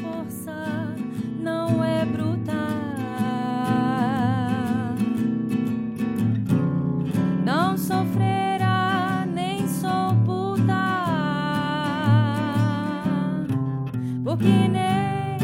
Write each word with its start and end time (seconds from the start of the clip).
força 0.00 0.94
não 1.40 1.84
é 1.84 2.04
bruta. 2.04 2.52
Não 7.44 7.76
sofrerá, 7.76 9.26
nem 9.32 9.68
sou 9.68 10.14
puta. 10.24 10.74
Porque 14.24 14.68
nem 14.68 15.38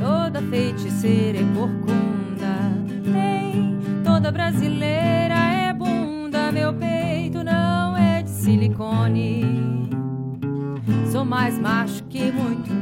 toda 0.00 0.40
feiticeira 0.42 1.38
é 1.38 1.44
corcunda, 1.54 2.70
nem 3.04 3.78
toda 4.04 4.30
brasileira 4.30 5.34
é 5.34 5.72
bunda. 5.72 6.52
Meu 6.52 6.72
peito 6.72 7.42
não 7.42 7.96
é 7.96 8.22
de 8.22 8.30
silicone. 8.30 9.88
Sou 11.10 11.24
mais 11.24 11.58
macho 11.58 12.04
que 12.04 12.30
muito 12.30 12.77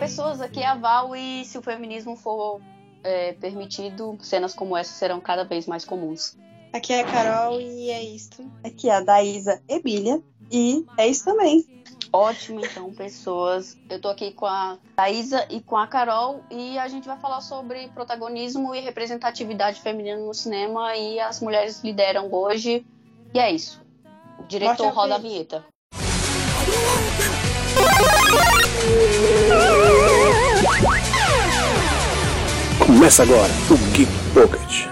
pessoas, 0.00 0.40
aqui 0.40 0.60
é 0.60 0.66
a 0.66 0.74
Val 0.74 1.14
e 1.14 1.44
se 1.44 1.58
o 1.58 1.62
feminismo 1.62 2.16
for 2.16 2.58
é, 3.04 3.34
permitido, 3.34 4.16
cenas 4.22 4.54
como 4.54 4.74
essa 4.74 4.94
serão 4.94 5.20
cada 5.20 5.44
vez 5.44 5.66
mais 5.66 5.84
comuns. 5.84 6.38
Aqui 6.72 6.94
é 6.94 7.00
a 7.00 7.04
Carol 7.04 7.60
e 7.60 7.90
é 7.90 8.02
isto. 8.02 8.50
Aqui 8.64 8.88
é 8.88 8.94
a 8.94 9.00
Daísa 9.00 9.62
Emília 9.68 10.22
e 10.50 10.86
é 10.96 11.06
isso 11.06 11.26
também. 11.26 11.66
Ótimo, 12.10 12.64
então, 12.64 12.90
pessoas. 12.94 13.76
Eu 13.90 14.00
tô 14.00 14.08
aqui 14.08 14.32
com 14.32 14.46
a 14.46 14.78
Thaisa 14.96 15.46
e 15.50 15.60
com 15.60 15.76
a 15.76 15.86
Carol 15.86 16.40
e 16.50 16.78
a 16.78 16.88
gente 16.88 17.06
vai 17.06 17.18
falar 17.18 17.42
sobre 17.42 17.88
protagonismo 17.88 18.74
e 18.74 18.80
representatividade 18.80 19.80
feminina 19.80 20.18
no 20.18 20.32
cinema 20.32 20.96
e 20.96 21.20
as 21.20 21.40
mulheres 21.40 21.84
lideram 21.84 22.32
hoje. 22.32 22.86
E 23.34 23.38
é 23.38 23.52
isso. 23.52 23.82
O 24.38 24.44
diretor 24.44 24.86
a 24.86 24.90
roda 24.90 25.16
a 25.16 25.18
vinheta. 25.18 25.64
Começa 32.90 33.22
agora 33.22 33.52
o 33.70 33.76
Geek 33.92 34.10
Pocket. 34.34 34.89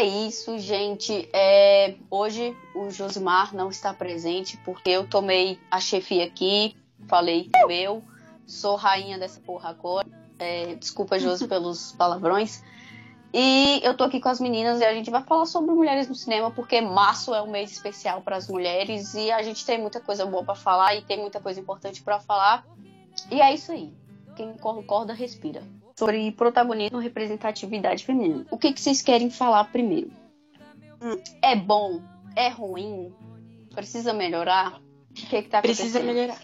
É 0.00 0.04
isso, 0.04 0.58
gente. 0.58 1.28
É, 1.30 1.94
hoje 2.10 2.56
o 2.74 2.90
Josimar 2.90 3.54
não 3.54 3.68
está 3.68 3.92
presente 3.92 4.56
porque 4.64 4.88
eu 4.88 5.06
tomei 5.06 5.58
a 5.70 5.78
chefia 5.78 6.24
aqui, 6.24 6.74
falei 7.06 7.50
eu 7.68 8.02
sou 8.46 8.76
rainha 8.76 9.18
dessa 9.18 9.40
porra 9.40 9.68
agora. 9.68 10.08
É, 10.38 10.74
desculpa, 10.74 11.18
Josi, 11.18 11.46
pelos 11.48 11.92
palavrões. 11.92 12.62
E 13.32 13.80
eu 13.84 13.94
tô 13.94 14.04
aqui 14.04 14.20
com 14.20 14.30
as 14.30 14.40
meninas 14.40 14.80
e 14.80 14.84
a 14.84 14.94
gente 14.94 15.10
vai 15.10 15.22
falar 15.22 15.44
sobre 15.44 15.72
mulheres 15.72 16.08
no 16.08 16.14
cinema, 16.14 16.50
porque 16.50 16.80
março 16.80 17.34
é 17.34 17.42
um 17.42 17.50
mês 17.50 17.70
especial 17.70 18.22
para 18.22 18.36
as 18.36 18.48
mulheres 18.48 19.12
e 19.14 19.30
a 19.30 19.42
gente 19.42 19.64
tem 19.66 19.78
muita 19.78 20.00
coisa 20.00 20.24
boa 20.24 20.42
para 20.42 20.54
falar 20.54 20.96
e 20.96 21.02
tem 21.02 21.20
muita 21.20 21.40
coisa 21.40 21.60
importante 21.60 22.02
para 22.02 22.18
falar. 22.18 22.66
E 23.30 23.40
é 23.40 23.52
isso 23.52 23.70
aí. 23.70 23.92
Quem 24.34 24.54
concorda, 24.54 25.12
respira. 25.12 25.62
Sobre 26.00 26.32
protagonismo 26.32 26.98
e 26.98 27.04
representatividade 27.04 28.06
feminina. 28.06 28.46
O 28.50 28.56
que, 28.56 28.72
que 28.72 28.80
vocês 28.80 29.02
querem 29.02 29.28
falar 29.28 29.64
primeiro? 29.64 30.10
Hum. 31.02 31.22
É 31.42 31.54
bom? 31.54 32.00
É 32.34 32.48
ruim? 32.48 33.12
Precisa 33.74 34.14
melhorar? 34.14 34.80
O 35.10 35.12
que, 35.12 35.42
que 35.42 35.48
tá 35.50 35.60
Precisa 35.60 36.00
melhorar. 36.00 36.38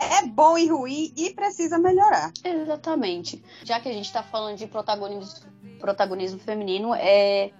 É 0.00 0.26
bom 0.26 0.58
e 0.58 0.66
ruim 0.66 1.12
e 1.16 1.30
precisa 1.30 1.78
melhorar. 1.78 2.32
Exatamente. 2.42 3.40
Já 3.62 3.78
que 3.78 3.88
a 3.88 3.92
gente 3.92 4.06
está 4.06 4.24
falando 4.24 4.56
de 4.56 4.66
protagonismo, 4.66 5.46
protagonismo 5.78 6.40
feminino, 6.40 6.92
é 6.92 7.52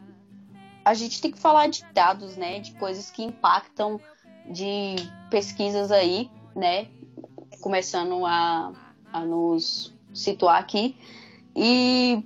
a 0.84 0.92
gente 0.92 1.20
tem 1.20 1.30
que 1.30 1.38
falar 1.38 1.68
de 1.68 1.84
dados, 1.94 2.36
né? 2.36 2.58
De 2.58 2.72
coisas 2.72 3.12
que 3.12 3.22
impactam, 3.22 4.00
de 4.44 4.96
pesquisas 5.30 5.92
aí, 5.92 6.28
né? 6.56 6.88
Começando 7.60 8.26
a, 8.26 8.72
a 9.12 9.20
nos 9.20 9.94
situar 10.12 10.58
aqui. 10.58 10.96
E 11.60 12.22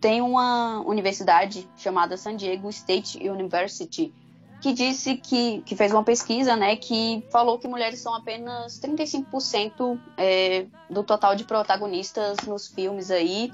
tem 0.00 0.20
uma 0.20 0.80
universidade 0.86 1.68
chamada 1.76 2.16
San 2.16 2.36
Diego 2.36 2.68
State 2.70 3.18
University 3.28 4.14
que 4.60 4.72
disse 4.72 5.16
que, 5.16 5.60
que 5.62 5.74
fez 5.74 5.92
uma 5.92 6.04
pesquisa, 6.04 6.56
né, 6.56 6.76
que 6.76 7.24
falou 7.30 7.58
que 7.58 7.66
mulheres 7.66 7.98
são 8.00 8.14
apenas 8.14 8.80
35% 8.80 9.98
é, 10.16 10.66
do 10.88 11.02
total 11.02 11.34
de 11.34 11.44
protagonistas 11.44 12.38
nos 12.46 12.68
filmes 12.68 13.10
aí, 13.10 13.52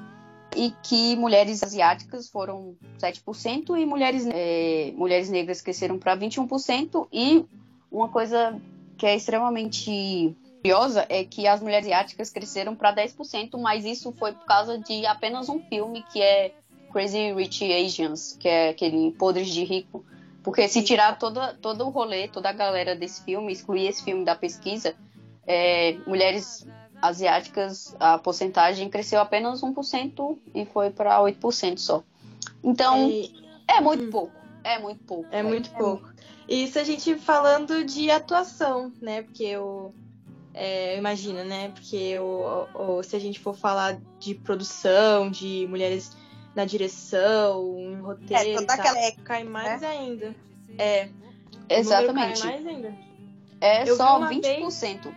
e 0.55 0.71
que 0.83 1.17
mulheres 1.17 1.63
asiáticas 1.63 2.29
foram 2.29 2.77
7% 2.99 3.81
e 3.81 3.87
mulheres, 3.87 4.29
é, 4.31 4.93
mulheres 4.95 5.31
negras 5.31 5.63
cresceram 5.63 5.99
para 5.99 6.17
21%, 6.17 7.09
e 7.11 7.45
uma 7.91 8.09
coisa 8.09 8.61
que 8.99 9.07
é 9.07 9.17
extremamente 9.17 10.37
curiosa 10.63 11.05
é 11.09 11.25
que 11.25 11.47
as 11.47 11.61
mulheres 11.61 11.87
asiáticas 11.87 12.31
cresceram 12.31 12.77
para 12.77 12.95
10%, 12.95 13.59
mas 13.61 13.85
isso 13.85 14.13
foi 14.13 14.33
por 14.33 14.47
causa 14.47 14.79
de 14.79 15.05
apenas 15.05 15.49
um 15.49 15.61
filme 15.61 16.05
que 16.13 16.23
é 16.23 16.53
Crazy 16.93 17.33
Rich 17.33 17.73
Asians, 17.73 18.37
que 18.39 18.49
é 18.49 18.69
aquele 18.69 19.11
Podres 19.13 19.49
de 19.49 19.65
Rico, 19.65 20.05
porque 20.43 20.69
se 20.69 20.83
tirar 20.83 21.19
toda, 21.19 21.55
todo 21.55 21.85
o 21.85 21.91
rolê, 21.91 22.29
toda 22.29 22.49
a 22.49 22.53
galera 22.53 22.95
desse 22.95 23.25
filme, 23.25 23.53
excluir 23.53 23.89
esse 23.89 24.05
filme 24.05 24.25
da 24.25 24.37
pesquisa, 24.37 24.95
é, 25.47 25.97
mulheres 26.07 26.67
asiáticas, 27.01 27.97
a 27.99 28.17
porcentagem 28.19 28.89
cresceu 28.89 29.21
apenas 29.21 29.63
1% 29.63 30.39
e 30.55 30.65
foi 30.65 30.91
para 30.91 31.19
8% 31.19 31.79
só. 31.79 32.05
Então, 32.63 33.09
E 33.09 33.35
é 33.67 33.81
muito 33.81 34.09
pouco. 34.11 34.33
É 34.63 34.79
muito 34.79 35.03
pouco. 35.05 35.27
é 35.33 35.43
muito 35.43 35.71
pouco. 35.71 36.09
Isso 36.49 36.79
a 36.79 36.85
gente 36.85 37.17
falando 37.17 37.85
de 37.85 38.11
atuação, 38.11 38.93
né? 39.01 39.23
Porque 39.23 39.57
o. 39.57 39.93
É, 40.55 40.99
imagina, 40.99 41.45
né? 41.45 41.71
Porque 41.71 42.19
o, 42.19 42.69
o- 42.75 43.03
se 43.03 43.17
a 43.17 43.19
gente 43.19 43.41
for 43.41 43.55
falar 43.55 43.99
de 44.19 44.35
produção, 44.35 45.31
de 45.31 45.67
mulheres 45.69 46.17
na 46.55 46.65
direção, 46.65 47.79
em 47.79 48.01
roteiro, 48.01 48.51
É, 48.51 48.55
toda 48.61 48.75
aquela 48.75 49.13
cai 49.25 49.45
mais 49.45 49.83
ainda. 49.83 50.35
É. 50.79 51.07
número 51.07 51.23
Exatamente. 51.69 52.41
Cai 52.43 52.51
mais 52.53 52.67
ainda. 52.67 52.95
É 53.61 53.89
Eu 53.89 53.97
só 53.97 54.19
vi 54.19 54.19
uma 54.19 54.29
20%. 54.31 55.15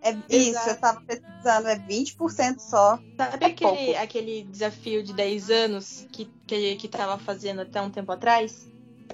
É 0.00 0.10
isso, 0.12 0.28
Exato. 0.28 0.70
eu 0.70 0.76
tava 0.80 1.00
pesquisando, 1.00 1.68
é 1.68 1.76
20% 1.78 2.58
só. 2.60 2.98
Sabe 3.16 3.44
É 3.44 3.48
aquele, 3.48 3.54
pouco. 3.56 3.96
aquele 4.02 4.42
desafio 4.44 5.02
de 5.02 5.12
10 5.14 5.50
anos 5.50 6.06
que, 6.12 6.28
que, 6.46 6.76
que 6.76 6.88
tava 6.88 7.18
fazendo 7.18 7.60
até 7.62 7.80
um 7.80 7.90
tempo 7.90 8.12
atrás? 8.12 8.66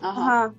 Aham. 0.02 0.20
Aham. 0.20 0.54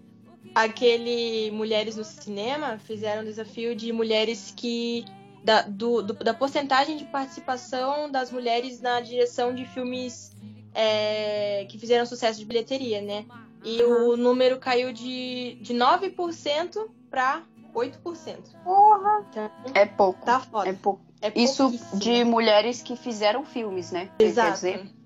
Aquele 0.56 1.52
Mulheres 1.52 1.96
no 1.96 2.03
Cinema 2.03 2.78
fizeram 2.79 3.22
um 3.22 3.25
desafio 3.25 3.75
de 3.75 3.91
mulheres 3.91 4.53
que. 4.56 5.06
Da, 5.44 5.63
do, 5.63 6.03
do- 6.03 6.13
da 6.13 6.35
porcentagem 6.35 6.97
de 6.97 7.06
participação 7.06 8.12
das 8.12 8.29
mulheres 8.31 8.80
na 8.80 9.01
direção 9.01 9.56
de 9.56 9.66
filmes 9.66 10.31
é, 10.75 11.66
que 11.68 11.80
fizeram 11.80 12.06
sucesso 12.06 12.38
de 12.38 12.46
bilheteria, 12.46 13.01
né? 13.01 13.25
E 13.63 13.81
o 13.84 14.16
número 14.16 14.59
caiu 14.59 14.94
de, 14.94 15.57
de 15.62 15.74
9% 15.74 16.78
para 17.09 17.41
8%. 17.74 18.38
Porra! 18.63 19.25
Então, 19.31 19.51
É 19.74 19.85
pouco. 19.85 20.24
tá 20.25 20.40
foda. 20.40 20.69
É 20.69 20.74
pouco. 20.74 21.01
É 21.24 21.31
Isso 21.35 21.72
de 21.96 22.24
mulheres 22.24 22.81
que 22.81 22.96
fizeram 22.96 23.44
filmes, 23.44 23.92
né? 23.92 24.10
Quer 24.19 24.25
Exato. 24.25 24.60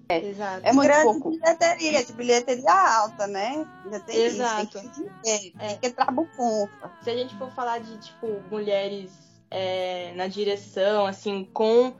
Dizer, 0.07 0.29
Exato. 0.29 0.61
é 0.65 0.73
muito 0.73 0.87
Grande 0.87 1.03
pouco. 1.03 1.29
bilheteria, 1.31 2.05
de 2.05 2.13
bilheteria 2.13 2.71
alta, 2.71 3.27
né? 3.27 3.65
Ainda 3.83 3.99
tem 3.99 4.15
Exato. 4.17 4.63
isso, 4.63 4.71
tem 4.79 4.89
que 4.89 5.21
dinheiro, 5.23 5.55
É. 5.59 5.67
tem 5.75 5.91
que 5.91 7.03
se 7.03 7.09
a 7.09 7.15
gente 7.15 7.35
for 7.37 7.51
falar 7.51 7.79
de, 7.79 7.97
tipo, 7.99 8.41
mulheres 8.51 9.11
é, 9.51 10.13
na 10.15 10.27
direção, 10.27 11.05
assim, 11.05 11.47
com. 11.53 11.93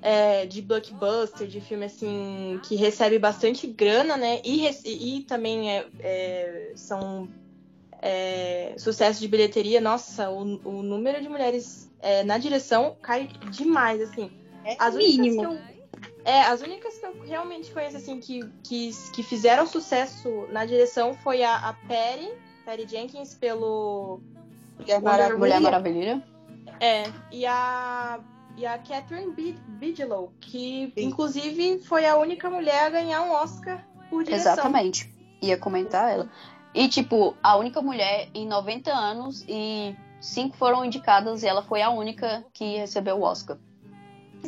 é, 0.00 0.46
de 0.46 0.60
blockbuster, 0.62 1.46
de 1.46 1.60
filme, 1.60 1.84
assim, 1.84 2.60
que 2.64 2.74
recebe 2.74 3.18
bastante 3.18 3.66
grana, 3.68 4.16
né? 4.16 4.40
E, 4.44 4.66
e 4.84 5.20
também 5.22 5.70
é, 5.70 5.86
é, 6.00 6.72
são 6.74 7.28
é, 8.00 8.74
sucessos 8.78 9.20
de 9.20 9.28
bilheteria. 9.28 9.80
Nossa, 9.80 10.28
o, 10.30 10.42
o 10.64 10.82
número 10.82 11.20
de 11.22 11.28
mulheres 11.28 11.88
é, 12.00 12.24
na 12.24 12.36
direção 12.36 12.96
cai 13.00 13.28
demais, 13.50 14.00
assim. 14.00 14.30
É 14.64 14.76
As 14.78 14.94
únicas 14.94 15.16
mínimo. 15.16 15.40
que 15.40 15.46
eu, 15.46 15.71
é, 16.24 16.42
as 16.42 16.60
únicas 16.62 16.98
que 16.98 17.06
eu 17.06 17.20
realmente 17.22 17.70
conheço, 17.72 17.96
assim, 17.96 18.20
que, 18.20 18.40
que, 18.62 18.90
que 19.12 19.22
fizeram 19.22 19.66
sucesso 19.66 20.46
na 20.50 20.64
direção 20.64 21.14
foi 21.14 21.42
a, 21.42 21.56
a 21.68 21.72
Perry, 21.72 22.30
Perry 22.64 22.86
Jenkins, 22.88 23.34
pelo 23.34 24.20
Mulher 24.78 25.00
Maravilha. 25.00 25.38
Mulher 25.38 25.60
Maravilha. 25.60 26.22
é, 26.80 27.04
e 27.30 27.46
a 27.46 28.20
e 28.54 28.66
a 28.66 28.76
Catherine 28.78 29.32
Bi- 29.32 29.58
Bigelow, 29.66 30.30
que 30.38 30.92
inclusive 30.96 31.78
foi 31.84 32.04
a 32.06 32.16
única 32.18 32.50
mulher 32.50 32.84
a 32.84 32.90
ganhar 32.90 33.22
um 33.22 33.30
Oscar 33.32 33.82
por 34.10 34.22
direção. 34.24 34.52
Exatamente. 34.52 35.10
Ia 35.40 35.56
comentar 35.56 36.12
ela. 36.12 36.30
E, 36.74 36.86
tipo, 36.88 37.34
a 37.42 37.56
única 37.56 37.80
mulher 37.80 38.28
em 38.34 38.46
90 38.46 38.92
anos 38.92 39.42
e 39.48 39.96
cinco 40.20 40.56
foram 40.56 40.84
indicadas 40.84 41.42
e 41.42 41.46
ela 41.46 41.62
foi 41.62 41.80
a 41.82 41.90
única 41.90 42.44
que 42.52 42.76
recebeu 42.76 43.16
o 43.16 43.22
Oscar. 43.22 43.56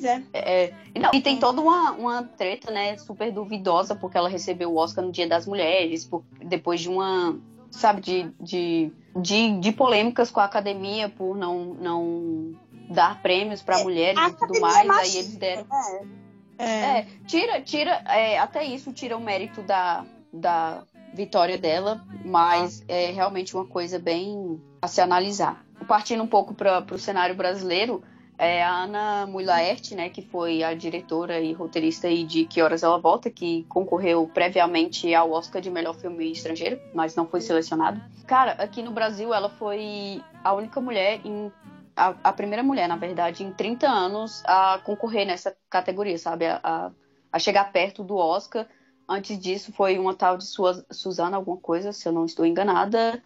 É. 0.03 0.23
É, 0.33 0.75
e 0.95 0.99
não, 0.99 1.11
e 1.13 1.21
tem 1.21 1.39
toda 1.39 1.61
uma, 1.61 1.93
uma 1.93 2.23
treta, 2.23 2.71
né, 2.71 2.97
super 2.99 3.31
duvidosa, 3.33 3.95
porque 3.95 4.17
ela 4.19 4.29
recebeu 4.29 4.73
o 4.73 4.77
Oscar 4.77 5.05
no 5.05 5.13
Dia 5.13 5.29
das 5.29 5.47
Mulheres, 5.47 6.05
por- 6.05 6.25
depois 6.45 6.81
de 6.81 6.89
uma, 6.89 7.39
sabe, 7.71 8.01
de, 8.01 8.31
de, 8.41 8.93
de, 9.17 9.59
de 9.61 9.73
polêmicas 9.73 10.31
com 10.31 10.41
a 10.41 10.45
academia 10.45 11.09
por 11.09 11.37
não, 11.37 11.65
não 11.75 12.53
dar 12.91 13.23
prêmios 13.23 13.63
para 13.63 13.83
mulheres 13.83 14.19
a 14.19 14.29
e 14.29 14.33
tudo 14.33 14.61
mais, 14.61 14.77
é 14.77 14.81
aí 14.81 14.87
machista, 14.87 15.19
eles 15.19 15.37
deram. 15.37 15.67
É. 15.73 16.25
É. 16.57 16.99
É, 16.99 17.07
tira, 17.27 17.61
tira, 17.63 17.91
é, 18.09 18.39
até 18.39 18.63
isso 18.65 18.93
tira 18.93 19.17
o 19.17 19.21
mérito 19.21 19.61
da, 19.63 20.05
da 20.33 20.85
vitória 21.13 21.59
dela, 21.59 22.05
mas 22.25 22.85
é 22.87 23.11
realmente 23.11 23.57
uma 23.57 23.65
coisa 23.67 23.99
bem 23.99 24.61
a 24.81 24.87
se 24.87 25.01
analisar. 25.01 25.65
Partindo 25.89 26.23
um 26.23 26.27
pouco 26.29 26.55
para 26.55 26.85
o 26.93 26.99
cenário 26.99 27.35
brasileiro, 27.35 28.03
é 28.37 28.63
a 28.63 28.71
Ana 28.85 29.27
Mulaert, 29.27 29.93
né, 29.95 30.09
que 30.09 30.23
foi 30.23 30.63
a 30.63 30.75
diretora 30.75 31.41
e 31.41 31.53
roteirista 31.53 32.09
de 32.09 32.45
Que 32.45 32.61
Horas 32.61 32.83
Ela 32.83 32.99
Volta, 32.99 33.31
que 33.31 33.65
concorreu 33.69 34.29
previamente 34.33 35.15
ao 35.15 35.31
Oscar 35.31 35.63
de 35.63 35.71
melhor 35.71 35.95
filme 35.95 36.31
estrangeiro, 36.33 36.81
mas 36.93 37.15
não 37.15 37.27
foi 37.27 37.41
selecionado. 37.41 38.01
Cara, 38.27 38.53
aqui 38.53 38.83
no 38.83 38.91
Brasil 38.91 39.33
ela 39.33 39.49
foi 39.49 40.23
a 40.43 40.53
única 40.53 40.81
mulher 40.81 41.21
em 41.25 41.53
a, 41.97 42.15
a 42.25 42.33
primeira 42.33 42.63
mulher, 42.63 42.89
na 42.89 42.97
verdade, 42.97 43.45
em 43.45 43.53
30 43.53 43.89
anos 43.89 44.43
a 44.47 44.81
concorrer 44.85 45.25
nessa 45.27 45.57
categoria, 45.71 46.19
sabe? 46.19 46.47
A, 46.47 46.61
a, 46.63 46.91
a 47.33 47.39
chegar 47.39 47.71
perto 47.73 48.03
do 48.03 48.17
Oscar. 48.17 48.67
Antes 49.09 49.39
disso 49.39 49.73
foi 49.73 49.99
uma 49.99 50.15
tal 50.15 50.37
de 50.37 50.45
Sua- 50.45 50.85
Suzana 50.91 51.37
alguma 51.37 51.57
coisa, 51.59 51.93
se 51.93 52.09
eu 52.09 52.13
não 52.13 52.25
estou 52.25 52.45
enganada. 52.45 53.23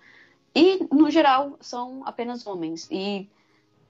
E, 0.54 0.87
no 0.93 1.11
geral, 1.11 1.56
são 1.61 2.02
apenas 2.04 2.46
homens. 2.46 2.88
E, 2.90 3.28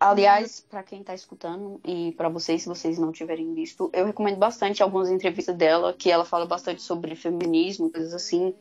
aliás, 0.01 0.65
para 0.69 0.83
quem 0.83 1.01
está 1.01 1.15
escutando 1.15 1.81
e 1.85 2.13
para 2.13 2.29
vocês, 2.29 2.63
se 2.63 2.69
vocês 2.69 2.99
não 2.99 3.13
tiverem 3.13 3.55
visto, 3.55 3.91
eu 3.93 4.07
recomendo 4.07 4.37
bastante 4.37 4.83
algumas 4.83 5.11
entrevistas 5.11 5.57
dela, 5.57 5.93
que 5.93 6.11
ela 6.11 6.25
fala 6.25 6.47
bastante 6.47 6.83
sobre 6.83 7.15
feminismo, 7.15 7.91
coisas 7.91 8.15
assim. 8.15 8.55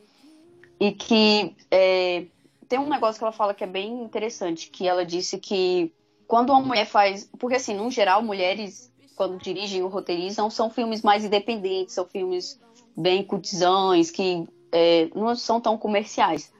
E 0.80 0.92
que 0.92 1.56
é, 1.70 2.26
tem 2.68 2.78
um 2.78 2.88
negócio 2.88 3.18
que 3.18 3.24
ela 3.24 3.32
fala 3.32 3.54
que 3.54 3.64
é 3.64 3.66
bem 3.66 4.02
interessante, 4.02 4.70
que 4.70 4.86
ela 4.86 5.04
disse 5.04 5.38
que 5.38 5.92
quando 6.26 6.50
uma 6.50 6.60
mulher 6.60 6.86
faz. 6.86 7.28
Porque, 7.38 7.56
assim, 7.56 7.74
no 7.74 7.90
geral, 7.90 8.22
mulheres, 8.22 8.92
quando 9.16 9.38
dirigem 9.38 9.82
ou 9.82 9.88
roteirizam, 9.88 10.50
são 10.50 10.70
filmes 10.70 11.02
mais 11.02 11.24
independentes, 11.24 11.94
são 11.94 12.04
filmes 12.04 12.60
bem 12.96 13.24
cutizães, 13.24 14.10
que 14.10 14.46
é, 14.70 15.08
não 15.14 15.34
são 15.34 15.60
tão 15.60 15.78
comerciais. 15.78 16.52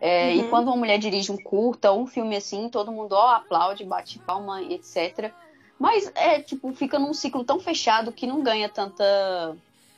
É, 0.00 0.34
E 0.34 0.42
Uhum. 0.42 0.48
quando 0.50 0.68
uma 0.68 0.76
mulher 0.76 0.98
dirige 0.98 1.30
um 1.32 1.36
curta 1.36 1.90
ou 1.92 2.02
um 2.02 2.06
filme 2.06 2.36
assim, 2.36 2.68
todo 2.70 2.92
mundo 2.92 3.12
ó, 3.12 3.28
aplaude, 3.34 3.84
bate 3.84 4.18
palma, 4.20 4.62
e 4.62 4.74
etc. 4.74 5.34
Mas 5.78 6.10
é 6.14 6.40
tipo, 6.42 6.72
fica 6.74 6.98
num 6.98 7.12
ciclo 7.14 7.44
tão 7.44 7.60
fechado 7.60 8.12
que 8.12 8.26
não 8.26 8.42
ganha 8.42 8.68
tanta 8.68 9.04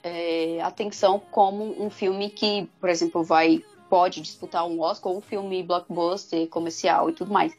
é, 0.02 0.60
atenção 0.62 1.20
como 1.31 1.82
um 1.84 1.90
filme 1.90 2.31
que, 2.31 2.66
por 2.81 2.88
exemplo, 2.88 3.25
vai 3.25 3.64
pode 3.88 4.22
disputar 4.22 4.66
um 4.66 4.81
Oscar 4.81 5.12
ou 5.12 5.19
um 5.19 5.20
filme 5.22 5.62
blockbuster, 5.62 6.48
comercial 6.48 7.10
e 7.10 7.12
tudo 7.14 7.32
mais. 7.32 7.52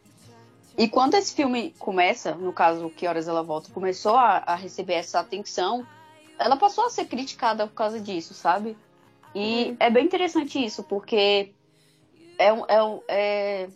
E 0.78 0.90
quando 0.90 1.14
esse 1.14 1.34
filme 1.36 1.72
começa, 1.78 2.34
no 2.36 2.52
caso, 2.52 2.90
Que 2.90 3.08
Horas 3.08 3.28
Ela 3.28 3.44
Volta, 3.44 3.72
começou 3.72 4.16
a, 4.16 4.38
a 4.40 4.56
receber 4.56 4.94
essa 4.96 5.20
atenção, 5.20 5.86
ela 6.40 6.58
passou 6.58 6.86
a 6.86 6.90
ser 6.90 7.06
criticada 7.06 7.68
por 7.68 7.76
causa 7.76 8.00
disso, 8.02 8.34
sabe? 8.34 8.76
E 9.36 9.70
Uhum. 9.70 9.78
é 9.80 9.90
bem 9.92 10.06
interessante 10.06 10.64
isso, 10.64 10.84
porque 10.84 11.56
é, 12.46 12.54
um- 12.54 12.66
é, 12.68 12.84
um- 12.84 13.02
é 13.08 13.70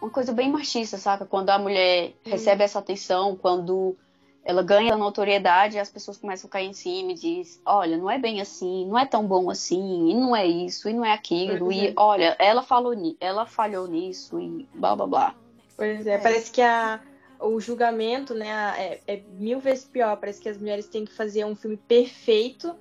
uma 0.00 0.10
coisa 0.10 0.32
bem 0.32 0.50
machista, 0.50 0.96
saca? 0.98 1.24
Quando 1.26 1.50
a 1.50 1.58
mulher 1.58 2.12
recebe 2.24 2.62
essa 2.64 2.78
atenção, 2.78 3.36
quando 3.36 3.96
ela 4.44 4.62
ganha 4.62 4.96
notoriedade, 4.96 5.78
as 5.78 5.90
pessoas 5.90 6.16
começam 6.16 6.48
a 6.48 6.50
cair 6.50 6.68
em 6.68 6.72
cima 6.72 7.12
e 7.12 7.14
diz, 7.14 7.60
olha, 7.66 7.96
não 7.96 8.10
é 8.10 8.18
bem 8.18 8.40
assim, 8.40 8.86
não 8.86 8.98
é 8.98 9.04
tão 9.04 9.26
bom 9.26 9.50
assim, 9.50 10.10
e 10.10 10.14
não 10.14 10.34
é 10.34 10.46
isso, 10.46 10.88
e 10.88 10.92
não 10.94 11.04
é 11.04 11.12
aquilo, 11.12 11.70
e 11.70 11.88
é. 11.88 11.92
olha, 11.96 12.36
ela 12.38 12.62
falou 12.62 12.94
ela 13.20 13.44
falhou 13.44 13.86
nisso, 13.86 14.40
e 14.40 14.66
blá 14.74 14.96
blá 14.96 15.06
blá. 15.06 15.34
Pois 15.76 16.06
é, 16.06 16.18
parece 16.18 16.50
que 16.50 16.62
a, 16.62 17.00
o 17.40 17.60
julgamento, 17.60 18.34
né, 18.34 18.48
é, 18.78 19.00
é 19.06 19.22
mil 19.38 19.60
vezes 19.60 19.84
pior. 19.84 20.16
Parece 20.16 20.40
que 20.40 20.48
as 20.48 20.58
mulheres 20.58 20.88
têm 20.88 21.04
que 21.04 21.12
fazer 21.12 21.44
um 21.44 21.54
filme 21.54 21.76
perfeito, 21.76 22.74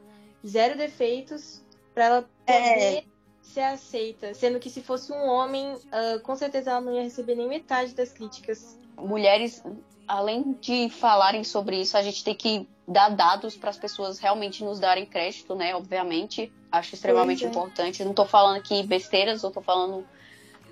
zero 0.45 0.77
defeitos, 0.77 1.63
pra 1.93 2.05
ela 2.05 2.29
poder 2.45 3.03
ser 3.47 3.61
aceita. 3.61 4.33
Sendo 4.33 4.59
que 4.59 4.69
se 4.69 4.81
fosse 4.81 5.11
um 5.11 5.27
homem, 5.27 5.75
ah, 5.91 6.19
com 6.23 6.35
certeza 6.35 6.71
ela 6.71 6.81
não 6.81 6.93
ia 6.93 7.03
receber 7.03 7.35
nem 7.35 7.47
metade 7.47 7.93
das 7.93 8.11
críticas. 8.11 8.77
mulheres, 8.97 9.63
além 10.07 10.53
de 10.61 10.89
falarem 10.89 11.43
sobre 11.43 11.79
isso, 11.81 11.97
a 11.97 12.01
gente 12.01 12.23
tem 12.23 12.33
que 12.35 12.67
dar 12.87 13.09
dados 13.09 13.55
para 13.55 13.69
as 13.69 13.77
pessoas 13.77 14.17
realmente 14.19 14.63
nos 14.63 14.79
darem 14.79 15.05
crédito, 15.05 15.53
né? 15.55 15.75
Obviamente, 15.75 16.51
acho 16.71 16.95
extremamente 16.95 17.45
é. 17.45 17.47
importante. 17.49 18.03
Não 18.05 18.13
tô 18.13 18.25
falando 18.25 18.57
aqui 18.57 18.81
besteiras, 18.83 19.43
eu 19.43 19.51
tô 19.51 19.61
falando 19.61 20.05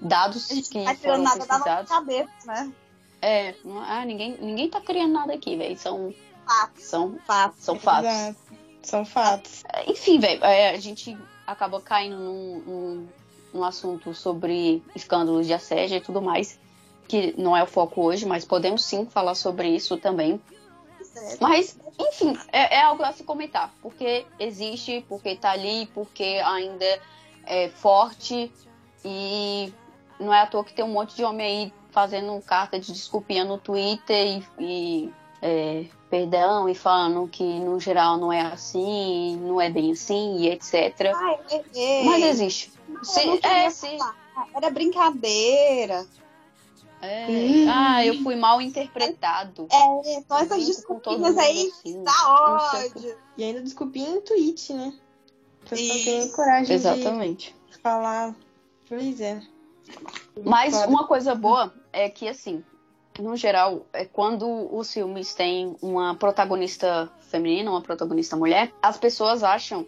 dados 0.01 0.49
A 0.51 0.53
que 0.71 0.77
não 0.77 0.85
tá 0.85 0.95
foram 0.95 1.17
nada 1.23 1.45
pesquisados. 1.45 1.89
cabeça, 1.89 2.29
né? 2.45 2.71
É, 3.21 3.55
não- 3.63 3.81
ah, 3.81 4.05
ninguém, 4.05 4.37
ninguém 4.39 4.69
tá 4.69 4.79
criando 4.81 5.13
nada 5.13 5.33
aqui, 5.33 5.55
velho. 5.55 5.77
São, 5.77 6.13
Fatos. 6.47 6.83
são, 6.83 7.17
Fatos. 7.25 7.63
são 7.63 7.79
fatos. 7.79 8.09
Exato. 8.09 8.39
São 8.83 9.03
fatos. 9.05 9.63
Enfim, 9.87 10.19
velho, 10.19 10.43
é, 10.43 10.69
a 10.69 10.79
gente 10.79 11.17
acaba 11.45 11.81
caindo 11.81 12.17
num, 12.17 12.59
num, 12.59 13.07
num 13.53 13.63
assunto 13.63 14.13
sobre 14.13 14.83
escândalos 14.95 15.47
de 15.47 15.53
assédio 15.53 15.97
e 15.97 16.01
tudo 16.01 16.21
mais, 16.21 16.59
que 17.07 17.33
não 17.37 17.55
é 17.55 17.63
o 17.63 17.67
foco 17.67 18.01
hoje, 18.01 18.25
mas 18.25 18.45
podemos 18.45 18.83
sim 18.83 19.05
falar 19.05 19.35
sobre 19.35 19.69
isso 19.69 19.97
também. 19.97 20.41
Mas, 21.39 21.79
enfim, 21.97 22.37
é, 22.51 22.75
é 22.77 22.81
algo 22.81 23.03
a 23.03 23.11
se 23.13 23.23
comentar, 23.23 23.73
porque 23.81 24.25
existe, 24.37 25.05
porque 25.07 25.35
tá 25.35 25.51
ali, 25.51 25.85
porque 25.93 26.41
ainda 26.43 26.99
é 27.45 27.69
forte 27.69 28.51
e 29.03 29.73
não 30.19 30.33
é 30.33 30.41
à 30.41 30.47
toa 30.47 30.63
que 30.63 30.73
tem 30.73 30.83
um 30.83 30.91
monte 30.91 31.15
de 31.15 31.23
homem 31.23 31.45
aí 31.45 31.73
fazendo 31.91 32.39
carta 32.41 32.79
de 32.79 32.91
desculpinha 32.91 33.45
no 33.45 33.57
Twitter 33.57 34.27
e, 34.27 34.43
e, 34.59 35.13
é, 35.47 35.85
perdão 36.09 36.67
e 36.67 36.73
falando 36.73 37.27
que 37.27 37.43
no 37.43 37.79
geral 37.79 38.17
não 38.17 38.33
é 38.33 38.41
assim, 38.41 39.37
não 39.37 39.61
é 39.61 39.69
bem 39.69 39.91
assim 39.91 40.39
e 40.39 40.49
etc. 40.49 41.13
Ai. 41.15 41.39
Mas 42.03 42.23
existe. 42.23 42.73
Eu 42.89 43.03
Se- 43.05 43.39
é, 43.43 43.69
falar. 43.69 44.15
Era 44.55 44.69
brincadeira. 44.71 46.05
É. 46.99 47.27
Hum. 47.29 47.67
Ah, 47.69 48.03
eu 48.03 48.23
fui 48.23 48.35
mal 48.35 48.59
interpretado. 48.59 49.67
É, 49.71 50.21
só 50.27 50.39
essas 50.39 50.65
desculpinhas 50.65 51.37
aí 51.37 51.71
assim, 51.71 52.03
dá 52.03 52.11
ódio. 52.27 53.15
E 53.37 53.43
ainda 53.43 53.61
desculpinha 53.61 54.09
em 54.09 54.21
tweet, 54.21 54.73
né? 54.73 54.93
Isso. 55.71 56.05
tem 56.05 56.27
coragem 56.31 56.75
Exatamente. 56.75 57.55
de 57.69 57.77
falar. 57.77 58.35
Pois 58.89 59.21
é. 59.21 59.41
Mas 60.43 60.73
Foda. 60.75 60.87
uma 60.87 61.05
coisa 61.05 61.35
boa 61.35 61.71
é 61.93 62.09
que, 62.09 62.27
assim, 62.27 62.63
no 63.19 63.35
geral, 63.35 63.85
é 63.93 64.05
quando 64.05 64.47
os 64.75 64.91
filmes 64.91 65.33
têm 65.33 65.75
uma 65.81 66.15
protagonista 66.15 67.09
feminina, 67.21 67.71
uma 67.71 67.81
protagonista 67.81 68.35
mulher, 68.35 68.71
as 68.81 68.97
pessoas 68.97 69.43
acham. 69.43 69.85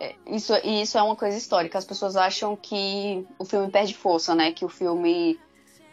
é, 0.00 0.14
Isso, 0.26 0.52
e 0.64 0.82
isso 0.82 0.98
é 0.98 1.02
uma 1.02 1.16
coisa 1.16 1.36
histórica. 1.36 1.78
As 1.78 1.84
pessoas 1.84 2.16
acham 2.16 2.56
que 2.56 3.26
o 3.38 3.44
filme 3.44 3.70
perde 3.70 3.94
força, 3.94 4.34
né? 4.34 4.52
Que 4.52 4.64
o 4.64 4.68
filme 4.68 5.38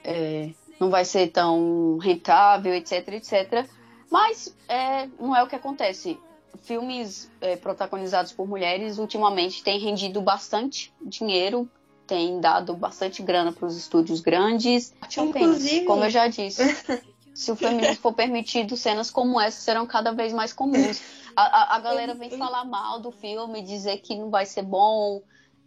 é, 0.03 0.51
não 0.79 0.89
vai 0.89 1.05
ser 1.05 1.27
tão 1.27 1.97
rentável, 1.97 2.73
etc, 2.73 3.07
etc. 3.09 3.67
Mas 4.09 4.55
é, 4.67 5.07
não 5.19 5.35
é 5.35 5.43
o 5.43 5.47
que 5.47 5.55
acontece. 5.55 6.19
Filmes 6.63 7.31
é, 7.39 7.55
protagonizados 7.55 8.31
por 8.31 8.47
mulheres 8.47 8.97
ultimamente 8.97 9.63
têm 9.63 9.79
rendido 9.79 10.21
bastante 10.21 10.93
dinheiro 11.01 11.69
tem 12.11 12.41
dado 12.41 12.75
bastante 12.75 13.23
grana 13.23 13.53
para 13.53 13.65
os 13.65 13.77
estúdios 13.77 14.19
grandes. 14.19 14.93
Inclusive- 15.17 15.85
como 15.85 16.03
eu 16.03 16.09
já 16.09 16.27
disse, 16.27 16.61
se 17.33 17.49
o 17.49 17.55
feminismo 17.55 17.95
for 18.01 18.11
permitido, 18.11 18.75
cenas 18.75 19.09
como 19.09 19.39
essa 19.39 19.61
serão 19.61 19.87
cada 19.87 20.11
vez 20.11 20.33
mais 20.33 20.51
comuns. 20.51 21.01
A, 21.33 21.43
a, 21.43 21.75
a 21.77 21.79
galera 21.79 22.13
vem 22.13 22.29
falar 22.31 22.65
mal 22.65 22.99
do 22.99 23.13
filme, 23.13 23.61
dizer 23.61 23.99
que 23.99 24.13
não 24.17 24.29
vai 24.29 24.45
ser 24.45 24.63
bom, 24.63 25.23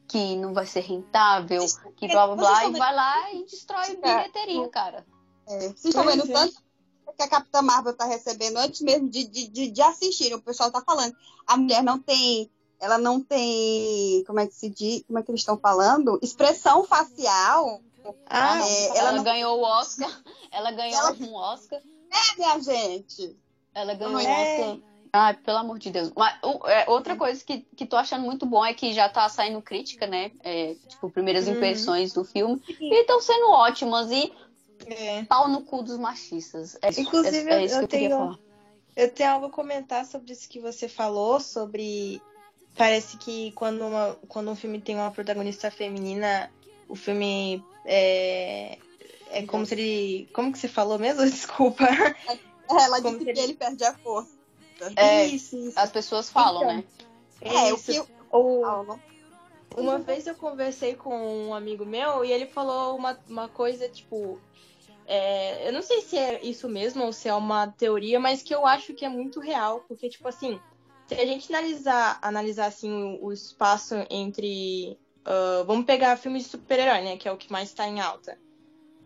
que 0.07 0.37
não 0.37 0.53
vai 0.53 0.67
ser 0.67 0.81
rentável, 0.81 1.65
que 1.97 2.07
blá 2.09 2.27
blá 2.27 2.37
blá, 2.37 2.67
e 2.67 2.73
vai 2.73 2.95
lá 2.95 3.33
e 3.33 3.45
destrói 3.45 3.97
bilheteria, 3.97 4.69
cara. 4.69 5.07
É, 5.49 5.61
vocês 5.61 5.87
estão 5.87 6.05
vendo 6.05 6.31
é. 6.31 6.33
tanto 6.35 6.63
que 7.17 7.23
a 7.23 7.29
Capitã 7.29 7.63
Marvel 7.63 7.97
tá 7.97 8.05
recebendo 8.05 8.59
antes 8.59 8.83
mesmo 8.83 9.09
de, 9.09 9.25
de, 9.25 9.49
de, 9.49 9.71
de 9.71 9.81
assistir. 9.81 10.35
O 10.35 10.43
pessoal 10.43 10.71
tá 10.71 10.83
falando. 10.85 11.17
A 11.47 11.57
mulher 11.57 11.83
não 11.83 11.99
tem. 11.99 12.51
Ela 12.85 12.99
não 12.99 13.21
tem. 13.21 14.23
Como 14.27 14.39
é 14.41 14.47
que 14.47 14.55
se 14.55 14.69
diz? 14.69 15.03
Como 15.07 15.19
é 15.19 15.23
que 15.23 15.31
eles 15.31 15.41
estão 15.41 15.57
falando? 15.57 16.19
Expressão 16.23 16.85
facial. 16.85 17.81
Ah, 18.29 18.61
É, 18.61 18.87
ela 18.89 18.99
ela 18.99 19.13
não- 19.13 19.25
ganhou 19.25 19.59
o 19.59 19.63
Oscar, 19.63 20.11
ela 20.53 20.71
ganhou 20.73 20.99
Ela- 21.01 21.13
um 21.21 21.35
Oscar. 21.35 21.81
É, 21.81 22.37
minha 22.37 22.61
gente. 22.61 23.37
Ela 23.75 23.95
ganhou 23.95 24.21
É. 24.21 24.61
Oscar. 24.61 24.79
Ai, 25.17 25.35
pelo 25.35 25.59
amor 25.59 25.79
de 25.79 25.91
Deus. 25.91 26.13
Mas, 26.15 26.35
é, 26.67 26.91
outra 26.91 27.17
coisa 27.17 27.43
que, 27.45 27.61
que 27.77 27.87
tô 27.87 27.97
achando 27.97 28.25
muito 28.25 28.45
bom 28.45 28.65
é 28.65 28.75
que 28.75 28.93
já 28.93 29.09
tá 29.09 29.29
saindo 29.29 29.63
crítica, 29.63 30.07
né? 30.09 30.33
É, 30.43 30.75
tipo, 30.89 31.09
primeiras 31.09 31.47
Uhum. 31.47 31.55
impressões 31.55 32.13
do 32.13 32.25
filme. 32.25 32.61
E 32.81 33.01
estão 33.01 33.21
sendo 33.23 33.49
ótimas. 33.51 34.11
E 34.11 34.33
É. 34.87 35.25
pau 35.25 35.49
no 35.49 35.63
cu 35.63 35.83
dos 35.83 35.97
machistas. 35.99 36.77
É, 36.83 36.89
Inclusive, 37.01 37.49
é, 37.49 37.55
é 37.63 37.65
isso 37.65 37.75
eu 37.77 37.79
que 37.79 37.85
eu 37.85 37.89
queria 37.89 38.09
tenho- 38.09 38.21
falar. 38.21 38.39
Eu 38.97 39.11
tenho 39.13 39.31
algo 39.31 39.47
a 39.47 39.51
comentar 39.51 40.05
sobre 40.05 40.33
isso 40.33 40.49
que 40.49 40.61
você 40.61 40.89
falou, 40.89 41.41
sobre. 41.41 42.21
Parece 42.77 43.17
que 43.19 43.53
quando, 43.53 43.87
uma, 43.87 44.15
quando 44.29 44.51
um 44.51 44.57
filme 44.57 44.81
tem 44.81 44.97
uma 44.97 45.11
protagonista 45.11 45.71
feminina, 45.71 46.51
o 46.89 46.95
filme 46.97 47.63
é. 47.85 48.79
É 49.31 49.43
como 49.47 49.65
se 49.67 49.75
ele. 49.75 50.29
Como 50.33 50.53
que 50.53 50.59
você 50.59 50.69
falou 50.69 50.99
mesmo? 50.99 51.23
Desculpa. 51.31 51.85
Ela 52.69 53.01
Como 53.01 53.19
disse 53.19 53.25
que 53.25 53.31
ele- 53.31 53.41
ele 53.41 53.55
perde 53.55 53.85
a 53.85 53.95
força. 53.95 54.31
É, 54.97 55.25
isso, 55.27 55.57
isso. 55.57 55.79
As 55.79 55.91
pessoas 55.91 56.29
falam, 56.31 56.63
Então, 56.63 56.77
né? 56.77 56.85
É, 57.43 57.73
o 57.73 57.77
isso. 57.77 58.05
que. 58.05 58.13
Ou- 58.31 58.99
Uma 59.77 59.99
vez 59.99 60.27
eu 60.27 60.35
conversei 60.35 60.95
com 60.95 61.17
um 61.49 61.55
amigo 61.55 61.85
meu 61.85 62.25
e 62.25 62.33
ele 62.33 62.47
falou 62.47 62.97
uma, 62.97 63.19
uma 63.29 63.49
coisa, 63.49 63.89
tipo. 63.89 64.39
é, 65.07 65.69
eu 65.69 65.73
não 65.73 65.83
sei 65.83 66.01
se 66.01 66.17
é 66.17 66.41
isso 66.45 66.69
mesmo 66.69 67.05
ou 67.05 67.13
se 67.13 67.29
é 67.29 67.35
uma 67.35 67.67
teoria, 67.69 68.19
mas 68.21 68.43
que 68.43 68.55
eu 68.55 68.67
acho 68.67 68.95
que 68.95 69.05
é 69.05 69.09
muito 69.09 69.41
real. 69.41 69.81
Porque, 69.89 70.09
tipo 70.09 70.27
assim, 70.29 70.61
se 71.07 71.15
a 71.15 71.27
gente 71.27 71.53
analisar, 71.55 72.19
analisar 72.23 72.67
assim, 72.67 72.91
o, 72.93 73.27
o 73.27 73.33
espaço 73.33 73.95
entre. 74.11 74.99
ah, 75.25 75.63
vamos 75.67 75.85
pegar 75.85 76.17
filmes 76.17 76.45
de 76.45 76.51
super-herói, 76.51 77.03
né? 77.03 77.17
Que 77.17 77.29
é 77.29 77.33
o 77.33 77.37
que 77.37 77.53
mais 77.53 77.73
tá 77.73 77.87
em 77.87 78.01
alta. 78.01 78.39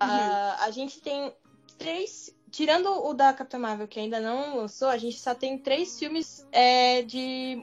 Ah, 0.00 0.59
a 0.61 0.71
gente 0.71 1.00
tem 1.00 1.33
três. 1.76 2.35
Tirando 2.50 2.88
o 2.88 3.12
da 3.12 3.33
Capitã 3.33 3.59
Marvel, 3.59 3.87
que 3.87 4.00
ainda 4.00 4.21
não 4.21 4.57
lançou, 4.57 4.88
a 4.88 4.97
gente 4.97 5.19
só 5.19 5.35
tem 5.35 5.59
três 5.59 5.99
filmes 5.99 6.47
é, 6.50 7.02
de 7.02 7.62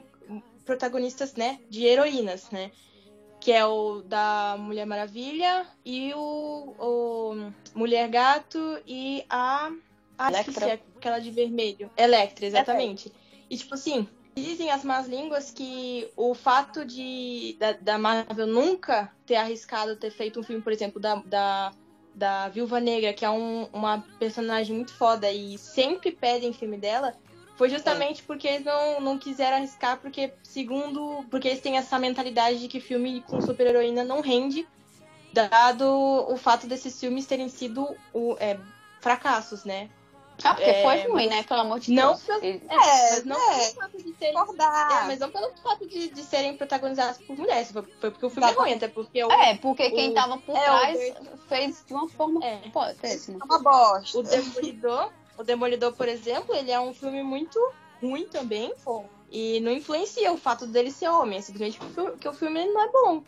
protagonistas, 0.64 1.34
né? 1.34 1.58
De 1.68 1.84
heroínas, 1.84 2.50
né? 2.50 2.70
Que 3.40 3.52
é 3.52 3.64
o 3.64 4.02
da 4.02 4.56
Mulher 4.58 4.86
Maravilha 4.86 5.66
e 5.84 6.12
o, 6.14 6.74
o 6.78 7.52
Mulher 7.74 8.08
Gato 8.08 8.80
e 8.86 9.24
a. 9.30 9.72
Ah, 10.18 10.30
Electra. 10.30 10.80
aquela 10.96 11.18
de 11.18 11.30
vermelho. 11.30 11.90
Electra, 11.96 12.46
exatamente. 12.46 13.12
E 13.50 13.56
tipo 13.56 13.74
assim, 13.74 14.08
dizem 14.36 14.70
as 14.70 14.84
más 14.84 15.08
línguas 15.08 15.50
que 15.50 16.10
o 16.14 16.34
fato 16.34 16.84
de 16.84 17.56
da, 17.58 17.72
da 17.72 17.98
Marvel 17.98 18.46
nunca 18.46 19.10
ter 19.24 19.36
arriscado 19.36 19.96
ter 19.96 20.10
feito 20.10 20.38
um 20.38 20.42
filme, 20.42 20.62
por 20.62 20.72
exemplo, 20.72 21.00
da, 21.00 21.16
da, 21.24 21.72
da 22.14 22.48
Viúva 22.48 22.78
Negra, 22.78 23.14
que 23.14 23.24
é 23.24 23.30
um- 23.30 23.66
uma 23.72 24.04
personagem 24.18 24.76
muito 24.76 24.92
foda 24.92 25.30
e 25.32 25.56
sempre 25.56 26.12
pedem 26.12 26.52
filme 26.52 26.76
dela, 26.76 27.14
foi 27.56 27.70
justamente 27.70 28.22
porque 28.22 28.46
eles 28.46 28.64
não, 28.64 29.00
não 29.00 29.18
quiseram 29.18 29.56
arriscar, 29.56 29.96
porque, 29.98 30.34
segundo. 30.42 31.24
Porque 31.30 31.48
eles 31.48 31.60
têm 31.62 31.78
essa 31.78 31.98
mentalidade 31.98 32.58
de 32.60 32.68
que 32.68 32.78
filme 32.78 33.22
com 33.22 33.40
super-heroína 33.40 34.04
não 34.04 34.20
rende, 34.20 34.68
dado 35.32 35.86
o 36.28 36.36
fato 36.36 36.66
desses 36.66 37.00
filmes 37.00 37.24
terem 37.24 37.48
sido 37.48 37.96
o, 38.12 38.36
é, 38.38 38.58
fracassos, 39.00 39.64
né? 39.64 39.88
Ah, 40.44 40.54
porque 40.54 40.70
É, 40.70 40.82
foi 40.82 41.10
ruim, 41.10 41.28
né? 41.28 41.42
Pelo 41.44 41.60
amor 41.60 41.80
de 41.80 41.92
Não 41.92 42.08
Deus. 42.08 42.22
pelo- 42.24 42.44
É, 42.44 42.48
É, 42.48 43.10
mas 43.12 43.24
não 43.24 43.36
é. 43.36 43.56
pelo 43.58 43.74
fato 43.74 43.96
de 44.02 44.14
serem. 44.16 44.36
É, 44.36 45.04
mas 45.06 45.18
não 45.18 45.30
pelo 45.30 45.56
fato 45.56 45.88
de, 45.88 46.08
de 46.10 46.22
serem 46.22 46.56
protagonizados 46.56 47.18
por 47.26 47.36
mulheres, 47.38 47.72
foi, 47.72 47.82
foi 48.00 48.10
porque 48.10 48.26
o 48.26 48.30
filme 48.30 48.50
é 48.50 48.52
ruim, 48.52 48.72
até 48.74 48.88
porque 48.88 49.24
o, 49.24 49.32
É, 49.32 49.56
porque 49.56 49.90
quem 49.90 50.10
O- 50.10 50.14
tava 50.14 50.36
por 50.38 50.54
é, 50.56 50.60
o 50.60 50.64
trás 50.64 50.98
Deus- 50.98 51.40
fez 51.48 51.84
de 51.86 51.94
uma 51.94 52.08
forma 52.08 52.44
É. 52.44 52.60
péssima. 53.00 53.38
É 53.40 53.44
uma 53.44 53.58
bosta. 53.60 54.18
o 54.18 54.22
Demolidor, 54.22 55.12
o 55.38 55.42
Demolidor, 55.42 55.92
por 55.94 56.08
exemplo, 56.08 56.54
ele 56.54 56.70
é 56.70 56.78
um 56.80 56.92
filme 56.92 57.22
muito 57.22 57.58
ruim 58.02 58.26
também, 58.28 58.74
e 59.30 59.58
não 59.60 59.72
influencia 59.72 60.30
o 60.32 60.36
fato 60.36 60.66
dele 60.66 60.90
ser 60.90 61.08
homem, 61.08 61.38
é 61.38 61.42
simplesmente 61.42 61.78
que 61.78 62.28
o 62.28 62.32
filme, 62.32 62.64
o 62.68 62.72
não 62.74 62.80
é 62.82 62.88
bom. 62.92 63.22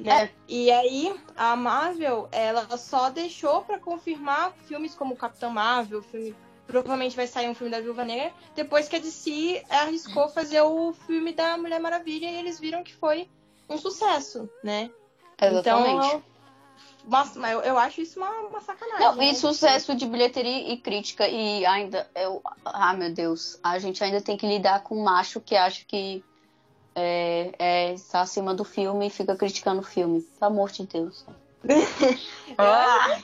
Né? 0.00 0.30
E 0.48 0.72
aí, 0.72 1.14
a 1.36 1.54
Marvel, 1.54 2.28
ela 2.32 2.76
só 2.76 3.10
deixou 3.10 3.62
pra 3.62 3.78
confirmar 3.78 4.52
filmes 4.66 4.92
como 4.92 5.14
Capitão 5.16 5.50
Marvel, 5.50 6.02
filme 6.02 6.34
provavelmente 6.66 7.16
vai 7.16 7.26
sair 7.26 7.48
um 7.48 7.54
filme 7.54 7.70
da 7.70 7.80
Viúva 7.80 8.04
Negra, 8.04 8.32
depois 8.54 8.88
que 8.88 8.96
a 8.96 8.98
DC 8.98 9.64
arriscou 9.68 10.28
fazer 10.28 10.60
o 10.62 10.92
filme 10.92 11.32
da 11.32 11.56
Mulher 11.56 11.80
Maravilha 11.80 12.30
e 12.30 12.36
eles 12.36 12.58
viram 12.58 12.82
que 12.82 12.94
foi 12.94 13.28
um 13.68 13.78
sucesso, 13.78 14.48
né? 14.62 14.90
Exatamente. 15.40 16.06
Então, 16.06 16.22
mas, 17.06 17.36
mas 17.36 17.52
eu, 17.52 17.60
eu 17.60 17.78
acho 17.78 18.00
isso 18.00 18.18
uma, 18.18 18.30
uma 18.48 18.60
sacanagem. 18.60 19.00
Não, 19.00 19.16
né? 19.16 19.30
e 19.30 19.34
sucesso 19.34 19.94
de 19.94 20.06
bilheteria 20.06 20.72
e 20.72 20.76
crítica. 20.78 21.28
E 21.28 21.64
ainda. 21.66 22.08
Eu, 22.14 22.40
ah, 22.64 22.94
meu 22.94 23.12
Deus. 23.12 23.58
A 23.62 23.78
gente 23.78 24.02
ainda 24.02 24.20
tem 24.20 24.36
que 24.36 24.46
lidar 24.46 24.82
com 24.82 24.96
um 24.96 25.04
macho 25.04 25.40
que 25.40 25.54
acha 25.54 25.84
que 25.84 26.24
é, 26.94 27.52
é, 27.58 27.92
está 27.92 28.22
acima 28.22 28.54
do 28.54 28.64
filme 28.64 29.06
e 29.06 29.10
fica 29.10 29.36
criticando 29.36 29.80
o 29.80 29.84
filme. 29.84 30.22
Pelo 30.22 30.52
amor 30.52 30.70
de 30.70 30.86
Deus. 30.86 31.26
Ah! 32.58 33.18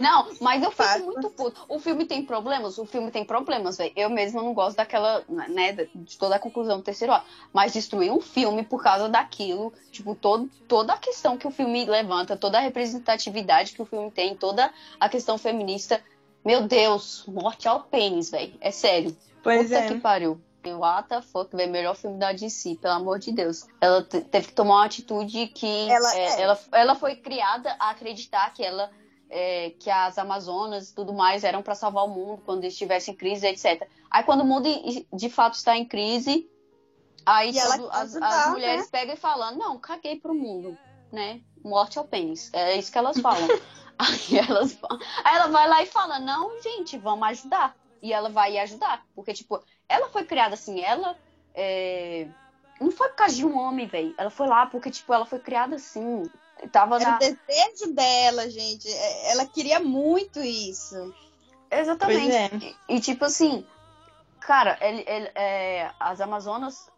Não, 0.00 0.28
mas 0.40 0.62
eu 0.62 0.70
fico 0.70 1.06
muito 1.06 1.30
puto. 1.30 1.64
O 1.68 1.78
filme 1.78 2.04
tem 2.04 2.24
problemas? 2.24 2.76
O 2.78 2.84
filme 2.84 3.10
tem 3.10 3.24
problemas, 3.24 3.78
velho. 3.78 3.92
Eu 3.96 4.10
mesma 4.10 4.42
não 4.42 4.52
gosto 4.52 4.76
daquela, 4.76 5.24
né, 5.28 5.72
de 5.94 6.18
toda 6.18 6.36
a 6.36 6.38
conclusão 6.38 6.78
do 6.78 6.82
terceiro 6.82 7.12
ato. 7.12 7.26
Mas 7.52 7.72
destruir 7.72 8.12
um 8.12 8.20
filme 8.20 8.62
por 8.62 8.82
causa 8.82 9.08
daquilo, 9.08 9.72
tipo, 9.90 10.14
todo, 10.14 10.50
toda 10.66 10.92
a 10.92 10.98
questão 10.98 11.38
que 11.38 11.46
o 11.46 11.50
filme 11.50 11.84
levanta, 11.86 12.36
toda 12.36 12.58
a 12.58 12.60
representatividade 12.60 13.72
que 13.72 13.82
o 13.82 13.86
filme 13.86 14.10
tem, 14.10 14.36
toda 14.36 14.70
a 15.00 15.08
questão 15.08 15.38
feminista. 15.38 16.02
Meu 16.44 16.62
Deus, 16.62 17.24
morte 17.26 17.66
ao 17.66 17.82
pênis, 17.84 18.30
velho. 18.30 18.52
É 18.60 18.70
sério. 18.70 19.16
Pois 19.42 19.68
Puta 19.68 19.78
é. 19.78 19.88
que 19.88 20.00
pariu. 20.00 20.40
What 20.66 21.08
the 21.08 21.22
fuck, 21.22 21.54
velho. 21.56 21.70
Melhor 21.72 21.94
filme 21.94 22.18
da 22.18 22.32
DC, 22.32 22.76
pelo 22.76 22.94
amor 22.94 23.18
de 23.18 23.32
Deus. 23.32 23.66
Ela 23.80 24.02
te- 24.02 24.20
teve 24.20 24.48
que 24.48 24.52
tomar 24.52 24.74
uma 24.76 24.84
atitude 24.84 25.46
que 25.48 25.88
Ela- 25.90 26.14
é, 26.14 26.24
é. 26.24 26.40
ela, 26.42 26.58
ela 26.72 26.94
foi 26.94 27.16
criada 27.16 27.74
a 27.78 27.90
acreditar 27.90 28.52
que 28.52 28.62
ela. 28.64 28.90
é, 29.30 29.74
que 29.78 29.90
as 29.90 30.16
Amazonas 30.16 30.88
e 30.88 30.94
tudo 30.94 31.12
mais 31.12 31.44
eram 31.44 31.62
para 31.62 31.74
salvar 31.74 32.04
o 32.04 32.08
mundo 32.08 32.40
quando 32.46 32.64
estivesse 32.64 33.10
em 33.10 33.14
crise, 33.14 33.46
etc. 33.46 33.86
Aí 34.10 34.24
quando 34.24 34.40
o 34.40 34.44
mundo 34.46 34.66
de 35.12 35.28
fato 35.28 35.52
está 35.52 35.76
em 35.76 35.84
crise, 35.84 36.48
aí 37.26 37.52
quer 37.52 37.60
as, 37.60 37.72
ajudar, 37.72 38.00
as 38.00 38.14
né? 38.14 38.46
mulheres 38.52 38.90
pegam 38.90 39.14
e 39.14 39.18
falam, 39.18 39.54
não, 39.54 39.78
caguei 39.78 40.16
pro 40.18 40.34
mundo, 40.34 40.78
né? 41.12 41.42
Morte 41.62 41.98
ao 41.98 42.06
pênis. 42.06 42.50
É 42.54 42.78
isso 42.78 42.90
que 42.90 42.96
elas 42.96 43.18
falam. 43.20 43.46
aí, 43.98 44.38
elas, 44.38 44.78
aí 45.22 45.36
ela 45.36 45.48
vai 45.48 45.68
lá 45.68 45.82
e 45.82 45.86
fala, 45.86 46.18
não, 46.18 46.62
gente, 46.62 46.96
vamos 46.96 47.28
ajudar. 47.28 47.76
E 48.02 48.12
ela 48.12 48.28
vai 48.30 48.58
ajudar. 48.58 49.04
Porque, 49.14 49.32
tipo, 49.32 49.62
ela 49.88 50.08
foi 50.08 50.24
criada 50.24 50.54
assim, 50.54 50.80
ela. 50.80 51.16
é, 51.54 52.28
Não 52.80 52.90
foi 52.90 53.08
por 53.08 53.16
causa 53.16 53.34
de 53.34 53.44
um 53.44 53.56
homem, 53.58 53.86
velho. 53.86 54.14
Ela 54.18 54.30
foi 54.30 54.46
lá 54.46 54.66
porque, 54.66 54.90
tipo, 54.90 55.12
ela 55.12 55.26
foi 55.26 55.38
criada 55.40 55.76
assim. 55.76 56.22
Tava 56.72 56.96
Era 56.96 57.10
na. 57.10 57.16
o 57.16 57.18
desejo 57.18 57.94
dela, 57.94 58.48
gente. 58.50 58.88
É, 58.88 59.32
Ela 59.32 59.46
queria 59.46 59.80
muito 59.80 60.40
isso. 60.40 61.14
Exatamente. 61.70 62.32
É. 62.34 62.50
E, 62.88 62.96
e, 62.96 63.00
tipo 63.00 63.24
assim, 63.24 63.64
cara, 64.40 64.78
ele, 64.80 65.04
ele- 65.06 65.30
é, 65.34 65.90
as 66.00 66.20
Amazonas 66.20 66.90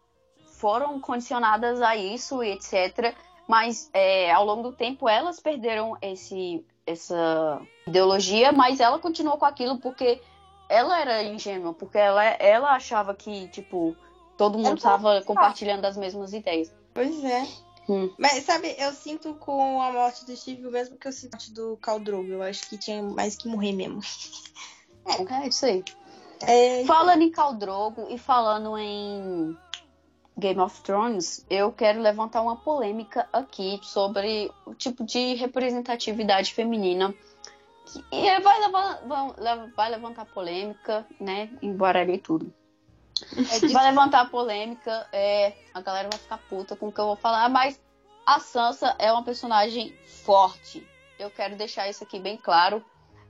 foram 0.57 0.99
condicionadas 0.99 1.81
a 1.81 1.95
isso 1.95 2.43
e 2.43 2.51
etc. 2.51 3.15
Mas 3.47 3.89
é, 3.93 4.31
ao 4.31 4.45
longo 4.45 4.63
do 4.69 4.71
tempo 4.75 5.09
elas 5.09 5.39
perderam 5.39 5.97
esse, 6.01 6.65
essa 6.85 7.61
ideologia, 7.85 8.51
mas 8.51 8.79
ela 8.79 8.99
continuou 8.99 9.37
com 9.37 9.45
aquilo 9.45 9.79
porque 9.79 10.21
ela 10.71 10.99
era 10.99 11.23
ingênua, 11.23 11.73
porque 11.73 11.97
ela, 11.97 12.23
ela 12.23 12.71
achava 12.71 13.13
que, 13.13 13.49
tipo, 13.49 13.95
todo 14.37 14.57
mundo 14.57 14.77
estava 14.77 15.21
compartilhando 15.21 15.83
as 15.85 15.97
mesmas 15.97 16.31
ideias. 16.31 16.73
Pois 16.93 17.23
é. 17.23 17.45
Hum. 17.89 18.09
Mas 18.17 18.45
sabe, 18.45 18.73
eu 18.77 18.93
sinto 18.93 19.33
com 19.33 19.81
a 19.81 19.91
morte 19.91 20.25
do 20.25 20.35
Steve 20.35 20.65
o 20.65 20.71
mesmo 20.71 20.97
que 20.97 21.07
eu 21.07 21.11
sinto 21.11 21.51
do 21.51 21.77
Khal 21.85 21.99
Drogo. 21.99 22.29
Eu 22.29 22.41
acho 22.41 22.69
que 22.69 22.77
tinha 22.77 23.03
mais 23.03 23.35
que 23.35 23.49
morrer 23.49 23.73
mesmo. 23.73 23.99
É 25.05 25.47
isso 25.47 25.65
aí. 25.65 25.83
É, 26.41 26.85
Falando 26.85 27.21
em 27.21 27.31
Khal 27.31 27.55
Drogo 27.55 28.07
e 28.09 28.17
falando 28.17 28.77
em 28.77 29.57
Game 30.37 30.59
of 30.59 30.81
Thrones, 30.81 31.45
eu 31.49 31.71
quero 31.71 32.01
levantar 32.01 32.41
uma 32.41 32.55
polêmica 32.55 33.27
aqui 33.33 33.79
sobre 33.83 34.49
o 34.65 34.73
tipo 34.73 35.03
de 35.03 35.35
representatividade 35.35 36.53
feminina. 36.53 37.13
E 38.11 38.39
vai, 38.39 38.59
levar, 38.59 39.01
vai 39.75 39.89
levantar 39.89 40.25
polêmica, 40.25 41.05
né? 41.19 41.49
Embora 41.61 42.03
e 42.03 42.17
tudo. 42.17 42.53
É 43.33 43.67
Vai 43.67 43.89
levantar 43.89 44.29
polêmica, 44.29 45.07
é, 45.11 45.53
a 45.73 45.81
galera 45.81 46.09
vai 46.11 46.19
ficar 46.19 46.37
puta 46.37 46.75
com 46.75 46.87
o 46.87 46.91
que 46.91 46.99
eu 46.99 47.05
vou 47.05 47.15
falar, 47.15 47.47
mas 47.49 47.79
a 48.25 48.39
Sansa 48.39 48.95
é 48.97 49.11
uma 49.11 49.23
personagem 49.23 49.95
forte. 50.05 50.87
Eu 51.19 51.29
quero 51.29 51.55
deixar 51.55 51.89
isso 51.89 52.03
aqui 52.03 52.19
bem 52.19 52.37
claro. 52.37 52.83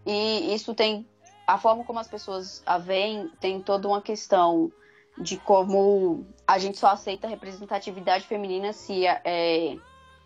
E 0.06 0.54
isso 0.54 0.74
tem. 0.74 1.08
A 1.46 1.58
forma 1.58 1.84
como 1.84 2.00
as 2.00 2.08
pessoas 2.08 2.64
a 2.66 2.78
veem 2.78 3.30
tem 3.40 3.62
toda 3.62 3.88
uma 3.88 4.02
questão 4.02 4.72
de 5.18 5.38
como 5.38 6.26
a 6.48 6.58
gente 6.58 6.78
só 6.78 6.88
aceita 6.88 7.28
representatividade 7.28 8.26
feminina 8.26 8.72
se 8.72 9.06
é, 9.06 9.76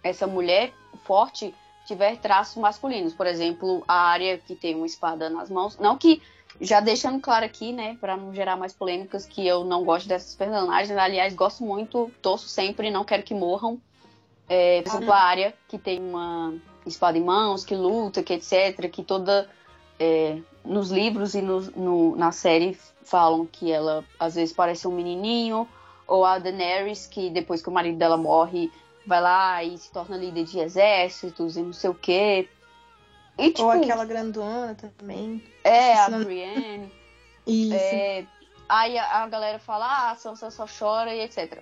essa 0.04 0.28
mulher 0.28 0.74
forte 1.04 1.54
tiver 1.86 2.18
traços 2.18 2.56
masculinos. 2.58 3.14
Por 3.14 3.28
exemplo, 3.28 3.84
a 3.88 4.08
área 4.10 4.38
que 4.38 4.56
tem 4.56 4.76
uma 4.76 4.86
espada 4.86 5.30
nas 5.30 5.50
mãos. 5.50 5.78
Não 5.78 5.98
que 5.98 6.22
Já 6.62 6.80
deixando 6.80 7.20
claro 7.20 7.46
aqui, 7.46 7.74
né, 7.74 7.98
pra 8.00 8.16
não 8.16 8.34
gerar 8.34 8.56
mais 8.56 8.72
polêmicas, 8.72 9.26
que 9.26 9.46
eu 9.46 9.66
não 9.66 9.84
gosto 9.84 10.08
dessas 10.08 10.34
personagens. 10.36 10.98
Aliás, 10.98 11.34
gosto 11.36 11.64
muito, 11.66 12.10
torço 12.22 12.48
sempre, 12.48 12.90
não 12.90 13.04
quero 13.04 13.24
que 13.24 13.34
morram. 13.34 13.78
É, 14.48 14.82
por 14.82 14.90
exemplo, 14.90 15.12
a 15.12 15.18
Arya, 15.18 15.54
que 15.68 15.78
tem 15.78 16.00
uma 16.00 16.54
espada 16.86 17.18
em 17.18 17.24
mãos, 17.24 17.66
que 17.66 17.76
luta, 17.76 18.24
que 18.24 18.34
etc, 18.34 18.90
que 18.90 19.04
toda... 19.04 19.50
é, 20.00 20.38
nos 20.64 20.92
livros 20.92 21.36
e 21.36 21.42
no, 21.42 21.60
no- 21.76 22.16
na 22.16 22.32
série 22.32 22.78
falam 23.04 23.46
que 23.46 23.70
ela 23.72 24.04
às 24.18 24.36
vezes 24.36 24.54
parece 24.56 24.88
um 24.88 24.92
menininho, 24.96 25.68
ou 26.08 26.24
a 26.24 26.40
Daenerys, 26.40 27.06
que 27.06 27.30
depois 27.30 27.62
que 27.62 27.68
o 27.70 27.72
marido 27.72 27.98
dela 27.98 28.16
morre, 28.18 28.72
vai 29.06 29.22
lá 29.22 29.64
e 29.64 29.78
se 29.78 29.92
torna 29.92 30.18
líder 30.18 30.44
de 30.46 30.60
exércitos 30.60 31.58
e 31.58 31.62
não 31.62 31.74
sei 31.74 31.90
o 31.90 31.94
quê. 31.96 32.50
E, 33.38 33.50
tipo, 33.52 33.64
Ou 33.64 33.72
aquela 33.72 34.06
grandona 34.06 34.76
também. 34.76 35.44
é, 35.64 35.94
a 36.00 36.10
Não- 36.10 36.24
Brienne. 36.24 36.92
Isso. 37.46 37.74
É, 37.76 38.26
aí 38.68 38.98
a, 38.98 39.24
a 39.24 39.28
galera 39.28 39.60
fala, 39.60 39.86
ah, 39.86 40.12
a 40.12 40.16
Sansa 40.16 40.50
só 40.50 40.66
chora 40.68 41.14
e 41.14 41.22
etc. 41.22 41.62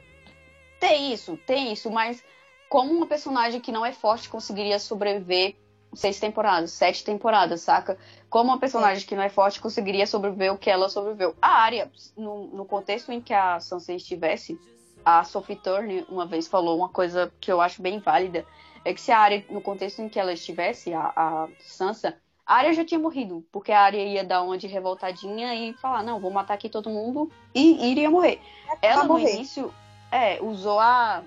Tem 0.80 1.14
isso, 1.14 1.38
tem 1.46 1.72
isso, 1.74 1.90
mas 1.92 2.24
como 2.70 2.92
uma 2.94 3.06
personagem 3.08 3.60
que 3.62 3.72
não 3.72 3.86
é 3.86 3.92
forte 3.94 4.30
conseguiria 4.30 4.80
sobreviver 4.80 5.56
seis 5.94 6.20
temporadas, 6.20 6.72
sete 6.72 7.04
temporadas, 7.04 7.62
saca? 7.62 7.98
Como 8.30 8.50
uma 8.50 8.60
personagem 8.60 9.06
que 9.06 9.16
não 9.16 9.24
é 9.24 9.30
forte 9.30 9.60
conseguiria 9.62 10.08
sobreviver 10.08 10.52
o 10.54 10.58
que 10.58 10.70
ela 10.70 10.90
sobreviveu. 10.90 11.36
A 11.42 11.50
Arya, 11.50 11.92
no, 12.18 12.48
no 12.48 12.66
contexto 12.66 13.12
em 13.12 13.22
que 13.22 13.34
a 13.34 13.60
Sansa 13.60 13.94
estivesse, 13.94 14.60
a 15.06 15.24
Sophie 15.24 15.56
Turner 15.56 16.06
uma 16.10 16.26
vez 16.26 16.48
falou 16.48 16.78
uma 16.78 16.90
coisa 16.90 17.32
que 17.40 17.52
eu 17.52 17.62
acho 17.62 17.82
bem 17.82 18.00
válida, 18.00 18.46
é 18.86 18.94
que 18.94 19.02
se 19.02 19.12
a 19.12 19.20
Arya, 19.20 19.46
no 19.50 19.62
contexto 19.62 20.02
em 20.02 20.10
que 20.10 20.20
ela 20.20 20.34
estivesse, 20.34 20.94
a, 20.94 21.14
a 21.16 21.48
Sansa, 21.60 22.18
a 22.46 22.56
Arya 22.56 22.74
já 22.74 22.86
tinha 22.86 23.00
morrido, 23.00 23.46
porque 23.52 23.72
a 23.72 23.82
Arya 23.82 24.04
ia 24.04 24.24
dar 24.24 24.42
uma 24.44 24.58
de 24.58 24.68
revoltadinha 24.68 25.56
e 25.56 25.74
falar, 25.74 26.04
não, 26.04 26.20
vou 26.20 26.32
matar 26.32 26.56
aqui 26.56 26.70
todo 26.70 26.90
mundo 26.90 27.32
e 27.56 27.90
iria 27.92 28.10
morrer. 28.10 28.42
Ela 28.82 28.96
Vai 28.96 29.08
no 29.08 29.14
morrer. 29.14 29.36
início, 29.36 29.74
é, 30.12 30.42
usou 30.42 30.80
a 30.80 31.24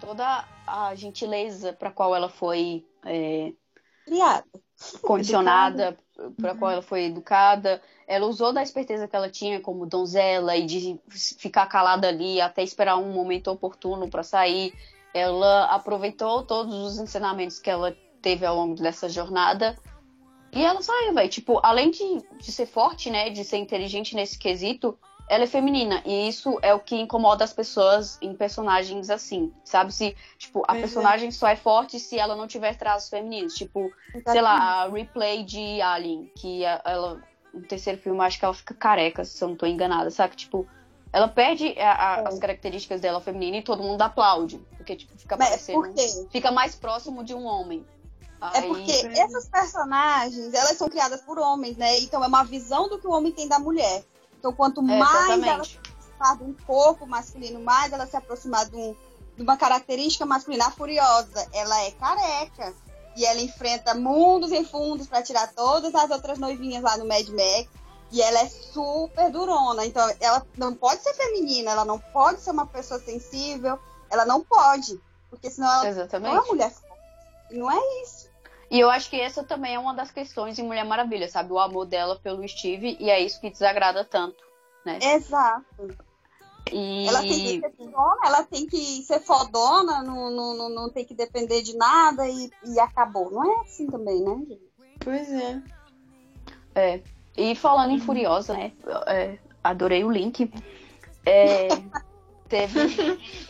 toda 0.00 0.44
a 0.66 0.94
gentileza 0.94 1.72
para 1.72 1.90
qual 1.90 2.14
ela 2.14 2.28
foi 2.28 2.86
é, 3.04 3.52
Criada. 4.04 4.44
condicionada, 5.00 5.96
para 6.40 6.54
qual 6.54 6.70
ela 6.70 6.82
foi 6.82 7.04
educada. 7.04 7.80
Ela 8.06 8.26
usou 8.26 8.52
da 8.52 8.62
esperteza 8.62 9.08
que 9.08 9.16
ela 9.16 9.30
tinha 9.30 9.60
como 9.60 9.86
donzela 9.86 10.56
e 10.56 10.64
de 10.64 11.00
ficar 11.10 11.66
calada 11.66 12.08
ali 12.08 12.40
até 12.40 12.62
esperar 12.62 12.96
um 12.96 13.12
momento 13.12 13.50
oportuno 13.50 14.08
para 14.08 14.22
sair. 14.22 14.72
Ela 15.12 15.64
aproveitou 15.66 16.42
todos 16.42 16.74
os 16.74 16.98
ensinamentos 16.98 17.58
que 17.58 17.70
ela 17.70 17.96
teve 18.20 18.44
ao 18.44 18.56
longo 18.56 18.74
dessa 18.74 19.08
jornada 19.08 19.76
e 20.56 20.64
ela 20.64 20.80
saiu, 20.80 21.12
velho. 21.12 21.28
Tipo, 21.28 21.60
além 21.62 21.90
de, 21.90 22.22
de 22.38 22.50
ser 22.50 22.66
forte, 22.66 23.10
né, 23.10 23.28
de 23.28 23.44
ser 23.44 23.58
inteligente 23.58 24.14
nesse 24.14 24.38
quesito, 24.38 24.98
ela 25.28 25.44
é 25.44 25.46
feminina. 25.46 26.02
E 26.04 26.28
isso 26.28 26.58
é 26.62 26.72
o 26.74 26.80
que 26.80 26.94
incomoda 26.96 27.42
as 27.44 27.52
pessoas 27.52 28.18
em 28.22 28.34
personagens 28.34 29.10
assim, 29.10 29.52
sabe? 29.64 29.92
Se, 29.92 30.16
tipo, 30.38 30.60
a 30.60 30.66
Pois 30.68 30.78
é. 30.78 30.80
personagem 30.82 31.30
só 31.30 31.48
é 31.48 31.56
forte 31.56 31.98
se 31.98 32.18
ela 32.18 32.36
não 32.36 32.46
tiver 32.46 32.76
traços 32.76 33.08
femininos. 33.10 33.54
Tipo, 33.54 33.90
sei 34.26 34.40
lá, 34.40 34.82
a 34.84 34.88
replay 34.88 35.42
de 35.44 35.80
Alien, 35.80 36.30
que 36.36 36.64
ela, 36.64 37.20
no 37.52 37.62
terceiro 37.62 38.00
filme, 38.00 38.20
acho 38.20 38.38
que 38.38 38.44
ela 38.44 38.54
fica 38.54 38.74
careca, 38.74 39.24
se 39.24 39.42
eu 39.42 39.48
não 39.48 39.56
tô 39.56 39.66
enganada, 39.66 40.10
sabe? 40.10 40.36
Tipo, 40.36 40.66
ela 41.12 41.28
perde 41.28 41.74
a- 41.78 42.14
a- 42.14 42.20
É. 42.20 42.28
as 42.28 42.38
características 42.38 43.00
dela 43.00 43.20
feminina 43.20 43.56
e 43.56 43.62
todo 43.62 43.82
mundo 43.82 44.02
aplaude. 44.02 44.58
Porque, 44.76 44.94
tipo, 44.96 45.16
fica 45.18 45.36
parecendo. 45.36 45.80
por? 45.80 46.30
Fica 46.30 46.50
mais 46.52 46.74
próximo 46.74 47.24
de 47.24 47.34
um 47.34 47.44
homem. 47.46 47.84
É 48.54 48.58
Aí- 48.58 48.68
porque 48.68 48.92
essas 49.18 49.48
personagens, 49.48 50.52
elas 50.52 50.76
são 50.76 50.88
criadas 50.90 51.22
por 51.22 51.38
homens, 51.38 51.76
né? 51.78 51.98
Então 52.00 52.22
é 52.22 52.26
uma 52.26 52.44
visão 52.44 52.88
do 52.88 52.98
que 52.98 53.06
o 53.06 53.10
homem 53.10 53.32
tem 53.32 53.48
da 53.48 53.58
mulher. 53.58 54.04
Então 54.46 54.52
quanto 54.56 54.80
É, 54.80 54.84
mais 54.98 55.10
ela 55.30 55.34
exatamente. 55.34 55.68
se 55.70 55.78
aproximar 55.78 56.36
de 56.38 56.44
um 56.44 56.54
corpo 56.64 57.06
masculino, 57.06 57.60
mais 57.60 57.92
ela 57.92 58.06
se 58.06 58.16
aproximar 58.16 58.64
de, 58.66 58.76
um- 58.76 58.94
de 59.36 59.42
uma 59.42 59.56
característica 59.56 60.24
masculina. 60.24 60.66
A 60.66 60.70
Furiosa, 60.70 61.48
ela 61.52 61.82
é 61.82 61.90
careca. 61.90 62.72
E 63.16 63.24
ela 63.24 63.40
enfrenta 63.40 63.94
mundos 63.94 64.52
e 64.52 64.62
fundos 64.64 65.06
pra 65.08 65.22
tirar 65.22 65.50
todas 65.52 65.94
as 65.94 66.10
outras 66.10 66.38
noivinhas 66.38 66.82
lá 66.82 66.96
no 66.96 67.08
Mad 67.08 67.26
Max. 67.30 67.68
E 68.12 68.22
ela 68.22 68.38
é 68.40 68.46
super 68.46 69.30
durona. 69.32 69.84
Então 69.84 70.08
ela 70.20 70.46
não 70.56 70.72
pode 70.74 71.02
ser 71.02 71.14
feminina, 71.14 71.72
ela 71.72 71.84
não 71.84 71.98
pode 71.98 72.40
ser 72.40 72.50
uma 72.52 72.66
pessoa 72.66 73.00
sensível. 73.00 73.78
Ela 74.10 74.24
não 74.24 74.42
pode. 74.44 75.00
Porque 75.28 75.50
senão 75.50 75.68
ela 75.68 75.82
não 76.20 76.28
é 76.28 76.32
uma 76.34 76.46
mulher 76.46 76.70
forte. 76.70 76.94
E 77.50 77.58
não 77.58 77.68
é 77.70 78.02
isso. 78.02 78.28
E 78.70 78.80
eu 78.80 78.90
acho 78.90 79.08
que 79.08 79.20
essa 79.20 79.44
também 79.44 79.74
é 79.74 79.78
uma 79.78 79.94
das 79.94 80.10
questões 80.10 80.58
em 80.58 80.64
Mulher 80.64 80.84
Maravilha, 80.84 81.28
sabe? 81.28 81.52
O 81.52 81.58
amor 81.58 81.86
dela 81.86 82.18
pelo 82.18 82.46
Steve, 82.48 82.96
e 82.98 83.10
é 83.10 83.20
isso 83.20 83.40
que 83.40 83.50
desagrada 83.50 84.04
tanto, 84.04 84.42
né? 84.84 84.98
Exato. 85.00 85.96
E 86.72 87.06
Ela 87.06 87.20
tem 87.20 87.30
que 87.30 87.60
ser 87.60 87.72
fodona, 87.76 88.20
ela 88.24 88.42
tem 88.42 88.66
que 88.66 89.02
ser 89.02 89.20
fodona, 89.20 90.02
não, 90.02 90.30
não, 90.30 90.56
não, 90.56 90.68
não 90.68 90.90
tem 90.90 91.04
que 91.04 91.14
depender 91.14 91.62
de 91.62 91.76
nada 91.76 92.28
e, 92.28 92.50
e 92.64 92.80
acabou. 92.80 93.30
Não 93.30 93.44
é 93.44 93.60
assim 93.60 93.86
também, 93.86 94.20
né, 94.22 94.34
gente? 94.48 94.66
Pois 94.98 95.30
é. 95.32 95.62
É. 96.74 97.00
E 97.36 97.54
falando 97.54 97.92
em 97.92 98.00
Furiosa, 98.00 98.54
né? 98.54 98.72
é, 99.06 99.38
adorei 99.62 100.02
o 100.04 100.10
link. 100.10 100.50
É, 101.24 101.68
teve. 102.48 102.80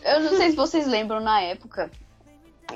Eu 0.04 0.20
não 0.20 0.36
sei 0.36 0.50
se 0.50 0.56
vocês 0.56 0.86
lembram 0.86 1.20
na 1.20 1.40
época. 1.40 1.90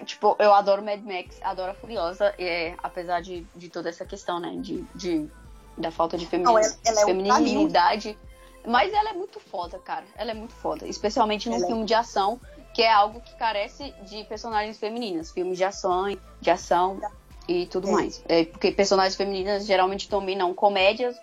Tipo, 0.04 0.36
eu 0.38 0.54
adoro 0.54 0.82
Mad 0.82 1.00
Max, 1.02 1.38
adoro 1.42 1.72
a 1.72 1.74
Furiosa, 1.74 2.34
é, 2.38 2.74
apesar 2.82 3.20
de, 3.20 3.46
de 3.56 3.68
toda 3.68 3.88
essa 3.88 4.04
questão, 4.04 4.38
né? 4.38 4.52
De, 4.56 4.82
de, 4.94 5.28
da 5.76 5.90
falta 5.90 6.16
de 6.16 6.26
femini- 6.26 6.44
Não, 6.50 6.58
ela, 6.58 6.74
ela 6.86 7.00
é 7.00 7.04
o 7.04 7.06
caminho. 7.06 7.34
feminilidade. 7.34 8.18
Mas 8.66 8.92
ela 8.92 9.10
é 9.10 9.12
muito 9.14 9.40
foda, 9.40 9.78
cara. 9.78 10.04
Ela 10.16 10.30
é 10.32 10.34
muito 10.34 10.54
foda. 10.54 10.86
Especialmente 10.86 11.48
num 11.48 11.56
Ela 11.56 11.64
é. 11.64 11.66
filme 11.68 11.84
de 11.84 11.94
ação, 11.94 12.38
que 12.74 12.82
é 12.82 12.92
algo 12.92 13.20
que 13.20 13.34
carece 13.36 13.92
de 14.02 14.22
personagens 14.24 14.78
femininas. 14.78 15.30
Filmes 15.32 15.56
de 15.58 15.64
ação, 15.64 16.16
de 16.40 16.50
ação 16.50 17.00
e 17.48 17.66
tudo 17.66 17.88
É. 17.88 17.92
mais. 17.92 18.22
É, 18.28 18.44
porque 18.44 18.70
personagens 18.70 19.16
femininas 19.16 19.66
geralmente 19.66 20.08
dominam 20.10 20.52
comédias, 20.54 21.16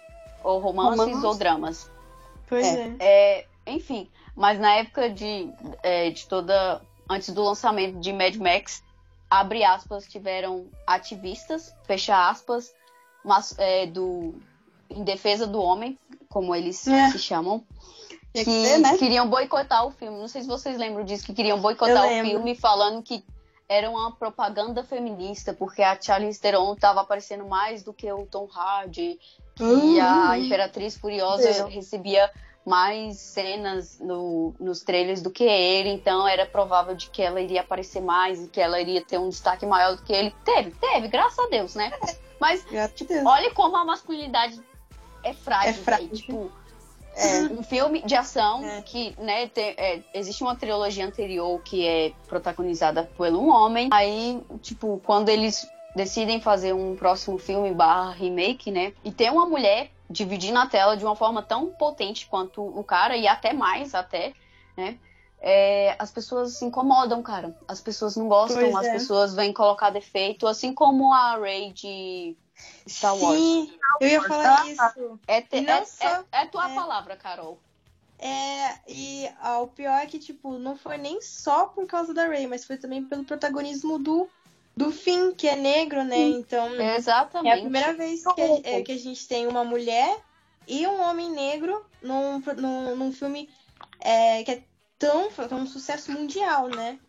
ou 0.43 0.59
romances, 0.59 0.99
Romance. 0.99 1.25
ou 1.25 1.35
dramas. 1.35 1.91
Pois 2.49 2.65
É. 2.65 2.95
é. 2.99 3.45
É, 3.67 3.71
enfim, 3.71 4.09
mas 4.35 4.59
na 4.59 4.73
época 4.75 5.09
de, 5.09 5.49
é, 5.83 6.09
de 6.09 6.25
toda. 6.27 6.81
Antes 7.09 7.29
do 7.33 7.43
lançamento 7.43 7.99
de 7.99 8.11
Mad 8.13 8.35
Max, 8.35 8.83
abre 9.29 9.63
aspas, 9.63 10.05
tiveram 10.07 10.67
ativistas, 10.85 11.73
fecha 11.85 12.29
aspas, 12.29 12.73
mas, 13.23 13.55
é, 13.57 13.85
do, 13.87 14.35
em 14.89 15.03
defesa 15.03 15.45
do 15.47 15.61
homem, 15.61 15.97
como 16.29 16.53
eles 16.55 16.87
É. 16.87 17.09
se 17.11 17.19
chamam, 17.19 17.63
que 18.33 18.43
que 18.43 18.51
ser, 18.65 18.77
né? 18.79 18.97
queriam 18.97 19.27
boicotar 19.29 19.85
o 19.85 19.91
filme. 19.91 20.17
Não 20.19 20.27
sei 20.27 20.41
se 20.41 20.47
vocês 20.47 20.77
lembram 20.77 21.03
disso, 21.03 21.25
que 21.25 21.33
queriam 21.33 21.59
boicotar 21.59 21.95
Eu 21.97 22.03
o 22.03 22.09
lembro. 22.09 22.31
filme 22.31 22.55
falando 22.55 23.01
que 23.01 23.23
era 23.69 23.89
uma 23.89 24.11
propaganda 24.15 24.83
feminista, 24.83 25.53
porque 25.53 25.81
a 25.81 25.99
Charlize 25.99 26.39
Theron 26.39 26.73
estava 26.73 27.01
aparecendo 27.01 27.45
mais 27.47 27.83
do 27.83 27.93
que 27.93 28.09
o 28.11 28.25
Tom 28.25 28.47
Hardy, 28.53 29.19
que 29.55 29.63
Uhum. 29.63 30.01
a 30.01 30.37
Imperatriz 30.37 30.95
Furiosa 30.97 31.51
Meu. 31.51 31.67
recebia 31.67 32.31
mais 32.67 33.15
cenas 33.17 33.97
no, 33.99 34.53
nos 34.59 34.81
trailers 34.81 35.21
do 35.21 35.29
que 35.31 35.45
ele, 35.45 35.89
então 35.89 36.27
era 36.27 36.45
provável 36.45 36.93
de 36.95 37.09
que 37.09 37.21
ela 37.21 37.39
iria 37.39 37.61
aparecer 37.61 38.01
mais 38.01 38.43
e 38.43 38.47
que 38.49 38.59
ela 38.59 38.79
iria 38.81 39.01
ter 39.01 39.17
um 39.17 39.29
destaque 39.29 39.65
maior 39.65 39.95
do 39.95 40.03
que 40.03 40.11
ele. 40.11 40.33
Teve, 40.43 40.71
teve, 40.71 41.07
graças 41.07 41.39
a 41.39 41.47
Deus, 41.47 41.75
né? 41.75 41.91
Mas 42.39 42.65
Graças 42.65 43.01
a 43.01 43.05
Deus. 43.05 43.25
olha 43.25 43.51
como 43.53 43.77
a 43.77 43.85
masculinidade 43.85 44.61
é 45.23 45.31
frágil. 45.33 45.69
É 45.69 45.73
frágil. 45.73 46.09
Tipo, 46.09 46.51
É. 47.15 47.39
um 47.53 47.63
filme 47.63 48.01
de 48.03 48.15
ação 48.15 48.63
É. 48.63 48.81
que, 48.81 49.15
né, 49.17 49.47
tem- 49.47 49.73
é, 49.77 50.01
existe 50.13 50.43
uma 50.43 50.55
trilogia 50.55 51.05
anterior 51.05 51.59
que 51.63 51.87
é 51.87 52.11
protagonizada 52.27 53.09
por 53.15 53.29
um 53.29 53.49
homem. 53.49 53.87
Aí, 53.93 54.39
tipo, 54.61 55.01
quando 55.05 55.29
eles 55.29 55.65
decidem 55.95 56.39
fazer 56.41 56.73
um 56.73 56.95
próximo 56.95 57.37
filme 57.39 57.73
barra 57.73 58.11
remake, 58.11 58.69
né, 58.69 58.93
e 59.03 59.11
tem 59.11 59.31
uma 59.31 59.47
mulher 59.47 59.89
dividindo 60.09 60.57
a 60.59 60.67
tela 60.67 60.95
de 60.95 61.03
uma 61.03 61.15
forma 61.15 61.41
tão 61.41 61.67
potente 61.73 62.27
quanto 62.27 62.61
o 62.61 62.83
cara, 62.83 63.17
e 63.17 63.27
até 63.27 63.53
mais, 63.53 63.93
até, 63.93 64.33
né, 64.75 64.97
é, 65.39 65.95
as 65.99 66.11
pessoas 66.11 66.57
se 66.57 66.65
incomodam, 66.65 67.21
cara. 67.21 67.55
As 67.67 67.79
pessoas 67.79 68.15
não 68.15 68.27
gostam, 68.27 68.61
Pois 68.61 68.75
as 68.75 68.87
é. 68.87 68.93
pessoas 68.93 69.33
vêm 69.35 69.53
colocar 69.53 69.89
defeito, 69.89 70.47
assim 70.47 70.73
como 70.73 71.13
a 71.13 71.37
Ray 71.37 71.71
de 71.73 72.35
Star 72.87 73.15
Wars. 73.15 73.37
Sim, 73.37 73.77
eu 74.01 74.07
ia 74.07 74.23
falar 74.23 74.67
isso. 74.67 75.19
É, 75.27 75.41
te- 75.41 75.69
é, 75.69 75.85
só- 75.85 76.23
é, 76.31 76.41
é 76.41 76.45
tua 76.47 76.69
é. 76.69 76.75
palavra, 76.75 77.15
Carol. 77.15 77.59
É, 78.19 78.79
e 78.87 79.29
ah, 79.41 79.59
o 79.59 79.67
pior 79.67 79.93
é 79.99 80.07
que, 80.07 80.17
tipo, 80.17 80.57
não 80.57 80.75
foi 80.75 80.97
nem 80.97 81.21
só 81.21 81.67
por 81.67 81.85
causa 81.85 82.15
da 82.15 82.25
Ray, 82.25 82.47
mas 82.47 82.65
foi 82.65 82.77
também 82.77 83.03
pelo 83.03 83.23
protagonismo 83.23 83.99
do, 83.99 84.27
do 84.77 84.91
Finn, 84.91 85.33
que 85.33 85.47
é 85.47 85.55
negro, 85.55 86.03
né? 86.03 86.19
Então, 86.19 86.69
Exatamente. 86.79 87.51
é 87.51 87.57
a 87.57 87.61
primeira 87.61 87.93
vez 87.93 88.21
que 88.23 88.41
a, 88.41 88.59
é, 88.63 88.81
que 88.83 88.91
a 88.91 88.97
gente 88.97 89.27
tem 89.27 89.47
uma 89.47 89.63
mulher 89.63 90.15
e 90.67 90.85
um 90.85 91.01
homem 91.01 91.31
negro 91.31 91.83
num, 91.99 92.39
num, 92.55 92.95
num 92.95 93.11
filme 93.11 93.49
é, 93.99 94.43
que 94.43 94.51
é 94.51 94.63
tão, 94.99 95.31
foi 95.31 95.51
um 95.51 95.65
sucesso 95.65 96.11
mundial, 96.11 96.67
né? 96.67 96.99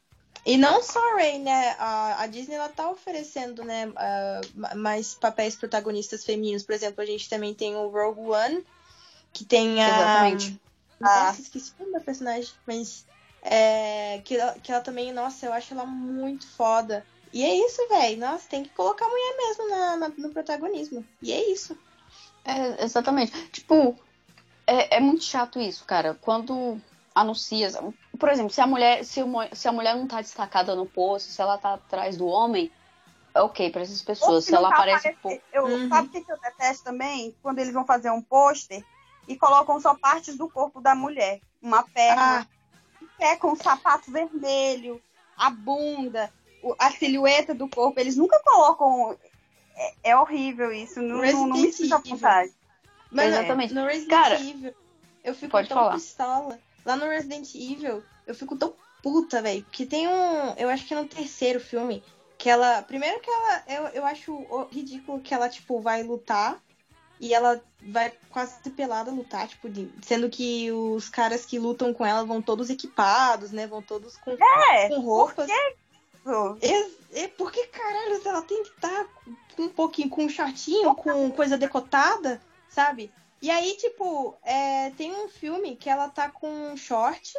E 0.46 0.56
não 0.56 0.82
só 0.82 0.98
a 1.12 1.16
Rey, 1.16 1.38
né? 1.38 1.76
A, 1.78 2.22
a 2.22 2.26
Disney 2.26 2.54
ela 2.54 2.70
tá 2.70 2.88
oferecendo, 2.88 3.62
né, 3.62 3.92
ah, 3.96 4.40
ma- 4.54 4.74
mais 4.74 5.14
papéis 5.14 5.54
protagonistas 5.54 6.24
femininos. 6.24 6.62
Por 6.62 6.74
exemplo, 6.74 7.02
a 7.02 7.06
gente 7.06 7.28
também 7.28 7.52
tem 7.52 7.76
o 7.76 7.88
Rogue 7.88 8.30
One, 8.30 8.64
que 9.30 9.44
tem 9.44 9.82
a. 9.82 9.88
Exatamente. 9.90 10.58
Ah. 11.02 11.26
Nossa, 11.26 11.42
esqueci 11.42 11.72
o 11.78 11.82
nome 11.82 11.92
da 11.92 12.00
personagem, 12.00 12.50
mas. 12.66 13.04
É, 13.42 14.20
que, 14.24 14.36
ela, 14.36 14.52
que 14.54 14.72
ela 14.72 14.80
também, 14.80 15.12
nossa, 15.12 15.46
eu 15.46 15.52
acho 15.52 15.74
ela 15.74 15.84
muito 15.84 16.46
foda. 16.48 17.04
E 17.32 17.44
é 17.44 17.54
isso, 17.66 17.86
velho. 17.88 18.18
Nossa, 18.20 18.48
tem 18.48 18.62
que 18.62 18.70
colocar 18.70 19.04
a 19.06 19.08
mulher 19.08 19.36
mesmo 19.36 19.68
na, 19.70 19.96
na- 19.96 20.08
no 20.16 20.30
protagonismo. 20.30 21.04
E 21.22 21.32
é 21.32 21.50
isso. 21.52 21.76
É, 22.44 22.82
exatamente. 22.84 23.32
Tipo, 23.50 23.98
é, 24.66 24.96
é 24.96 25.00
muito 25.00 25.24
chato 25.24 25.60
isso, 25.60 25.84
cara. 25.84 26.14
Quando 26.20 26.80
anuncia. 27.14 27.70
Por 28.18 28.28
exemplo, 28.28 28.52
se 28.52 28.60
a 28.60 28.66
mulher, 28.66 29.04
se, 29.04 29.22
o 29.22 29.28
se 29.52 29.68
a 29.68 29.72
mulher 29.72 29.94
não 29.96 30.06
tá 30.06 30.20
destacada 30.20 30.74
no 30.74 30.86
posto, 30.86 31.30
se 31.30 31.40
ela 31.40 31.58
tá 31.58 31.74
atrás 31.74 32.16
do 32.16 32.26
homem, 32.26 32.70
é 33.34 33.40
ok 33.40 33.70
pra 33.70 33.82
essas 33.82 34.00
pessoas. 34.02 34.34
Ou 34.34 34.40
Se 34.40 34.54
ela 34.54 34.68
tá 34.68 34.74
aparece. 34.76 35.08
aparecendo- 35.08 35.42
eu, 35.52 35.64
Uhum. 35.64 35.88
Sabe 35.88 36.08
o 36.08 36.10
que 36.24 36.32
eu 36.32 36.38
detesto 36.40 36.84
também? 36.84 37.36
Quando 37.42 37.58
eles 37.58 37.72
vão 37.74 37.84
fazer 37.84 38.10
um 38.10 38.22
pôster 38.22 38.82
e 39.26 39.36
colocam 39.36 39.78
só 39.80 39.94
partes 39.94 40.36
do 40.36 40.48
corpo 40.48 40.80
da 40.80 40.94
mulher. 40.94 41.40
Uma 41.60 41.82
perna, 41.82 42.40
Ah, 42.40 42.46
um 43.02 43.06
pé 43.18 43.36
com 43.36 43.52
o 43.52 43.56
sapato 43.56 44.10
vermelho, 44.12 45.02
a 45.36 45.50
bunda, 45.50 46.32
a 46.78 46.90
silhueta 46.90 47.54
do 47.54 47.68
corpo. 47.68 47.98
Eles 48.00 48.16
nunca 48.16 48.38
colocam. 48.44 49.16
É, 49.76 50.10
é 50.10 50.16
horrível 50.16 50.72
isso. 50.72 51.00
Não, 51.00 51.22
não, 51.22 51.46
não 51.46 51.56
me 51.56 51.62
Resident 51.66 51.74
sinto 51.74 51.94
à 51.94 51.98
Evil. 51.98 52.10
vontade. 52.16 52.52
Mano, 53.10 53.28
Exatamente. 53.28 53.74
no 53.74 53.84
Resident 53.86 54.10
Cara, 54.10 54.34
Evil, 54.40 54.74
eu 55.24 55.34
fico 55.34 55.50
pode 55.52 55.68
tão 55.68 55.78
falar. 55.78 55.94
pistola. 55.94 56.58
Lá 56.84 56.96
no 56.96 57.06
Resident 57.08 57.54
Evil, 57.54 58.02
eu 58.26 58.34
fico 58.34 58.56
tão 58.56 58.74
puta, 59.02 59.40
velho. 59.40 59.62
Porque 59.64 59.86
tem 59.86 60.06
um. 60.08 60.52
Eu 60.56 60.68
acho 60.68 60.86
que 60.86 60.94
é 60.94 60.96
no 61.00 61.06
terceiro 61.08 61.60
filme. 61.60 62.02
Que 62.36 62.48
ela. 62.50 62.82
Primeiro 62.82 63.20
que 63.20 63.30
ela. 63.30 63.62
Eu, 63.66 63.82
eu 63.88 64.04
acho 64.04 64.32
o- 64.32 64.68
ridículo 64.70 65.20
que 65.20 65.32
ela, 65.34 65.48
tipo, 65.48 65.80
vai 65.80 66.02
lutar. 66.02 66.60
E 67.20 67.34
ela 67.34 67.60
vai 67.82 68.12
quase 68.30 68.70
pelada 68.70 69.10
lutar, 69.10 69.48
tipo, 69.48 69.68
de- 69.68 69.90
sendo 70.02 70.28
que 70.30 70.70
os 70.70 71.08
caras 71.08 71.44
que 71.44 71.58
lutam 71.58 71.92
com 71.92 72.06
ela 72.06 72.24
vão 72.24 72.40
todos 72.40 72.70
equipados, 72.70 73.50
né? 73.50 73.66
Vão 73.66 73.82
todos 73.82 74.16
com, 74.18 74.30
É, 74.32 74.88
com 74.88 75.00
roupas. 75.00 75.48
Isso. 76.28 76.58
Ex- 76.62 76.98
É 77.12 77.26
porque, 77.28 77.66
caralho, 77.68 78.20
ela 78.24 78.42
tem 78.42 78.62
que 78.62 78.68
estar 78.68 79.06
com 79.56 79.62
um 79.62 79.68
pouquinho 79.68 80.10
com 80.10 80.24
um 80.24 80.28
shortinho, 80.28 80.94
com 80.94 81.30
coisa 81.30 81.56
decotada, 81.56 82.40
sabe? 82.68 83.10
E 83.40 83.50
aí, 83.50 83.76
tipo, 83.76 84.36
é, 84.42 84.90
tem 84.90 85.10
um 85.12 85.28
filme 85.28 85.74
que 85.76 85.88
ela 85.88 86.08
tá 86.08 86.28
com 86.30 86.48
um 86.48 86.76
short 86.76 87.32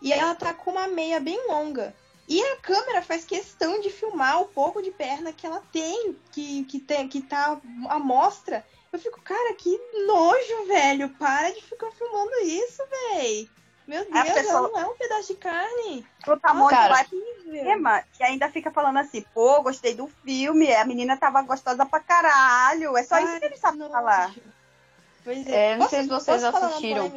e 0.00 0.12
ela 0.12 0.34
tá 0.34 0.54
com 0.54 0.70
uma 0.70 0.86
meia 0.88 1.18
bem 1.18 1.46
longa. 1.48 1.94
E 2.28 2.40
a 2.42 2.56
câmera 2.56 3.02
faz 3.02 3.24
questão 3.24 3.80
de 3.80 3.90
filmar 3.90 4.40
o 4.40 4.46
pouco 4.48 4.80
de 4.80 4.90
perna 4.92 5.32
que 5.32 5.44
ela 5.46 5.60
tem, 5.72 6.16
que, 6.30 6.64
que, 6.64 6.78
tem, 6.78 7.08
que 7.08 7.20
tá 7.20 7.60
à 7.88 7.98
mostra. 7.98 8.64
Eu 8.92 8.98
fico, 8.98 9.20
cara, 9.22 9.52
que 9.54 9.76
nojo, 10.06 10.66
velho. 10.68 11.08
Para 11.18 11.50
de 11.50 11.60
ficar 11.62 11.90
filmando 11.92 12.32
isso, 12.44 12.82
velho. 13.14 13.50
Meu 13.86 14.06
A 14.12 14.22
Deus, 14.22 14.34
pessoa- 14.34 14.58
ela 14.58 14.68
não 14.68 14.78
é 14.80 14.86
um 14.86 14.96
pedaço 14.96 15.28
de 15.28 15.34
carne. 15.38 16.06
Pro 16.24 16.38
tamanho 16.38 16.68
Cara. 16.68 16.94
vai 16.94 17.04
pro 17.04 17.18
cinema 17.42 18.04
e 18.18 18.22
ainda 18.22 18.48
fica 18.48 18.70
falando 18.70 18.98
assim, 18.98 19.22
pô, 19.34 19.60
gostei 19.62 19.94
do 19.94 20.06
filme, 20.24 20.72
a 20.74 20.84
menina 20.84 21.16
tava 21.16 21.42
gostosa 21.42 21.84
pra 21.84 21.98
caralho. 22.00 22.96
É 22.96 23.02
só 23.02 23.18
isso 23.18 23.38
que 23.40 23.44
eles 23.46 23.58
sabem 23.58 23.80
nojo. 23.80 23.90
falar. 23.92 24.32
Pois 25.24 25.46
É, 25.46 25.72
não 25.72 25.78
Posso- 25.78 25.90
sei 25.90 26.02
se 26.02 26.08
vocês 26.08 26.44
assistiram. 26.44 27.12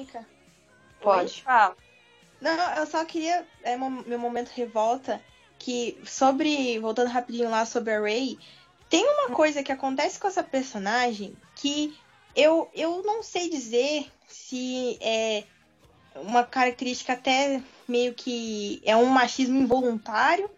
Pode. 1.01 1.43
Fala. 1.43 1.75
Não, 2.41 2.51
eu 2.75 2.85
só 2.87 3.03
queria. 3.05 3.45
É 3.63 3.77
meu 3.77 4.19
momento 4.19 4.49
revolta. 4.49 5.21
Que 5.57 5.99
sobre. 6.05 6.77
Voltando 6.79 7.09
rapidinho 7.09 7.49
lá 7.49 7.65
sobre 7.65 7.93
a 7.93 7.99
Ray. 7.99 8.37
Tem 8.89 9.03
uma 9.05 9.29
coisa 9.35 9.63
que 9.63 9.71
acontece 9.71 10.19
com 10.19 10.27
essa 10.27 10.43
personagem 10.43 11.35
que 11.55 11.97
eu, 12.35 12.69
eu 12.73 13.01
não 13.03 13.23
sei 13.23 13.49
dizer 13.49 14.11
se 14.27 14.97
é 15.01 15.43
uma 16.15 16.43
característica 16.43 17.13
até 17.13 17.61
meio 17.87 18.13
que 18.13 18.81
é 18.83 18.95
um 18.95 19.05
machismo 19.05 19.57
involuntário 19.57 20.49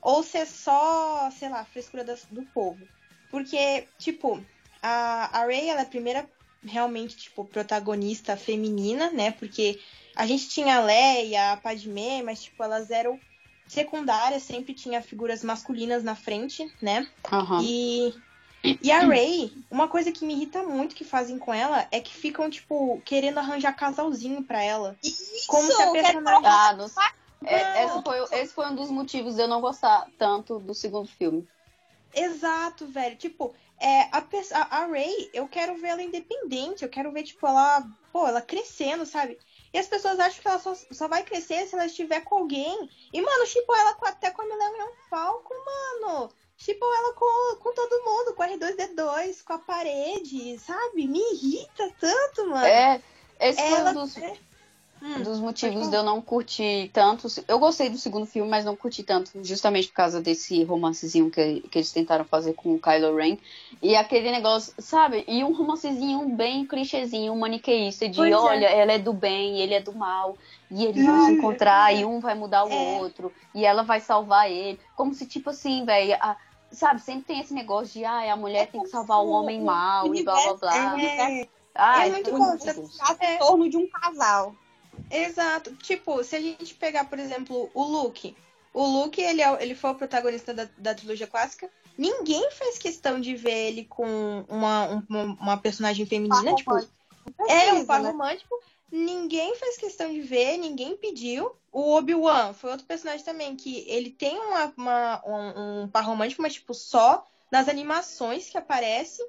ou 0.00 0.22
se 0.22 0.38
é 0.38 0.44
só, 0.46 1.30
sei 1.30 1.48
lá, 1.48 1.64
frescura 1.64 2.04
das- 2.04 2.26
do 2.26 2.42
povo. 2.42 2.88
Porque, 3.28 3.88
tipo, 3.98 4.44
a, 4.82 5.40
a 5.40 5.44
Ray 5.46 5.68
ela 5.68 5.80
é 5.80 5.82
a 5.82 5.86
primeira 5.86 6.28
realmente, 6.64 7.16
tipo, 7.16 7.44
protagonista 7.44 8.36
feminina, 8.36 9.10
né? 9.10 9.32
Porque 9.32 9.80
a 10.16 10.26
gente 10.26 10.48
tinha 10.48 10.76
a 10.76 10.84
Leia, 10.84 11.52
a 11.52 11.56
Padmé, 11.56 12.22
mas, 12.22 12.42
tipo, 12.42 12.62
elas 12.62 12.90
eram 12.90 13.20
secundárias, 13.66 14.42
sempre 14.42 14.74
tinha 14.74 15.02
figuras 15.02 15.44
masculinas 15.44 16.02
na 16.02 16.14
frente, 16.14 16.66
né? 16.80 17.06
Aham. 17.30 17.62
E, 17.62 18.14
e 18.62 18.90
a 18.90 19.00
Ray, 19.00 19.52
uma 19.70 19.88
coisa 19.88 20.10
que 20.10 20.24
me 20.24 20.34
irrita 20.34 20.62
muito 20.62 20.94
que 20.94 21.04
fazem 21.04 21.38
com 21.38 21.54
ela 21.54 21.86
é 21.90 22.00
que 22.00 22.12
ficam, 22.12 22.50
tipo, 22.50 23.00
querendo 23.04 23.38
arranjar 23.38 23.72
casalzinho 23.72 24.42
pra 24.42 24.62
ela. 24.62 24.96
Como 25.46 25.70
se 25.70 25.82
a 25.82 25.90
personagem. 25.92 26.42
Ah, 26.44 26.72
não. 26.74 26.86
É, 27.44 27.84
esse, 27.84 28.02
foi, 28.02 28.38
esse 28.40 28.52
foi 28.52 28.66
um 28.66 28.74
dos 28.74 28.90
motivos 28.90 29.36
de 29.36 29.42
eu 29.42 29.48
não 29.48 29.60
gostar 29.60 30.08
tanto 30.18 30.58
do 30.58 30.74
segundo 30.74 31.08
filme. 31.08 31.46
Exato, 32.12 32.86
velho. 32.86 33.16
Tipo, 33.16 33.54
é, 33.78 34.08
a, 34.10 34.24
a, 34.70 34.86
Ray, 34.86 35.30
eu 35.32 35.46
quero 35.46 35.76
ver 35.76 35.88
ela 35.88 36.02
independente. 36.02 36.82
Eu 36.82 36.88
quero 36.88 37.12
ver, 37.12 37.22
tipo, 37.22 37.46
ela, 37.46 37.86
pô, 38.12 38.26
ela 38.26 38.42
crescendo, 38.42 39.06
sabe? 39.06 39.38
E 39.72 39.78
as 39.78 39.86
pessoas 39.86 40.18
acham 40.18 40.42
que 40.42 40.48
ela 40.48 40.58
só, 40.58 40.74
só 40.74 41.06
vai 41.06 41.22
crescer 41.22 41.66
se 41.66 41.74
ela 41.74 41.86
estiver 41.86 42.20
com 42.22 42.36
alguém. 42.36 42.90
E, 43.12 43.20
mano, 43.20 43.44
tipo, 43.46 43.72
ela 43.74 43.94
com, 43.94 44.06
até 44.06 44.30
com 44.30 44.42
a 44.42 44.46
Millennium 44.46 44.92
Falcon, 45.08 45.54
mano. 45.54 46.30
Tipo, 46.58 46.84
ela 46.84 47.14
com, 47.14 47.56
com 47.62 47.72
todo 47.74 48.04
mundo, 48.04 48.34
com 48.34 48.42
a 48.42 48.48
R2D2, 48.48 49.42
com 49.42 49.52
a 49.54 49.58
parede, 49.58 50.58
sabe? 50.58 51.06
Me 51.08 51.20
irrita 51.34 51.90
tanto, 51.98 52.48
mano. 52.48 52.66
É, 52.66 53.00
esse 53.40 53.60
ela 53.60 53.90
foi 53.90 53.90
um 53.90 53.94
dos, 53.94 54.16
é- 54.16 54.38
Hum, 55.00 55.22
dos 55.22 55.40
motivos 55.40 55.88
de 55.88 55.96
eu 55.96 56.02
não 56.02 56.20
curtir 56.22 56.90
tanto. 56.92 57.28
Eu 57.46 57.58
gostei 57.58 57.88
do 57.88 57.96
segundo 57.98 58.26
filme, 58.26 58.50
mas 58.50 58.64
não 58.64 58.76
curti 58.76 59.02
tanto, 59.04 59.30
justamente 59.44 59.88
por 59.88 59.94
causa 59.94 60.20
desse 60.20 60.62
romancezinho 60.64 61.30
que, 61.30 61.62
que 61.62 61.78
eles 61.78 61.92
tentaram 61.92 62.24
fazer 62.24 62.54
com 62.54 62.74
o 62.74 62.80
Kylo 62.80 63.16
Ren. 63.16 63.38
E 63.82 63.94
aquele 63.96 64.30
negócio, 64.30 64.74
sabe? 64.78 65.24
E 65.28 65.44
um 65.44 65.52
romancezinho 65.54 66.28
bem 66.36 66.66
clichêzinho, 66.66 67.34
maniqueísta, 67.36 68.08
de 68.08 68.16
Pois 68.16 68.32
é. 68.32 68.34
olha, 68.34 68.66
ela 68.66 68.92
é 68.92 68.98
do 68.98 69.12
bem, 69.12 69.60
ele 69.60 69.74
é 69.74 69.80
do 69.80 69.94
mal, 69.94 70.38
e 70.70 70.84
eles 70.84 71.06
vão 71.06 71.18
se 71.20 71.30
encontrar, 71.30 71.94
e 71.94 72.04
um 72.04 72.20
vai 72.20 72.34
mudar 72.34 72.64
o 72.64 72.72
É. 72.72 72.74
outro, 72.74 73.32
e 73.54 73.64
ela 73.64 73.82
vai 73.82 74.00
salvar 74.00 74.50
ele. 74.50 74.80
Como 74.94 75.14
se, 75.14 75.26
tipo 75.26 75.50
assim, 75.50 75.84
velho, 75.84 76.16
sabe, 76.70 77.00
sempre 77.00 77.24
tem 77.24 77.40
esse 77.40 77.52
negócio 77.54 77.92
de, 77.94 78.04
ah, 78.04 78.32
a 78.32 78.36
mulher 78.36 78.68
tem 78.70 78.82
que 78.82 78.88
salvar 78.88 79.18
o 79.18 79.28
homem 79.28 79.62
mal, 79.62 80.14
e 80.14 80.22
blá 80.22 80.34
blá 80.34 80.54
blá. 80.54 81.00
É, 81.02 81.48
Ai, 81.74 82.08
é 82.08 82.12
muito 82.12 82.30
É. 82.30 83.34
em 83.34 83.38
torno 83.38 83.68
de 83.70 83.76
um 83.76 83.88
casal. 83.88 84.54
Exato. 85.10 85.74
Tipo, 85.76 86.22
se 86.24 86.34
a 86.36 86.40
gente 86.40 86.74
pegar, 86.74 87.04
por 87.04 87.18
exemplo, 87.18 87.70
o 87.72 87.82
Luke. 87.84 88.36
O 88.74 88.84
Luke, 88.84 89.20
ele, 89.20 89.40
é, 89.42 89.62
ele 89.62 89.74
foi 89.74 89.90
o 89.90 89.94
protagonista 89.94 90.52
da, 90.52 90.68
da 90.76 90.94
trilogia 90.94 91.26
clássica. 91.26 91.70
Ninguém 91.96 92.50
fez 92.50 92.78
questão 92.78 93.20
de 93.20 93.34
ver 93.34 93.68
ele 93.68 93.84
com 93.84 94.44
uma, 94.48 94.88
um- 94.88 95.02
uma, 95.08 95.22
uma 95.40 95.56
personagem 95.56 96.04
feminina. 96.06 96.42
Par 96.42 96.54
tipo, 96.54 96.70
romântico. 96.70 96.92
É 97.48 97.72
um 97.74 97.84
par 97.86 98.02
né? 98.02 98.12
Ninguém 98.90 99.54
fez 99.56 99.76
questão 99.76 100.12
de 100.12 100.20
ver, 100.20 100.56
ninguém 100.56 100.96
pediu. 100.96 101.54
O 101.70 101.92
Obi-Wan 101.94 102.54
foi 102.54 102.70
outro 102.70 102.86
personagem 102.86 103.24
também, 103.24 103.54
que 103.54 103.84
ele 103.88 104.10
tem 104.10 104.38
uma, 104.38 104.72
uma- 104.76 105.22
um, 105.26 105.82
um 105.82 105.88
par 105.88 106.04
romântico, 106.04 106.40
mas 106.42 106.54
tipo, 106.54 106.72
só 106.72 107.26
nas 107.50 107.68
animações 107.68 108.48
que 108.48 108.56
aparece. 108.56 109.22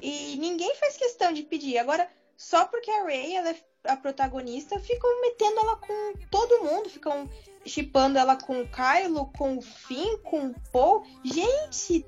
E 0.00 0.36
ninguém 0.36 0.74
fez 0.76 0.96
questão 0.96 1.32
de 1.32 1.42
pedir. 1.42 1.78
Agora, 1.78 2.08
só 2.36 2.64
porque 2.64 2.90
a 2.90 3.04
Rey 3.04 3.34
ela 3.36 3.50
é 3.50 3.56
a 3.84 3.96
protagonista, 3.96 4.78
ficam 4.78 5.20
metendo 5.20 5.58
ela 5.60 5.76
com 5.76 6.12
todo 6.30 6.62
mundo, 6.64 6.88
ficam 6.88 7.28
chipando 7.66 8.18
ela 8.18 8.36
com 8.36 8.60
o 8.62 8.68
Kylo, 8.68 9.32
com 9.36 9.58
o 9.58 9.62
Finn, 9.62 10.18
com 10.18 10.46
o 10.46 10.54
Paul. 10.72 11.04
Gente, 11.24 12.06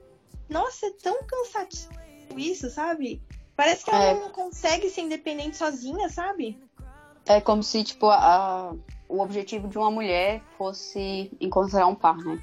nossa, 0.49 0.87
é 0.87 0.91
tão 0.91 1.19
cansativo 1.25 1.93
isso, 2.37 2.71
sabe? 2.71 3.21
Parece 3.57 3.85
que 3.85 3.91
ela 3.91 4.05
É. 4.07 4.15
não 4.15 4.31
consegue 4.31 4.89
ser 4.91 5.03
independente 5.03 5.57
sozinha, 5.57 6.09
sabe? 6.09 6.59
É 7.27 7.41
como 7.41 7.63
se, 7.63 7.83
tipo, 7.85 8.07
a, 8.11 8.75
o 9.09 9.21
objetivo 9.21 9.69
de 9.69 9.79
uma 9.79 9.91
mulher 9.91 10.43
fosse 10.59 11.31
encontrar 11.41 11.87
um 11.87 11.95
par, 11.95 12.17
né? 12.19 12.41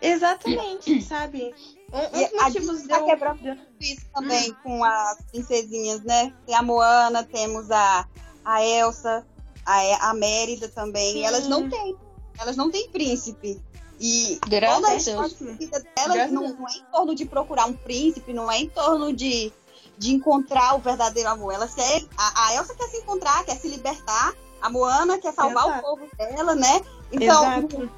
Exatamente, 0.00 1.00
sabe? 1.02 1.54
Um, 1.92 2.18
um 2.18 2.20
E 2.20 2.28
dos 2.28 2.40
a 2.40 2.44
motivos 2.44 2.82
de 2.82 2.88
tá 2.88 2.98
eu... 2.98 3.06
quebrando 3.06 3.38
de 3.40 3.48
eu- 3.48 3.56
isso 3.80 4.06
também 4.14 4.52
com 4.62 4.84
as 4.84 5.22
princesinhas, 5.30 6.02
né? 6.02 6.32
Tem 6.44 6.54
a 6.54 6.62
Moana, 6.62 7.24
temos 7.24 7.70
a, 7.70 8.06
a 8.44 8.62
Elsa, 8.64 9.26
a, 9.64 10.10
a 10.10 10.14
Mérida 10.14 10.68
também. 10.68 11.14
Sim. 11.14 11.24
Elas 11.24 11.48
não 11.48 11.68
têm. 11.68 11.96
Elas 12.38 12.56
não 12.56 12.70
têm 12.70 12.90
príncipe. 12.90 13.60
E 13.98 14.38
Graças 14.46 15.04
toda 15.06 15.22
a 15.22 15.24
a 15.24 15.54
vida 15.54 15.82
delas 15.96 16.18
a 16.18 16.26
não, 16.28 16.52
não 16.52 16.68
é 16.68 16.72
em 16.72 16.84
torno 16.92 17.14
de 17.14 17.24
procurar 17.24 17.64
um 17.64 17.72
príncipe, 17.72 18.30
não 18.34 18.50
é 18.52 18.58
em 18.58 18.68
torno 18.68 19.10
de, 19.10 19.50
de 19.98 20.14
encontrar 20.14 20.74
o 20.74 20.78
verdadeiro 20.78 21.28
amor. 21.28 21.52
Elas 21.54 21.74
querem, 21.74 22.08
a, 22.18 22.46
a 22.48 22.54
Elsa 22.54 22.74
quer 22.74 22.86
se 22.88 22.98
encontrar, 22.98 23.44
quer 23.44 23.56
se 23.56 23.68
libertar. 23.68 24.32
A 24.60 24.70
Moana 24.70 25.18
quer 25.18 25.32
salvar 25.32 25.64
Exato. 25.66 25.78
o 25.78 25.82
povo 25.82 26.08
dela, 26.16 26.54
né? 26.54 26.80
Então, 27.12 27.44
Exato. 27.58 27.90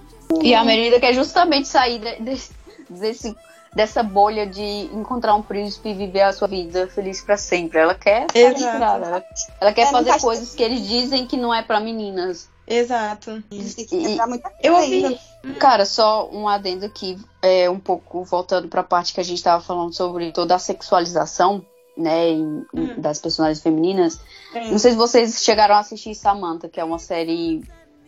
E 0.42 0.54
a 0.54 0.62
Merida 0.64 1.00
quer 1.00 1.14
justamente 1.14 1.66
sair 1.68 1.98
de- 2.00 2.20
de- 2.34 2.50
desse, 2.90 3.34
dessa 3.74 4.02
bolha 4.02 4.46
de 4.46 4.62
encontrar 4.92 5.34
um 5.34 5.42
príncipe 5.42 5.88
e 5.90 5.94
viver 5.94 6.22
a 6.22 6.32
sua 6.32 6.46
vida 6.48 6.86
feliz 6.88 7.22
pra 7.22 7.36
sempre. 7.36 7.78
Ela 7.78 7.94
quer 7.94 8.26
sair 8.30 8.62
ela, 8.62 9.24
ela 9.60 9.72
quer 9.72 9.82
É, 9.82 9.90
fazer 9.90 10.10
faz- 10.10 10.22
coisas 10.22 10.54
que 10.54 10.62
eles 10.62 10.86
dizem 10.86 11.26
que 11.26 11.36
não 11.36 11.54
é 11.54 11.62
pra 11.62 11.80
meninas. 11.80 12.48
Exato. 12.66 13.42
Eles 13.50 13.74
têm 13.74 13.86
que 13.86 13.96
E- 13.96 14.12
entrar 14.12 14.26
muita 14.26 14.52
Eu 14.62 14.74
coisa 14.74 14.86
ouvi. 14.94 15.04
ainda. 15.06 15.54
Cara, 15.58 15.86
só 15.86 16.28
um 16.30 16.46
adendo 16.46 16.84
aqui, 16.84 17.18
é, 17.40 17.70
um 17.70 17.78
pouco 17.80 18.22
voltando 18.24 18.68
pra 18.68 18.82
parte 18.82 19.14
que 19.14 19.20
a 19.20 19.24
gente 19.24 19.42
tava 19.42 19.62
falando 19.62 19.94
sobre 19.94 20.30
toda 20.32 20.54
a 20.54 20.58
sexualização, 20.58 21.64
né, 21.98 22.30
em- 22.30 22.64
Uhum. 22.72 22.94
das 23.00 23.18
personagens 23.20 23.60
femininas. 23.62 24.20
É. 24.54 24.70
Não 24.70 24.78
sei 24.78 24.92
se 24.92 24.96
vocês 24.96 25.42
chegaram 25.42 25.74
a 25.74 25.80
assistir 25.80 26.14
Samantha, 26.14 26.68
que 26.68 26.78
é 26.80 26.84
uma 26.84 26.98
série, 26.98 27.62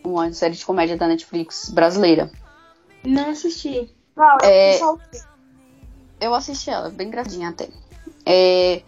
uma 0.04 0.32
série 0.32 0.54
de 0.54 0.64
comédia 0.64 0.96
da 0.96 1.06
Netflix 1.08 1.68
brasileira. 1.70 2.30
Não 3.04 3.30
assisti. 3.30 3.90
Não, 4.16 4.38
eu 4.42 4.48
É, 4.48 4.78
só- 4.78 4.96
Eu 6.20 6.34
assisti 6.34 6.68
ela, 6.70 6.90
bem 6.90 7.08
engraçadinha 7.08 7.48
até. 7.48 7.68
É, 8.26 8.82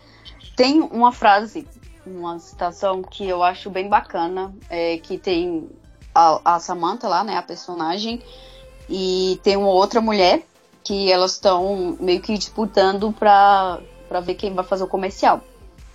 tem 0.55 0.81
uma 0.83 1.11
frase, 1.13 1.67
uma 2.07 2.39
citação 2.39 3.03
que 3.03 3.27
eu 3.27 3.43
acho 3.43 3.71
bem 3.71 3.89
bacana, 3.89 4.55
é, 4.69 4.99
que 4.99 5.17
tem 5.17 5.69
a, 6.15 6.57
a 6.57 6.61
Samantha 6.61 7.09
lá, 7.09 7.25
né, 7.25 7.37
a 7.39 7.43
personagem, 7.43 8.23
e 8.89 9.41
tem 9.43 9.57
uma 9.57 9.71
outra 9.71 10.01
mulher 10.03 10.43
que 10.85 11.11
elas 11.11 11.33
estão 11.33 11.97
meio 11.99 12.21
que 12.21 12.37
disputando 12.37 13.13
pra, 13.13 13.81
pra 14.13 14.21
ver 14.21 14.35
quem 14.35 14.53
vai 14.53 14.63
fazer 14.63 14.85
o 14.85 14.89
comercial. 14.89 15.41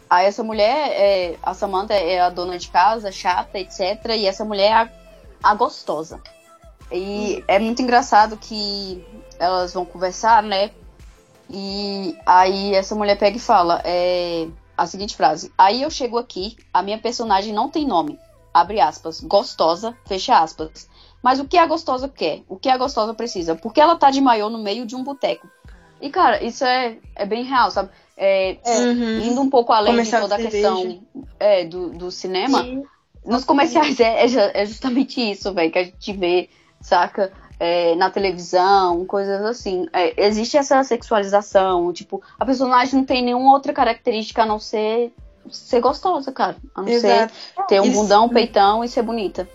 Aí 0.10 0.26
essa 0.26 0.44
mulher, 0.44 0.90
é, 0.92 1.38
a 1.44 1.54
Samantha 1.54 1.94
é 1.94 2.20
a 2.20 2.32
dona 2.32 2.58
de 2.58 2.68
casa, 2.70 3.12
chata, 3.12 3.60
etc. 3.60 4.04
E 4.16 4.26
essa 4.26 4.44
mulher 4.44 4.72
é 4.72 4.74
a, 4.74 4.90
a 5.44 5.54
gostosa. 5.54 6.20
E 6.92 7.44
é 7.48 7.60
muito 7.60 7.80
engraçado 7.80 8.36
que 8.36 9.06
elas 9.38 9.72
vão 9.72 9.86
conversar, 9.86 10.42
né? 10.42 10.72
E 11.48 12.18
aí 12.26 12.74
essa 12.74 12.96
mulher 12.96 13.20
pega 13.20 13.38
e 13.38 13.40
fala 13.40 13.82
é, 13.86 14.48
a 14.76 14.88
seguinte 14.88 15.16
frase: 15.16 15.54
Aí 15.56 15.84
eu 15.84 15.92
chego 15.92 16.18
aqui, 16.18 16.58
a 16.74 16.82
minha 16.82 16.98
personagem 16.98 17.54
não 17.54 17.70
tem 17.70 17.86
nome. 17.86 18.18
Abre 18.52 18.80
aspas, 18.80 19.20
gostosa, 19.22 19.96
fecha 20.08 20.40
aspas. 20.40 20.90
Mas 21.22 21.40
o 21.40 21.46
que 21.46 21.58
a 21.58 21.68
gostosa 21.68 22.10
quer? 22.10 22.42
O 22.50 22.58
que 22.58 22.70
a 22.70 22.78
gostosa 22.78 23.14
precisa? 23.14 23.54
Porque 23.54 23.80
ela 23.80 23.96
tá 23.96 24.10
de 24.10 24.22
maiô 24.22 24.50
no 24.50 24.58
meio 24.58 24.88
de 24.88 24.96
um 24.96 25.04
boteco. 25.04 25.48
E, 26.00 26.10
cara, 26.10 26.44
isso 26.44 26.64
é, 26.64 26.98
é 27.16 27.26
bem 27.26 27.44
real, 27.44 27.72
sabe? 27.72 27.90
É, 28.20 28.58
É. 28.66 28.80
Uhum. 28.80 29.20
indo 29.22 29.42
um 29.42 29.50
pouco 29.50 29.72
além 29.72 29.94
Comercial 29.94 30.24
de 30.24 30.28
toda 30.30 30.36
a 30.36 30.44
de 30.44 30.52
questão 30.52 31.00
é, 31.40 31.66
do, 31.66 31.90
do 31.92 32.10
cinema, 32.12 32.66
E- 32.66 32.82
nos 33.24 33.44
comerciais 33.46 34.00
é, 34.00 34.26
é 34.26 34.62
é 34.62 34.66
justamente 34.66 35.22
isso, 35.22 35.54
velho, 35.54 35.72
que 35.72 35.78
a 35.78 35.84
gente 35.84 36.14
vê, 36.14 36.50
saca? 36.82 37.32
É, 37.60 37.96
na 37.96 38.10
televisão, 38.12 39.04
coisas 39.06 39.42
assim. 39.44 39.88
É, 39.92 40.26
existe 40.28 40.56
essa 40.58 40.84
sexualização, 40.84 41.92
tipo, 41.92 42.22
a 42.40 42.46
personagem 42.46 42.96
não 42.96 43.04
tem 43.06 43.24
nenhuma 43.24 43.52
outra 43.52 43.74
característica 43.74 44.44
a 44.44 44.46
não 44.46 44.60
ser 44.60 45.12
ser 45.50 45.80
gostosa, 45.80 46.32
cara. 46.32 46.56
A 46.76 46.82
não 46.82 46.90
Exato. 46.90 47.34
ser 47.56 47.66
ter 47.68 47.82
um 47.82 47.86
Isso- 47.86 48.02
bundão, 48.02 48.26
um 48.26 48.30
peitão 48.30 48.84
e 48.84 48.90
ser 48.90 49.02
bonita. 49.02 49.48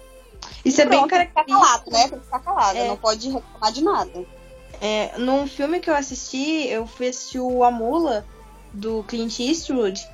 Isso 0.64 0.80
é 0.80 0.86
bem 0.86 0.98
Pronto, 0.98 1.10
tem 1.10 1.20
que 1.20 1.26
ficar 1.28 1.44
calado, 1.44 1.64
característico. 1.90 1.92
né? 1.92 2.08
Tem 2.10 2.18
que 2.18 2.24
ficar 2.24 2.38
calado, 2.40 2.78
É. 2.78 2.88
não 2.88 2.96
pode 2.96 3.28
reclamar 3.30 3.72
de 3.72 3.84
nada. 3.84 4.24
É, 4.80 5.12
num 5.18 5.46
filme 5.46 5.78
que 5.80 5.88
eu 5.88 5.94
assisti, 5.94 6.66
eu 6.68 6.86
fui 6.86 7.08
assistir 7.08 7.38
o 7.38 7.62
A 7.62 7.70
Mula, 7.70 8.24
do 8.72 9.02
Clint 9.04 9.38
Eastwood. 9.38 10.08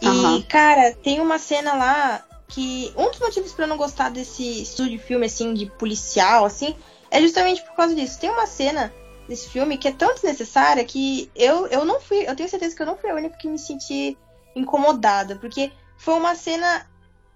E, 0.00 0.06
Aham. 0.06 0.42
cara, 0.48 0.92
tem 0.94 1.20
uma 1.20 1.38
cena 1.38 1.74
lá 1.74 2.24
que. 2.48 2.92
Um 2.96 3.10
dos 3.10 3.20
motivos 3.20 3.52
pra 3.52 3.64
eu 3.64 3.68
não 3.68 3.76
gostar 3.76 4.10
desse 4.10 4.62
estilo 4.62 4.88
de 4.88 4.98
filme, 4.98 5.26
assim, 5.26 5.54
de 5.54 5.66
policial, 5.66 6.44
assim, 6.44 6.74
é 7.10 7.20
justamente 7.20 7.62
por 7.62 7.74
causa 7.74 7.94
disso. 7.94 8.18
Tem 8.18 8.30
uma 8.30 8.46
cena 8.46 8.92
desse 9.28 9.48
filme 9.48 9.78
que 9.78 9.88
é 9.88 9.92
tão 9.92 10.12
desnecessária 10.14 10.84
que 10.84 11.30
eu, 11.34 11.66
eu 11.68 11.84
não 11.84 12.00
fui. 12.00 12.28
Eu 12.28 12.36
tenho 12.36 12.48
certeza 12.48 12.74
que 12.74 12.82
eu 12.82 12.86
não 12.86 12.96
fui 12.96 13.10
a 13.10 13.14
única 13.14 13.36
que 13.36 13.48
me 13.48 13.58
senti 13.58 14.16
incomodada. 14.54 15.36
Porque 15.36 15.72
foi 15.96 16.14
uma 16.14 16.34
cena 16.34 16.86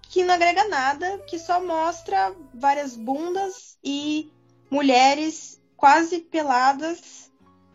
que 0.09 0.23
não 0.23 0.33
agrega 0.33 0.67
nada, 0.67 1.19
que 1.27 1.37
só 1.37 1.63
mostra 1.63 2.33
várias 2.53 2.95
bundas 2.95 3.77
e 3.83 4.31
mulheres 4.69 5.61
quase 5.77 6.19
peladas 6.19 7.31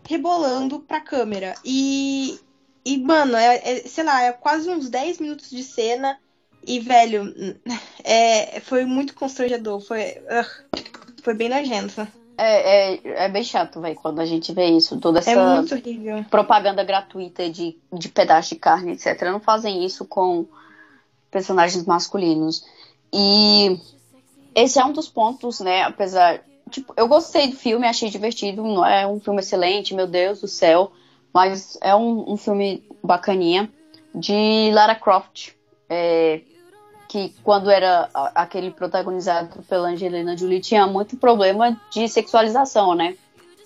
rebolando 0.06 0.80
pra 0.80 1.00
câmera. 1.00 1.54
E, 1.64 2.38
e 2.84 2.98
mano, 2.98 3.36
é, 3.36 3.56
é, 3.56 3.76
sei 3.88 4.04
lá, 4.04 4.22
é 4.22 4.32
quase 4.32 4.68
uns 4.68 4.88
10 4.88 5.18
minutos 5.18 5.50
de 5.50 5.62
cena. 5.62 6.18
E, 6.66 6.80
velho, 6.80 7.32
é, 8.04 8.60
foi 8.60 8.84
muito 8.84 9.14
constrangedor. 9.14 9.80
Foi, 9.80 10.02
ugh, 10.30 10.82
foi 11.22 11.34
bem 11.34 11.48
nojento. 11.48 12.06
É, 12.36 12.94
é, 12.94 13.24
é 13.26 13.28
bem 13.28 13.44
chato, 13.44 13.80
velho, 13.80 13.94
quando 13.94 14.20
a 14.20 14.26
gente 14.26 14.52
vê 14.52 14.66
isso, 14.66 14.98
toda 14.98 15.20
essa 15.20 15.30
É 15.30 15.36
muito 15.36 15.74
horrível. 15.74 16.24
propaganda 16.28 16.82
gratuita 16.82 17.48
de, 17.48 17.78
de 17.92 18.08
pedaço 18.08 18.50
de 18.50 18.56
carne, 18.56 18.92
etc. 18.92 19.22
Não 19.30 19.38
fazem 19.38 19.84
isso 19.84 20.04
com 20.04 20.46
personagens 21.30 21.84
masculinos. 21.84 22.64
E 23.12 23.78
esse 24.54 24.78
é 24.78 24.84
um 24.84 24.92
dos 24.92 25.08
pontos, 25.08 25.60
né? 25.60 25.82
Apesar. 25.82 26.40
Tipo, 26.70 26.92
eu 26.96 27.06
gostei 27.06 27.48
do 27.48 27.56
filme, 27.56 27.86
achei 27.86 28.10
divertido. 28.10 28.62
Não 28.64 28.84
é 28.84 29.06
um 29.06 29.20
filme 29.20 29.40
excelente, 29.40 29.94
meu 29.94 30.06
Deus 30.06 30.40
do 30.40 30.48
céu. 30.48 30.92
Mas 31.34 31.76
é 31.80 31.94
um, 31.94 32.32
um 32.32 32.36
filme 32.36 32.86
bacaninha. 33.02 33.70
De 34.14 34.70
Lara 34.72 34.94
Croft. 34.94 35.50
é, 35.90 36.40
que 37.14 37.32
quando 37.44 37.70
era 37.70 38.08
aquele 38.34 38.72
protagonizado 38.72 39.62
pela 39.68 39.88
Angelina 39.88 40.36
Jolie 40.36 40.60
tinha 40.60 40.84
muito 40.84 41.16
problema 41.16 41.80
de 41.90 42.08
sexualização, 42.08 42.94
né? 42.94 43.16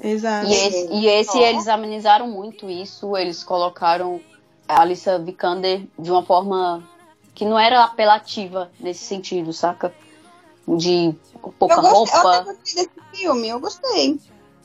Exato. 0.01 0.47
E 0.47 0.53
esse, 0.53 0.89
e 0.93 1.07
esse 1.07 1.39
Ó. 1.39 1.47
eles 1.47 1.67
amenizaram 1.67 2.29
muito 2.29 2.69
isso, 2.69 3.17
eles 3.17 3.43
colocaram 3.43 4.21
a 4.69 4.83
Alissa 4.83 5.19
Vikander 5.19 5.83
de 5.99 6.11
uma 6.11 6.23
forma 6.23 6.87
que 7.35 7.45
não 7.45 7.59
era 7.59 7.85
apelativa 7.85 8.71
nesse 8.79 9.05
sentido, 9.05 9.53
saca? 9.53 9.95
De 10.67 11.15
pouca 11.59 11.77
eu, 11.77 11.81
gostei, 11.81 11.91
eu 11.91 12.23
roupa. 12.23 12.43
gostei 12.53 12.85
desse 12.85 12.91
filme, 13.15 13.49
eu 13.49 13.61
gostei. 13.61 14.21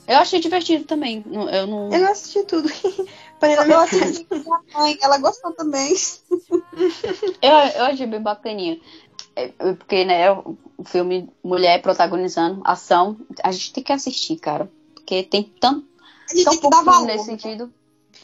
Eu 0.06 0.18
achei 0.18 0.38
divertido 0.40 0.84
também. 0.84 1.24
Eu 1.30 1.66
não. 1.66 1.92
Eu 1.92 2.00
não 2.00 2.12
assisti 2.12 2.42
tudo. 2.44 2.68
Parei 3.40 3.56
na 3.56 3.62
Eu 3.62 3.68
metade. 3.68 3.96
assisti 3.96 4.24
com 4.24 4.34
minha 4.36 4.60
mãe, 4.74 4.98
ela 5.02 5.18
gostou 5.18 5.52
também. 5.52 5.94
Eu, 7.40 7.50
eu 7.50 7.84
achei 7.84 8.06
bem 8.06 8.20
bacaninha. 8.20 8.78
É, 9.36 9.44
é, 9.58 9.72
Porque, 9.74 10.04
né, 10.04 10.30
o 10.32 10.56
filme 10.84 11.28
Mulher 11.42 11.80
protagonizando 11.82 12.60
ação, 12.64 13.16
a 13.42 13.52
gente 13.52 13.72
tem 13.72 13.84
que 13.84 13.92
assistir, 13.92 14.36
cara. 14.36 14.70
Porque 14.94 15.22
tem 15.22 15.42
tanto, 15.60 15.86
A 16.30 16.34
gente 16.34 16.44
tão 16.44 16.52
tem 16.52 16.60
que 16.60 16.68
pouco 16.68 16.76
dar 16.76 16.82
filme 16.92 17.06
valor. 17.06 17.06
nesse 17.06 17.30
né? 17.30 17.38
sentido. 17.38 17.72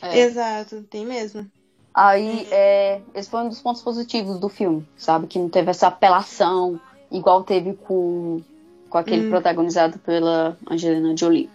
É. 0.02 0.18
Exato, 0.20 0.82
tem 0.90 1.04
mesmo. 1.06 1.46
Aí, 1.94 2.46
é, 2.50 3.00
esse 3.14 3.28
foi 3.28 3.40
um 3.40 3.48
dos 3.48 3.60
pontos 3.60 3.82
positivos 3.82 4.38
do 4.38 4.48
filme, 4.48 4.86
sabe? 4.96 5.26
Que 5.26 5.38
não 5.38 5.48
teve 5.48 5.70
essa 5.70 5.88
apelação, 5.88 6.80
igual 7.10 7.42
teve 7.44 7.74
com, 7.74 8.40
com 8.88 8.98
aquele 8.98 9.26
Hum. 9.26 9.30
protagonizado 9.30 9.98
pela 9.98 10.56
Angelina 10.70 11.16
Jolie. 11.16 11.50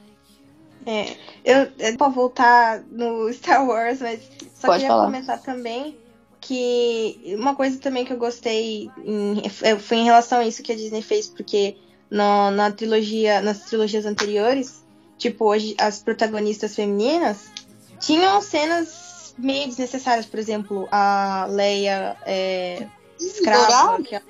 É, 0.86 1.15
eu, 1.43 1.71
eu 1.80 1.98
pra 1.98 2.10
voltar 2.10 2.82
no 2.91 3.32
Star 3.34 3.65
Wars, 3.67 4.00
mas 4.02 4.21
só 4.54 4.67
Pode 4.67 4.80
queria 4.82 4.88
falar. 4.89 5.06
comentar 5.06 5.41
também 5.41 5.98
que 6.41 7.36
uma 7.39 7.56
coisa 7.56 7.80
também 7.80 8.06
que 8.06 8.13
eu 8.13 8.17
gostei 8.17 8.91
em- 9.04 9.41
é, 9.63 9.76
foi 9.80 9.98
em 9.98 10.04
relação 10.06 10.39
a 10.39 10.45
isso 10.45 10.62
que 10.62 10.71
a 10.71 10.76
Disney 10.76 11.02
fez, 11.02 11.28
porque 11.28 11.76
no- 12.10 12.52
na 12.52 12.71
trilogia, 12.71 13.41
nas 13.41 13.62
trilogias 13.62 14.06
anteriores, 14.06 14.84
tipo, 15.17 15.45
hoje 15.45 15.76
as 15.80 15.98
protagonistas 16.00 16.76
femininas 16.76 17.52
tinham 18.00 18.39
cenas 18.41 19.34
meio 19.39 19.67
desnecessárias, 19.67 20.28
por 20.28 20.39
exemplo, 20.39 20.88
a 20.91 21.48
Leia 21.50 22.15
é, 22.26 22.88
escrava, 23.19 24.04
que 24.04 24.13
ela- 24.15 24.24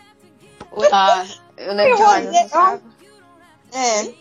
Ah, 0.92 1.26
eu 1.58 1.74
lembro 1.74 1.92
Eu 1.92 1.98
demais. 1.98 2.46
escrava. 2.46 2.82
É. 3.74 4.14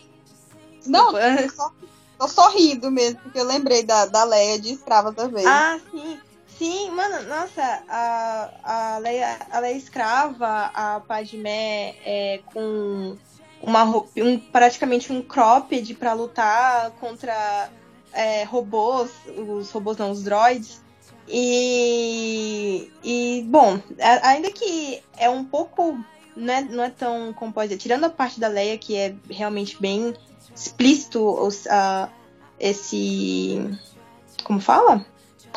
Não, 0.85 1.11
só, 1.55 1.71
tô 2.17 2.27
sorrindo 2.27 2.89
mesmo, 2.91 3.19
porque 3.21 3.39
eu 3.39 3.45
lembrei 3.45 3.83
da, 3.83 4.05
da 4.05 4.23
Leia 4.23 4.59
de 4.59 4.73
escrava 4.73 5.13
também. 5.13 5.45
Ah, 5.45 5.79
sim. 5.91 6.19
Sim, 6.57 6.91
mano, 6.91 7.27
nossa, 7.27 7.83
a, 7.89 8.49
a, 8.63 8.97
Leia, 8.99 9.37
a 9.51 9.59
Leia 9.59 9.75
escrava, 9.75 10.71
a 10.73 11.01
Padmé 11.01 11.95
é, 12.05 12.39
com 12.45 13.17
uma 13.61 13.83
roupa, 13.83 14.09
um, 14.17 14.39
praticamente 14.39 15.11
um 15.11 15.21
cropped 15.21 15.93
pra 15.95 16.13
lutar 16.13 16.91
contra 16.91 17.69
é, 18.13 18.43
robôs, 18.43 19.11
os 19.37 19.69
robôs 19.71 19.97
não, 19.97 20.11
os 20.11 20.23
droids. 20.23 20.81
E, 21.27 22.89
e 23.03 23.43
bom, 23.47 23.79
ainda 24.21 24.49
que 24.51 25.01
é 25.17 25.29
um 25.29 25.43
pouco, 25.43 25.99
não 26.37 26.53
é, 26.53 26.61
não 26.61 26.83
é 26.85 26.89
tão 26.89 27.33
composta, 27.33 27.75
tirando 27.75 28.05
a 28.05 28.09
parte 28.09 28.39
da 28.39 28.47
Leia, 28.47 28.77
que 28.77 28.95
é 28.95 29.13
realmente 29.29 29.81
bem 29.81 30.13
explícito 30.55 31.19
os, 31.21 31.67
a, 31.67 32.09
esse. 32.59 33.59
Como 34.43 34.59
fala? 34.59 35.05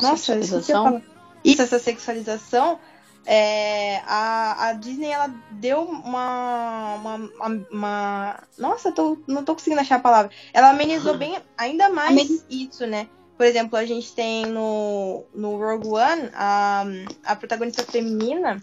Nossa, 0.01 0.17
Sexualização? 0.17 1.03
Isso, 1.43 1.61
essa 1.61 1.79
sexualização. 1.79 2.79
é, 3.25 3.97
a, 4.07 4.69
a 4.69 4.73
Disney 4.73 5.09
ela 5.09 5.33
deu 5.51 5.81
uma, 5.83 6.95
uma, 6.95 7.15
uma, 7.15 7.67
uma- 7.71 8.43
Nossa, 8.57 8.91
tô, 8.91 9.17
não 9.27 9.43
tô 9.43 9.53
conseguindo 9.53 9.81
achar 9.81 9.95
a 9.95 9.99
palavra. 9.99 10.31
Ela 10.53 10.69
amenizou 10.71 11.17
bem 11.17 11.37
ainda 11.57 11.89
mais 11.89 12.43
isso, 12.49 12.85
né? 12.87 13.07
Por 13.37 13.45
exemplo, 13.45 13.77
a 13.77 13.85
gente 13.85 14.11
tem 14.13 14.45
no, 14.47 15.23
no 15.33 15.57
Rogue 15.57 15.87
One 15.87 16.29
a, 16.33 16.83
a 17.23 17.35
protagonista 17.37 17.83
feminina. 17.83 18.61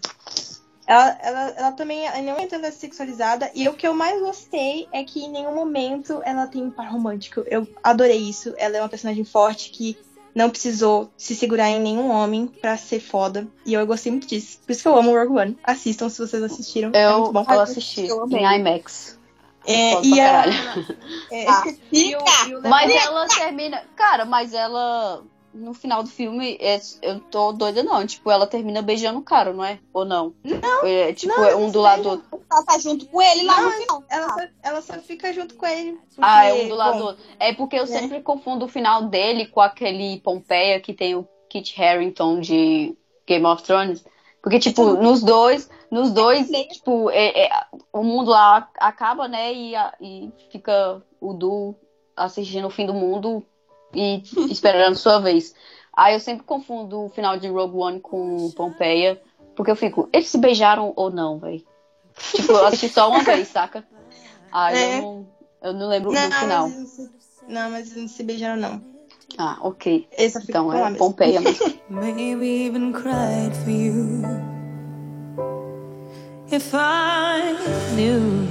Ela, 0.87 1.17
ela, 1.21 1.41
ela 1.57 1.71
também 1.73 2.05
em 2.07 2.21
nenhum 2.21 2.35
momento 2.35 2.55
ela 2.55 2.67
é 2.67 2.71
sexualizada. 2.71 3.51
E 3.53 3.67
o 3.67 3.73
que 3.73 3.85
eu 3.85 3.93
mais 3.93 4.19
gostei 4.21 4.87
é 4.93 5.03
que 5.03 5.19
em 5.19 5.29
nenhum 5.29 5.53
momento 5.53 6.21
ela 6.23 6.47
tem 6.47 6.63
um 6.63 6.71
par 6.71 6.89
romântico. 6.89 7.43
Eu 7.47 7.67
adorei 7.83 8.17
isso. 8.17 8.53
Ela 8.57 8.77
é 8.77 8.81
uma 8.81 8.87
personagem 8.89 9.25
forte 9.25 9.69
que 9.69 9.97
não 10.33 10.49
precisou 10.49 11.11
se 11.17 11.35
segurar 11.35 11.69
em 11.69 11.81
nenhum 11.81 12.09
homem 12.09 12.47
pra 12.47 12.77
ser 12.77 13.01
foda. 13.01 13.45
E 13.65 13.73
eu 13.73 13.85
gostei 13.85 14.11
muito 14.13 14.27
disso. 14.27 14.59
Por 14.65 14.71
isso 14.71 14.81
que 14.83 14.87
eu 14.87 14.95
amo 14.97 15.11
Rogue 15.11 15.37
One. 15.37 15.59
Assistam 15.63 16.07
se 16.09 16.19
vocês 16.19 16.41
assistiram. 16.41 16.91
é 16.93 17.05
Eu, 17.05 17.19
muito 17.19 17.33
bom. 17.33 17.45
eu 17.49 17.59
assisti 17.61 18.07
Eu 18.07 18.25
em 18.29 18.45
IMAX. 18.55 19.17
É, 19.65 20.01
e 20.01 20.21
a, 20.21 20.45
é, 21.29 21.49
Ah, 21.49 21.63
e 21.91 22.15
o- 22.15 22.19
e 22.47 22.55
o 22.55 22.61
Mas 22.61 22.87
negócio- 22.87 23.09
ela 23.09 23.27
termina. 23.27 23.83
Cara, 23.97 24.23
mas 24.23 24.53
ela. 24.53 25.21
No 25.57 25.73
final 25.73 26.03
do 26.03 26.09
filme, 26.09 26.57
é- 26.61 26.79
eu 27.01 27.19
tô 27.19 27.51
doida, 27.51 27.81
não. 27.81 28.05
Tipo, 28.05 28.29
ela 28.29 28.45
termina 28.45 28.81
beijando 28.81 29.19
o 29.19 29.23
cara, 29.23 29.51
não 29.51 29.63
é? 29.63 29.79
Ou 29.91 30.05
não? 30.05 30.33
Não. 30.43 30.85
É, 30.85 31.11
tipo, 31.13 31.33
não, 31.35 31.43
é 31.43 31.55
um 31.55 31.71
do 31.71 31.81
lado 31.81 32.03
do 32.03 32.09
outro. 32.09 32.41
Ela 32.51 32.63
tá 32.63 32.77
junto 32.77 33.07
com 33.07 33.21
ele 33.21 33.43
lá 33.43 33.59
Não, 33.59 33.65
no 33.69 33.71
final. 33.71 34.03
ela, 34.09 34.29
só, 34.29 34.41
ela 34.63 34.81
só 34.81 34.93
fica 34.99 35.33
junto 35.33 35.55
com 35.55 35.65
ele. 35.65 35.99
Ah, 36.19 36.45
é 36.45 36.49
porque, 36.51 36.65
um 36.65 36.69
do 36.69 36.75
lado 36.75 36.91
bom, 36.93 36.99
do 36.99 37.05
outro. 37.05 37.23
É 37.39 37.53
porque 37.53 37.75
eu 37.75 37.85
né? 37.87 37.99
sempre 37.99 38.21
confundo 38.21 38.65
o 38.65 38.69
final 38.69 39.03
dele 39.03 39.47
com 39.47 39.59
aquele 39.59 40.19
Pompeia 40.19 40.79
que 40.79 40.93
tem 40.93 41.15
o 41.15 41.27
Kit 41.49 41.81
Harington 41.81 42.39
de 42.39 42.95
Game 43.25 43.45
of 43.45 43.63
Thrones. 43.63 44.05
Porque, 44.41 44.59
tipo, 44.59 44.93
nos 44.93 45.21
dois, 45.23 45.69
nos 45.91 46.11
dois, 46.11 46.49
tipo, 46.49 47.09
é- 47.09 47.47
é- 47.47 47.65
o 47.91 48.03
mundo 48.03 48.29
lá 48.31 48.69
acaba, 48.77 49.27
né? 49.27 49.53
E, 49.53 49.75
a- 49.75 49.93
e 49.99 50.31
fica 50.51 51.03
o 51.19 51.33
Du 51.33 51.75
assistindo 52.15 52.67
o 52.67 52.71
fim 52.71 52.85
do 52.85 52.93
mundo 52.93 53.45
e 53.93 54.21
esperando 54.51 54.95
sua 54.95 55.19
vez. 55.19 55.53
Aí 55.95 56.13
eu 56.13 56.19
sempre 56.19 56.43
confundo 56.45 57.05
o 57.05 57.09
final 57.09 57.37
de 57.37 57.47
Rogue 57.47 57.77
One 57.77 57.99
com 57.99 58.51
Pompeia, 58.51 59.19
porque 59.55 59.71
eu 59.71 59.75
fico, 59.75 60.07
eles 60.13 60.27
se 60.27 60.37
beijaram 60.37 60.93
ou 60.95 61.09
não, 61.09 61.39
velho? 61.39 61.63
Tipo, 62.31 62.51
eu 62.53 62.65
assisti 62.67 62.89
só 62.89 63.09
uma 63.09 63.23
vez, 63.23 63.47
saca? 63.47 63.83
Aí 64.51 64.75
É. 64.77 64.97
eu, 64.97 65.01
não, 65.01 65.27
eu 65.63 65.73
não 65.73 65.87
lembro 65.87 66.11
Não, 66.11 66.29
do 66.29 66.35
final. 66.35 66.69
mas 66.69 66.97
não 67.47 67.69
mas 67.71 67.87
eles 67.91 67.95
não 68.01 68.07
se 68.07 68.23
beijaram, 68.23 68.57
não. 68.61 68.81
Ah, 69.37 69.57
ok. 69.61 70.07
Ficam 70.17 70.41
Então 70.47 70.73
é 70.73 70.83
mesmo. 70.83 70.97
Pompeia 70.97 71.41
mesmo. 71.41 71.65
Maybe 71.89 72.65
even 72.65 72.91
cried 72.93 73.55
for 73.63 73.69
you. 73.69 74.23
If 76.49 76.73
I 76.73 77.55
knew 77.95 78.47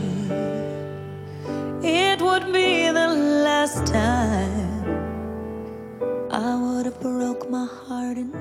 it 1.82 2.20
would 2.22 2.52
be 2.52 2.90
the 2.92 3.06
last 3.42 3.86
time, 3.86 4.65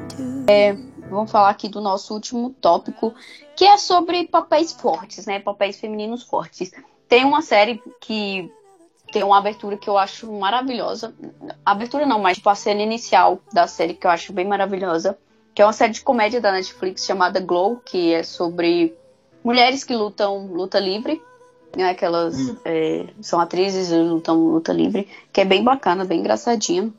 two. 0.09 0.45
Vamos 1.09 1.31
falar 1.31 1.49
aqui 1.49 1.69
do 1.69 1.79
nosso 1.79 2.13
último 2.13 2.49
tópico, 2.49 3.13
que 3.55 3.63
é 3.63 3.77
sobre 3.77 4.27
papéis 4.27 4.73
fortes, 4.73 5.25
né? 5.25 5.39
Papéis 5.39 5.79
femininos 5.79 6.23
fortes. 6.23 6.71
Tem 7.07 7.23
uma 7.23 7.41
série 7.41 7.81
que 8.01 8.51
tem 9.11 9.23
uma 9.23 9.37
abertura 9.37 9.77
que 9.77 9.89
eu 9.89 9.97
acho 9.97 10.31
maravilhosa. 10.31 11.13
Abertura 11.63 12.05
não, 12.05 12.19
mas 12.19 12.37
tipo 12.37 12.49
a 12.49 12.55
cena 12.55 12.81
inicial 12.81 13.39
da 13.53 13.67
série 13.67 13.93
que 13.93 14.07
eu 14.07 14.11
acho 14.11 14.33
bem 14.33 14.45
maravilhosa. 14.45 15.17
Que 15.53 15.61
é 15.61 15.65
uma 15.65 15.73
série 15.73 15.93
de 15.93 16.01
comédia 16.01 16.41
da 16.41 16.51
Netflix 16.51 17.05
chamada 17.05 17.39
Glow, 17.39 17.79
que 17.85 18.13
é 18.13 18.23
sobre 18.23 18.93
mulheres 19.43 19.83
que 19.83 19.95
lutam 19.95 20.47
luta 20.47 20.79
livre. 20.79 21.21
Né, 21.77 21.93
que 21.93 22.05
elas 22.05 22.37
é, 22.63 23.05
são 23.19 23.37
atrizes 23.37 23.91
e 23.91 23.95
lutam 23.95 24.37
luta 24.37 24.71
livre. 24.71 25.07
Que 25.31 25.41
é 25.41 25.45
bem 25.45 25.63
bacana, 25.63 26.05
bem 26.05 26.19
engraçadinho. 26.21 26.93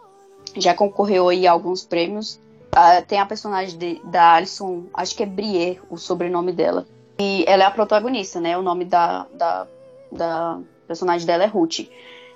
Já 0.57 0.75
concorreu 0.75 1.29
aí 1.29 1.47
a 1.47 1.53
alguns 1.53 1.85
prêmios. 1.85 2.40
Ah, 2.73 3.01
tem 3.03 3.19
a 3.21 3.27
personagem 3.27 3.79
de- 3.79 4.01
da 4.05 4.33
Alison, 4.35 4.85
acho 4.92 5.14
que 5.14 5.23
é 5.23 5.27
Brie, 5.27 5.81
o 5.90 5.97
sobrenome 5.97 6.53
dela. 6.53 6.87
E 7.19 7.45
ela 7.47 7.62
é 7.64 7.66
a 7.66 7.71
protagonista, 7.71 8.40
né? 8.40 8.57
O 8.59 8.62
nome 8.62 8.85
da, 8.85 9.27
da, 9.33 9.66
da 10.12 10.59
personagem 10.87 11.27
dela 11.27 11.45
é 11.45 11.47
Ruth. 11.47 11.81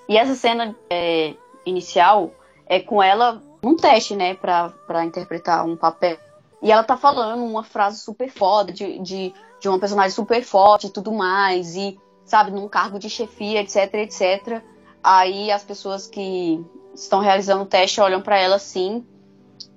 E 0.09 0.16
essa 0.16 0.35
cena 0.35 0.74
é, 0.88 1.35
inicial 1.66 2.30
é 2.66 2.80
com 2.80 3.02
ela 3.02 3.42
num 3.62 3.76
teste, 3.76 4.16
né? 4.16 4.35
Pra, 4.35 4.70
pra 4.87 5.04
interpretar 5.04 5.66
um 5.66 5.76
papel. 5.76 6.16
E 6.62 6.70
ela 6.72 6.83
tá 6.85 6.96
falando 6.96 7.42
uma 7.44 7.62
frase 7.62 8.00
super 8.00 8.30
foda 8.30 8.72
de, 8.72 8.98
de, 9.00 9.35
de 9.61 9.68
uma 9.68 9.78
personagem 9.78 10.11
super 10.12 10.42
forte 10.42 10.87
e 10.87 10.90
tudo 10.90 11.12
mais. 11.12 11.76
E, 11.76 11.98
sabe, 12.24 12.50
num 12.50 12.68
cargo 12.68 12.98
de 12.98 13.11
chefia, 13.11 13.61
etc, 13.61 13.92
etc. 13.94 14.62
Aí 15.02 15.50
as 15.50 15.64
pessoas 15.64 16.06
que 16.06 16.64
estão 17.02 17.20
realizando 17.20 17.62
o 17.62 17.66
teste 17.66 18.00
olham 18.00 18.20
pra 18.20 18.38
ela 18.38 18.56
assim. 18.56 19.04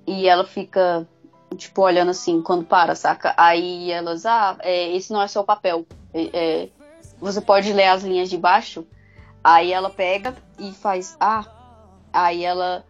E 0.06 0.28
ela 0.28 0.44
fica, 0.44 1.08
tipo, 1.56 1.82
olhando 1.82 2.10
assim, 2.10 2.42
quando 2.42 2.64
para, 2.64 2.94
saca? 2.94 3.34
Aí 3.36 3.90
elas, 3.90 4.26
ah, 4.26 4.56
é, 4.60 4.94
esse 4.94 5.12
não 5.12 5.22
é 5.22 5.26
seu 5.26 5.42
papel. 5.42 5.86
É, 6.12 6.30
é, 6.32 6.68
você 7.18 7.40
pode 7.40 7.72
ler 7.72 7.86
as 7.86 8.02
linhas 8.02 8.28
de 8.28 8.36
baixo. 8.36 8.86
Aí 9.42 9.72
ela 9.72 9.88
pega 9.88 10.34
e 10.58 10.72
faz, 10.72 11.16
ah. 11.18 11.44
Aí 12.12 12.44
ela, 12.44 12.84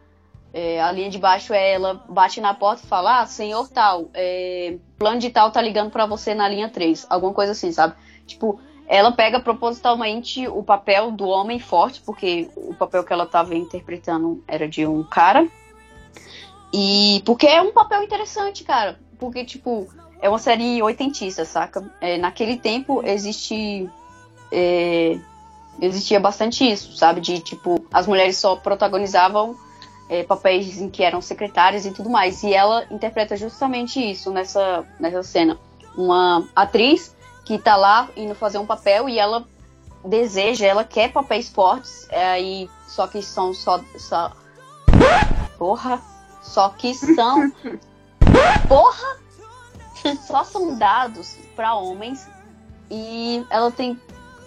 é, 0.52 0.82
a 0.82 0.90
linha 0.90 1.08
de 1.08 1.18
baixo 1.18 1.54
é 1.54 1.72
ela 1.72 2.04
bate 2.08 2.40
na 2.40 2.52
porta 2.52 2.82
e 2.84 2.88
fala, 2.88 3.20
ah, 3.20 3.26
senhor 3.26 3.68
tal, 3.68 4.10
é, 4.12 4.76
plano 4.98 5.20
de 5.20 5.30
tal 5.30 5.50
tá 5.50 5.62
ligando 5.62 5.90
pra 5.90 6.06
você 6.06 6.34
na 6.34 6.48
linha 6.48 6.68
3. 6.68 7.06
Alguma 7.08 7.32
coisa 7.32 7.52
assim, 7.52 7.70
sabe? 7.70 7.94
Tipo, 8.26 8.60
ela 8.86 9.12
pega 9.12 9.40
propositalmente 9.40 10.46
o 10.46 10.62
papel 10.62 11.10
do 11.10 11.26
homem 11.26 11.58
forte, 11.58 12.02
porque 12.04 12.48
o 12.54 12.74
papel 12.74 13.02
que 13.02 13.12
ela 13.12 13.26
tava 13.26 13.54
interpretando 13.54 14.42
era 14.46 14.68
de 14.68 14.86
um 14.86 15.02
cara. 15.02 15.48
E 16.72 17.22
porque 17.24 17.46
é 17.46 17.62
um 17.62 17.72
papel 17.72 18.02
interessante, 18.02 18.62
cara. 18.64 18.98
Porque, 19.18 19.44
tipo, 19.44 19.88
é 20.20 20.28
uma 20.28 20.38
série 20.38 20.82
oitentista, 20.82 21.44
saca? 21.44 21.90
É, 22.00 22.18
naquele 22.18 22.56
tempo 22.56 23.02
existe. 23.04 23.88
é, 24.52 25.18
existia 25.80 26.20
bastante 26.20 26.70
isso, 26.70 26.96
sabe? 26.96 27.20
De 27.20 27.40
tipo, 27.40 27.84
as 27.92 28.06
mulheres 28.06 28.36
só 28.36 28.56
protagonizavam 28.56 29.56
é, 30.08 30.22
papéis 30.22 30.80
em 30.80 30.90
que 30.90 31.02
eram 31.02 31.20
secretárias 31.20 31.86
e 31.86 31.90
tudo 31.90 32.10
mais. 32.10 32.42
E 32.42 32.52
ela 32.52 32.84
interpreta 32.90 33.36
justamente 33.36 33.98
isso 33.98 34.30
nessa, 34.30 34.84
nessa 35.00 35.22
cena. 35.22 35.58
Uma 35.96 36.46
atriz 36.54 37.14
que 37.44 37.59
tá 37.59 37.76
lá 37.76 38.09
indo 38.16 38.35
fazer 38.35 38.59
um 38.59 38.66
papel 38.66 39.09
e 39.09 39.18
ela 39.18 39.46
deseja, 40.04 40.66
ela 40.66 40.85
quer 40.85 41.12
papéis 41.12 41.48
fortes, 41.48 42.07
é, 42.11 42.24
aí 42.24 42.70
só 42.87 43.07
que 43.07 43.22
são 43.22 43.52
só, 43.52 43.80
só. 43.98 44.33
Porra! 45.59 46.00
Só 46.42 46.68
que 46.68 46.94
são. 46.94 47.50
Porra! 48.68 49.18
Só 50.26 50.44
são 50.44 50.76
dados 50.76 51.37
pra 51.57 51.74
homens 51.74 52.28
e 52.90 53.44
ela 53.48 53.70
tem, 53.70 53.98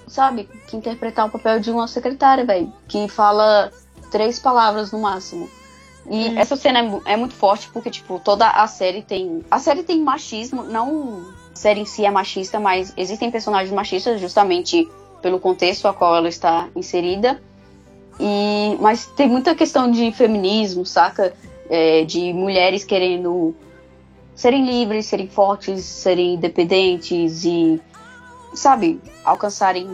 sabe, 0.07 0.43
que 0.67 0.77
interpretar 0.77 1.25
o 1.25 1.31
papel 1.31 1.59
de 1.59 1.71
uma 1.71 1.87
secretária, 1.87 2.45
velho, 2.45 2.71
que 2.87 3.07
fala 3.07 3.71
três 4.11 4.39
palavras 4.39 4.91
no 4.91 4.99
máximo. 4.99 5.49
E 6.09 6.37
essa 6.37 6.55
cena 6.55 6.79
é, 6.79 7.13
é 7.13 7.17
muito 7.17 7.33
forte 7.33 7.69
porque, 7.69 7.89
tipo, 7.89 8.19
toda 8.19 8.49
a 8.49 8.65
série 8.67 9.01
tem. 9.01 9.43
A 9.51 9.59
série 9.59 9.83
tem 9.83 10.01
machismo, 10.01 10.63
não 10.63 11.25
série 11.57 11.81
em 11.81 11.85
si 11.85 12.05
é 12.05 12.11
machista, 12.11 12.59
mas 12.59 12.93
existem 12.95 13.29
personagens 13.29 13.73
machistas 13.73 14.21
justamente 14.21 14.87
pelo 15.21 15.39
contexto 15.39 15.87
a 15.87 15.93
qual 15.93 16.15
ela 16.15 16.29
está 16.29 16.69
inserida. 16.75 17.41
E, 18.19 18.77
mas 18.79 19.05
tem 19.05 19.27
muita 19.27 19.53
questão 19.53 19.91
de 19.91 20.11
feminismo, 20.11 20.85
saca? 20.85 21.33
É, 21.69 22.05
de 22.05 22.31
mulheres 22.31 22.85
querendo 22.85 23.53
serem 24.33 24.65
livres, 24.65 25.07
serem 25.07 25.27
fortes, 25.27 25.83
serem 25.83 26.35
independentes 26.35 27.43
e, 27.43 27.81
sabe, 28.53 29.01
alcançarem 29.25 29.89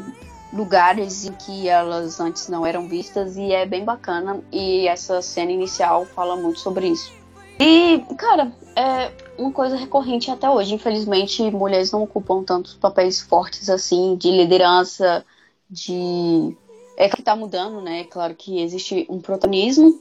lugares 0.54 1.26
em 1.26 1.32
que 1.34 1.68
elas 1.68 2.20
antes 2.20 2.48
não 2.48 2.64
eram 2.64 2.88
vistas 2.88 3.36
e 3.36 3.52
é 3.52 3.66
bem 3.66 3.84
bacana. 3.84 4.40
E 4.52 4.88
essa 4.88 5.22
cena 5.22 5.52
inicial 5.52 6.06
fala 6.06 6.36
muito 6.36 6.60
sobre 6.60 6.90
isso. 6.90 7.12
E, 7.60 8.04
cara, 8.18 8.52
é 8.76 9.12
uma 9.38 9.52
coisa 9.52 9.76
recorrente 9.76 10.30
até 10.30 10.50
hoje. 10.50 10.74
Infelizmente, 10.74 11.50
mulheres 11.52 11.92
não 11.92 12.04
ocupam 12.04 12.44
tantos 12.44 12.74
papéis 12.74 13.22
fortes 13.22 13.70
assim, 13.70 14.16
de 14.16 14.32
liderança, 14.32 15.26
de. 15.70 16.56
É 16.96 17.10
que 17.10 17.22
tá 17.22 17.36
mudando, 17.36 17.82
né? 17.82 18.04
Claro 18.04 18.36
que 18.36 18.62
existe 18.62 19.06
um 19.10 19.20
protagonismo. 19.20 20.00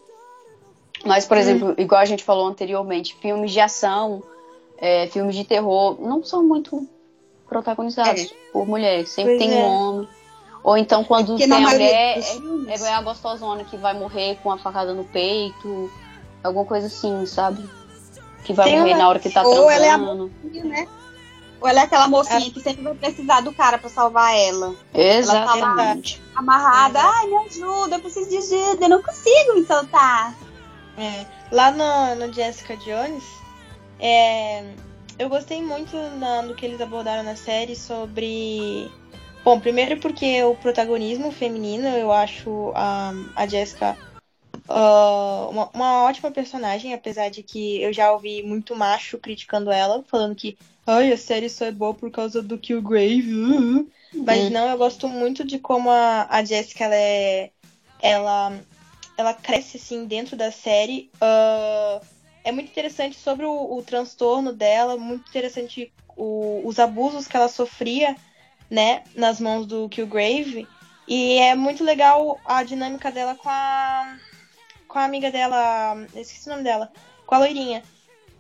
Mas, 1.05 1.27
por 1.27 1.37
exemplo, 1.37 1.75
igual 1.79 2.01
a 2.01 2.05
gente 2.05 2.23
falou 2.23 2.47
anteriormente, 2.47 3.17
filmes 3.17 3.51
de 3.51 3.59
ação, 3.59 4.23
é, 4.79 5.07
filmes 5.09 5.35
de 5.35 5.43
terror, 5.43 5.97
não 6.01 6.23
são 6.23 6.45
muito 6.45 6.87
protagonizados 7.49 8.33
por 8.53 8.67
mulheres. 8.67 9.09
Sempre 9.09 9.37
Pois 9.37 9.51
tem 9.51 9.59
é. 9.59 9.63
um 9.63 9.67
homem. 9.67 10.09
Ou 10.63 10.77
então, 10.77 11.03
quando 11.03 11.29
Porque 11.29 11.49
tem 11.49 11.53
a 11.53 11.59
mulher, 11.59 12.19
é, 12.19 12.75
é 12.75 12.93
a 12.93 13.03
gostosona 13.03 13.65
que 13.65 13.77
vai 13.77 13.95
morrer 13.99 14.39
com 14.43 14.51
a 14.51 14.59
facada 14.59 14.95
no 14.95 15.05
peito. 15.05 15.91
Alguma 16.45 16.65
coisa 16.65 16.87
assim, 16.87 17.27
sabe? 17.27 17.69
Que 18.45 18.53
vai 18.53 18.67
Tem 18.71 18.79
morrer 18.79 18.91
uma- 18.93 18.99
na 18.99 19.09
hora 19.09 19.19
que 19.19 19.31
tá 19.31 19.43
Ou 19.43 19.71
ela 19.71 19.87
é 19.87 19.91
a 19.91 19.99
transando. 19.99 20.33
né? 20.65 20.89
Ou 21.61 21.69
ela 21.69 21.81
é 21.81 21.85
aquela 21.85 22.09
mocinha 22.09 22.51
que 22.51 22.61
sempre 22.61 22.83
vai 22.83 22.95
precisar 22.95 23.41
do 23.41 23.53
cara 23.53 23.79
pra 23.79 23.89
salvar 23.89 24.37
ela. 24.37 24.75
Exatamente. 24.93 26.21
Amarrada, 26.35 26.99
ai, 27.01 27.27
me 27.29 27.37
ajuda, 27.47 27.97
eu 27.97 28.01
preciso 28.01 28.29
de 28.29 28.37
ajuda, 28.39 28.85
eu 28.85 28.89
não 28.89 29.03
consigo 29.03 29.55
me 29.55 29.65
soltar. 29.65 30.35
É, 30.99 31.25
lá 31.53 31.71
no, 31.71 32.15
no 32.27 32.33
Jessica 32.33 32.77
Jones, 32.77 33.23
é, 34.01 34.65
eu 35.19 35.29
gostei 35.29 35.63
muito 35.63 35.97
na, 36.19 36.43
do 36.43 36.55
que 36.55 36.67
eles 36.67 36.81
abordaram 36.81 37.23
na 37.23 37.37
série 37.37 37.77
sobre. 37.77 38.91
Bom, 39.45 39.59
primeiro 39.61 39.99
porque 40.01 40.43
o 40.45 40.55
protagonismo 40.57 41.31
feminino, 41.33 41.87
eu 41.89 42.13
acho 42.13 42.73
a, 42.75 43.13
a 43.37 43.47
Jessica 43.47 43.97
uh, 44.69 45.51
uma, 45.51 45.71
uma 45.73 46.05
ótima 46.05 46.31
personagem, 46.31 46.95
apesar 46.95 47.31
de 47.31 47.43
que 47.43 47.83
eu 47.83 47.93
já 47.93 48.13
ouvi 48.13 48.43
muito 48.43 48.77
macho 48.77 49.19
criticando 49.19 49.71
ela, 49.71 50.05
falando 50.09 50.35
que 50.35 50.57
ai, 50.87 51.13
a 51.13 51.17
série 51.17 51.49
só 51.49 51.67
é 51.67 51.73
boa 51.73 51.95
por 51.95 52.11
causa 52.11 52.43
do 52.43 52.59
Killgrave. 52.59 53.35
Uh. 53.35 53.91
Mas 54.15 54.51
não, 54.51 54.69
eu 54.69 54.77
gosto 54.77 55.09
muito 55.09 55.45
de 55.45 55.59
como 55.59 55.91
a, 55.91 56.27
a 56.29 56.45
Jessica 56.45 56.85
ela 56.85 56.95
é. 56.95 57.51
Ela, 58.01 58.53
ela 59.17 59.33
cresce 59.33 59.77
assim 59.77 60.05
dentro 60.07 60.37
da 60.37 60.51
série. 60.51 61.11
Uh, 61.17 62.05
é 62.45 62.51
muito 62.51 62.69
interessante 62.69 63.17
sobre 63.17 63.47
o, 63.47 63.77
o 63.77 63.83
transtorno 63.83 64.53
dela, 64.53 64.97
muito 64.97 65.29
interessante 65.29 65.93
o, 66.17 66.63
os 66.65 66.79
abusos 66.79 67.29
que 67.29 67.37
ela 67.37 67.49
sofria, 67.49 68.17
né, 68.69 69.05
nas 69.15 69.41
mãos 69.41 69.67
do 69.67 69.89
Killgrave. 69.89 70.67
E 71.07 71.39
é 71.39 71.55
muito 71.55 71.85
legal 71.85 72.41
a 72.45 72.63
dinâmica 72.63 73.11
dela 73.11 73.35
com 73.35 73.49
a 73.49 74.19
com 74.93 74.99
a 74.99 75.05
amiga 75.05 75.31
dela, 75.31 75.97
esqueci 76.15 76.49
o 76.49 76.51
nome 76.53 76.65
dela, 76.65 76.93
com 77.25 77.35
a 77.35 77.39
loirinha. 77.39 77.83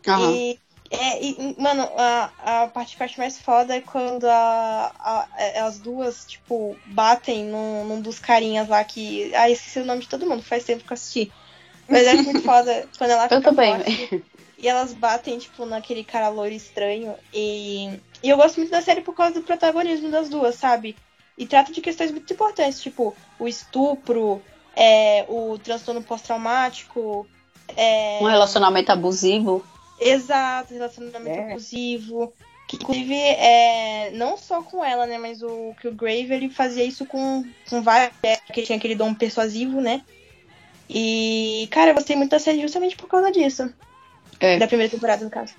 Aham. 0.06 0.32
E, 0.34 0.58
é, 0.90 1.24
e, 1.24 1.56
mano, 1.58 1.88
a, 1.96 2.64
a 2.64 2.66
parte 2.66 2.94
que 2.94 3.02
eu 3.02 3.06
acho 3.06 3.18
mais 3.18 3.38
foda 3.38 3.74
é 3.74 3.80
quando 3.80 4.26
a, 4.28 4.92
a, 4.98 5.66
as 5.66 5.78
duas, 5.78 6.26
tipo, 6.26 6.76
batem 6.88 7.46
num, 7.46 7.86
num 7.86 8.00
dos 8.02 8.18
carinhas 8.18 8.68
lá 8.68 8.84
que. 8.84 9.34
Ah, 9.34 9.48
esqueci 9.48 9.78
o 9.78 9.86
nome 9.86 10.02
de 10.02 10.08
todo 10.08 10.26
mundo, 10.26 10.42
faz 10.42 10.64
tempo 10.64 10.84
que 10.84 10.92
eu 10.92 10.94
assisti. 10.94 11.32
Mas 11.88 12.06
é 12.06 12.20
muito 12.20 12.42
foda 12.44 12.86
quando 12.98 13.10
ela 13.10 13.24
Eu 13.24 13.38
fica 13.38 13.40
também, 13.40 13.74
forte 13.74 14.22
E 14.58 14.68
elas 14.68 14.92
batem, 14.92 15.38
tipo, 15.38 15.64
naquele 15.64 16.04
cara 16.04 16.28
loiro 16.28 16.54
estranho. 16.54 17.14
E, 17.32 17.86
e 18.22 18.28
eu 18.28 18.36
gosto 18.36 18.58
muito 18.58 18.70
da 18.70 18.82
série 18.82 19.00
por 19.00 19.14
causa 19.14 19.32
do 19.32 19.42
protagonismo 19.42 20.10
das 20.10 20.28
duas, 20.28 20.56
sabe? 20.56 20.96
E 21.38 21.46
trata 21.46 21.72
de 21.72 21.80
questões 21.80 22.10
muito 22.10 22.30
importantes, 22.30 22.82
tipo, 22.82 23.16
o 23.38 23.48
estupro, 23.48 24.42
é, 24.76 25.24
o 25.28 25.58
transtorno 25.58 26.02
pós-traumático. 26.02 27.26
É... 27.76 28.18
Um 28.20 28.26
relacionamento 28.26 28.90
abusivo. 28.92 29.64
Exato, 30.00 30.74
relacionamento 30.74 31.28
É. 31.38 31.50
abusivo. 31.52 32.32
Que, 32.68 32.76
inclusive, 32.76 33.14
é, 33.14 34.10
não 34.12 34.36
só 34.36 34.62
com 34.62 34.84
ela, 34.84 35.06
né? 35.06 35.18
Mas 35.18 35.42
o 35.42 35.74
que 35.80 35.88
o 35.88 35.94
Grave 35.94 36.32
ele 36.32 36.48
fazia 36.48 36.84
isso 36.84 37.04
com, 37.04 37.44
com 37.68 37.82
várias. 37.82 38.12
Porque 38.46 38.60
ele 38.60 38.66
tinha 38.66 38.78
aquele 38.78 38.94
dom 38.94 39.12
persuasivo, 39.14 39.80
né? 39.80 40.02
E, 40.88 41.68
cara, 41.70 41.90
eu 41.90 41.94
gostei 41.94 42.16
muito 42.16 42.30
da 42.30 42.38
série 42.38 42.60
justamente 42.60 42.96
por 42.96 43.08
causa 43.08 43.30
disso. 43.30 43.72
É. 44.40 44.58
Da 44.58 44.66
primeira 44.66 44.90
temporada, 44.90 45.24
no 45.24 45.30
caso. 45.30 45.54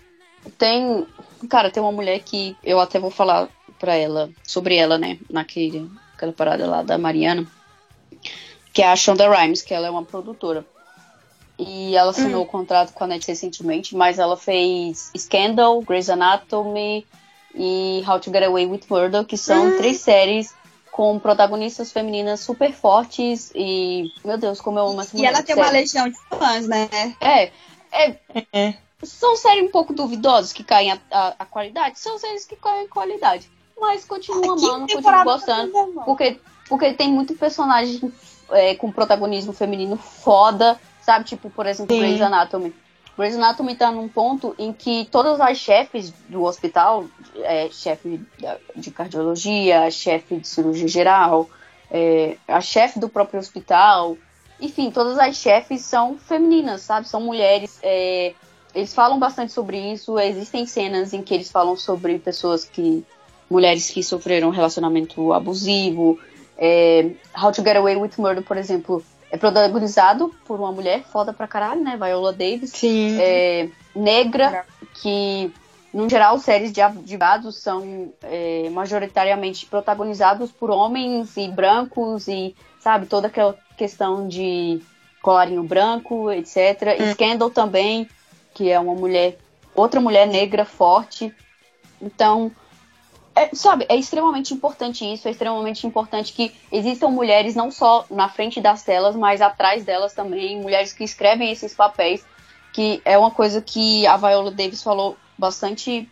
Tem. 0.57 1.05
Cara, 1.49 1.71
tem 1.71 1.81
uma 1.81 1.91
mulher 1.91 2.19
que 2.19 2.55
eu 2.63 2.79
até 2.79 2.99
vou 2.99 3.11
falar 3.11 3.49
pra 3.79 3.95
ela, 3.95 4.29
sobre 4.43 4.75
ela, 4.75 4.97
né? 4.97 5.17
Naquele, 5.29 5.89
naquela 6.11 6.33
parada 6.33 6.65
lá 6.67 6.83
da 6.83 6.97
Mariana. 6.97 7.45
Que 8.73 8.81
é 8.81 8.87
a 8.91 8.95
Shonda 8.95 9.29
Rhimes, 9.29 9.61
que 9.61 9.73
ela 9.73 9.87
é 9.87 9.89
uma 9.89 10.03
produtora. 10.03 10.65
E 11.57 11.95
ela 11.95 12.09
assinou 12.09 12.41
o 12.41 12.45
contrato 12.47 12.91
com 12.93 13.03
a 13.03 13.07
Netflix 13.07 13.39
recentemente, 13.41 13.95
mas 13.95 14.17
ela 14.17 14.35
fez 14.35 15.11
Scandal, 15.15 15.79
Grey's 15.81 16.09
Anatomy 16.09 17.05
e 17.53 18.03
How 18.07 18.19
to 18.19 18.31
Get 18.31 18.43
Away 18.43 18.65
with 18.65 18.81
Murder, 18.89 19.23
que 19.23 19.37
são 19.37 19.77
três 19.77 19.99
séries 20.01 20.53
com 20.91 21.19
protagonistas 21.19 21.91
femininas 21.91 22.39
super 22.39 22.73
fortes 22.73 23.51
e. 23.53 24.11
Meu 24.25 24.37
Deus, 24.37 24.59
como 24.59 24.79
eu 24.79 24.87
amo 24.87 25.01
essa 25.01 25.15
E 25.15 25.17
mulher. 25.17 25.33
ela 25.33 25.43
tem 25.43 25.55
uma 25.55 25.69
legião 25.69 26.09
de 26.09 26.17
fãs, 26.29 26.67
né? 26.67 26.89
É, 27.21 27.51
é, 27.91 28.17
É. 28.51 28.73
são 29.03 29.35
séries 29.37 29.63
um 29.65 29.71
pouco 29.71 29.93
duvidosas 29.93 30.51
que 30.51 30.63
caem 30.63 30.91
a, 30.91 30.99
a- 31.11 31.35
a 31.39 31.45
qualidade, 31.45 31.99
são 31.99 32.17
séries 32.17 32.45
que 32.45 32.55
caem 32.55 32.85
a 32.85 32.89
qualidade. 32.89 33.47
Mas 33.79 34.05
continuo 34.05 34.51
amando, 34.53 34.87
continuo 34.91 35.23
gostando. 35.23 35.71
tá. 35.71 36.01
Porque, 36.05 36.39
porque 36.67 36.93
tem 36.93 37.11
muito 37.11 37.35
personagem 37.35 38.11
é, 38.53 38.75
com 38.75 38.91
protagonismo 38.91 39.53
feminino 39.53 39.97
foda, 39.97 40.79
sabe? 41.01 41.25
Tipo, 41.25 41.49
por 41.49 41.65
exemplo, 41.65 41.95
Sim. 41.95 42.01
Grey's 42.01 42.21
Anatomy. 42.21 42.73
Grey's 43.17 43.35
Anatomy 43.35 43.75
tá 43.75 43.91
num 43.91 44.07
ponto 44.07 44.55
em 44.57 44.73
que 44.73 45.05
todas 45.11 45.39
as 45.39 45.57
chefes 45.57 46.11
do 46.27 46.43
hospital, 46.43 47.05
é, 47.37 47.69
chefe 47.69 48.21
de 48.75 48.91
cardiologia, 48.91 49.89
chefe 49.91 50.37
de 50.37 50.47
cirurgia 50.47 50.87
geral, 50.87 51.49
é, 51.91 52.37
a 52.47 52.59
chefe 52.59 52.99
do 52.99 53.07
próprio 53.07 53.39
hospital, 53.39 54.17
enfim, 54.59 54.89
todas 54.89 55.19
as 55.19 55.35
chefes 55.35 55.81
são 55.81 56.17
femininas, 56.17 56.81
sabe? 56.81 57.07
São 57.07 57.21
mulheres. 57.21 57.79
é, 57.83 58.33
eles 58.73 58.93
falam 58.93 59.19
bastante 59.19 59.53
sobre 59.53 59.77
isso. 59.77 60.17
Existem 60.19 60.65
cenas 60.65 61.13
em 61.13 61.21
que 61.21 61.33
eles 61.33 61.51
falam 61.51 61.77
sobre 61.77 62.17
pessoas 62.17 62.65
que. 62.65 63.05
mulheres 63.49 63.89
que 63.89 64.01
sofreram 64.01 64.49
relacionamento 64.49 65.31
abusivo. 65.31 66.19
É, 66.57 67.11
How 67.35 67.51
to 67.51 67.63
Get 67.63 67.75
Away 67.75 67.95
with 67.95 68.11
Murder, 68.17 68.43
por 68.43 68.57
exemplo, 68.57 69.03
é 69.31 69.37
protagonizado 69.37 70.33
por 70.45 70.59
uma 70.59 70.71
mulher 70.71 71.03
foda 71.03 71.33
pra 71.33 71.47
caralho, 71.47 71.83
né? 71.83 71.97
Viola 71.97 72.31
Davis 72.31 72.71
Sim. 72.71 73.17
é, 73.19 73.69
negra, 73.95 74.65
que, 74.93 75.51
no 75.91 76.07
geral, 76.07 76.37
séries 76.37 76.71
de 76.71 76.81
advogados 76.81 77.57
são 77.57 78.13
é, 78.21 78.69
majoritariamente 78.69 79.65
protagonizados 79.65 80.51
por 80.51 80.69
homens 80.69 81.35
e 81.35 81.47
brancos 81.47 82.27
e, 82.27 82.55
sabe, 82.79 83.07
toda 83.07 83.27
aquela 83.27 83.57
questão 83.75 84.27
de 84.27 84.81
colarinho 85.21 85.63
branco, 85.63 86.31
etc. 86.31 86.99
Hum. 86.99 87.13
Scandal 87.13 87.49
também, 87.49 88.07
que 88.53 88.69
é 88.69 88.79
uma 88.79 88.93
mulher, 88.93 89.39
outra 89.73 89.99
mulher 89.99 90.27
negra 90.27 90.63
forte. 90.63 91.33
Então, 91.99 92.51
é, 93.35 93.49
sabe, 93.53 93.85
é 93.89 93.95
extremamente 93.95 94.53
importante 94.53 95.11
isso, 95.11 95.27
é 95.27 95.31
extremamente 95.31 95.87
importante 95.87 96.33
que 96.33 96.53
existam 96.71 97.09
mulheres 97.09 97.55
não 97.55 97.71
só 97.71 98.05
na 98.09 98.29
frente 98.29 98.61
das 98.61 98.83
telas, 98.83 99.15
mas 99.15 99.41
atrás 99.41 99.83
delas 99.83 100.13
também, 100.13 100.61
mulheres 100.61 100.93
que 100.93 101.03
escrevem 101.03 101.51
esses 101.51 101.73
papéis, 101.73 102.25
que 102.71 103.01
é 103.03 103.17
uma 103.17 103.31
coisa 103.31 103.61
que 103.61 104.05
a 104.05 104.17
Viola 104.17 104.51
Davis 104.51 104.83
falou 104.83 105.17
bastante, 105.37 106.09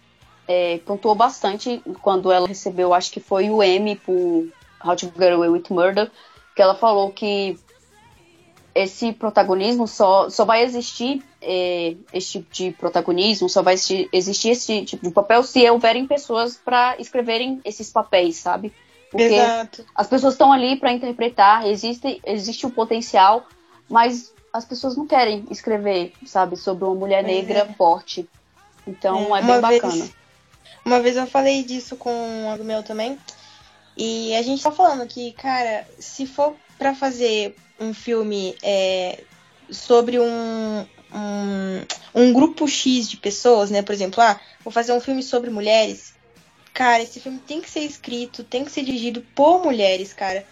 é, 0.47 0.79
pontuou 0.79 1.15
bastante 1.15 1.81
quando 2.01 2.31
ela 2.31 2.47
recebeu, 2.47 2.93
acho 2.93 3.11
que 3.11 3.19
foi 3.19 3.49
o 3.49 3.61
Emmy 3.61 3.95
por 3.95 4.47
How 4.83 4.95
to 4.95 5.11
Get 5.17 5.33
Away 5.33 5.49
with 5.49 5.65
Murder, 5.69 6.09
que 6.55 6.61
ela 6.61 6.75
falou 6.75 7.11
que 7.11 7.57
esse 8.73 9.11
protagonismo 9.13 9.87
só, 9.87 10.29
só 10.29 10.45
vai 10.45 10.63
existir 10.63 11.23
é, 11.41 11.95
esse 12.13 12.31
tipo 12.39 12.53
de 12.53 12.71
protagonismo, 12.71 13.49
só 13.49 13.61
vai 13.61 13.73
existir, 13.73 14.09
existir 14.13 14.49
esse 14.49 14.83
tipo 14.85 15.05
de 15.07 15.13
papel 15.13 15.43
se 15.43 15.69
houverem 15.69 16.07
pessoas 16.07 16.55
para 16.57 16.95
escreverem 16.99 17.59
esses 17.65 17.89
papéis, 17.89 18.37
sabe? 18.37 18.73
Porque 19.09 19.25
Exato. 19.25 19.85
as 19.93 20.07
pessoas 20.07 20.33
estão 20.33 20.53
ali 20.53 20.77
para 20.77 20.93
interpretar, 20.93 21.67
existe, 21.67 22.21
existe 22.25 22.65
o 22.65 22.69
potencial, 22.71 23.45
mas 23.89 24.31
as 24.53 24.63
pessoas 24.63 24.95
não 24.95 25.05
querem 25.05 25.45
escrever, 25.51 26.13
sabe, 26.25 26.55
sobre 26.55 26.85
uma 26.85 26.95
mulher 26.95 27.23
negra 27.23 27.59
é. 27.69 27.73
forte. 27.73 28.27
Então 28.87 29.35
é, 29.35 29.39
É, 29.39 29.43
bem 29.43 29.57
uma 29.57 29.67
vez- 29.69 29.81
bacana. 29.81 30.09
Uma 30.83 30.99
vez 30.99 31.15
eu 31.15 31.27
falei 31.27 31.63
disso 31.63 31.95
com 31.95 32.11
um 32.11 32.49
amigo 32.49 32.63
meu 32.63 32.81
também. 32.83 33.17
E 33.95 34.33
a 34.35 34.41
gente 34.41 34.63
tá 34.63 34.71
falando 34.71 35.05
que, 35.05 35.31
cara, 35.33 35.85
se 35.99 36.25
for 36.25 36.55
pra 36.81 36.95
fazer 36.95 37.55
um 37.79 37.93
filme 37.93 38.55
é, 38.63 39.23
sobre 39.69 40.17
um, 40.19 40.79
um, 41.13 41.85
um 42.15 42.33
grupo 42.33 42.67
X 42.67 43.07
de 43.07 43.17
pessoas, 43.17 43.69
né? 43.69 43.83
Por 43.83 43.93
exemplo, 43.93 44.19
ah, 44.19 44.39
vou 44.63 44.73
fazer 44.73 44.91
um 44.91 44.99
filme 44.99 45.21
sobre 45.21 45.51
mulheres. 45.51 46.15
Cara, 46.73 47.03
esse 47.03 47.19
filme 47.19 47.37
tem 47.37 47.61
que 47.61 47.69
ser 47.69 47.81
escrito, 47.81 48.43
tem 48.43 48.65
que 48.65 48.71
ser 48.71 48.81
dirigido 48.83 49.21
por 49.35 49.63
mulheres, 49.63 50.11
cara. 50.11 50.43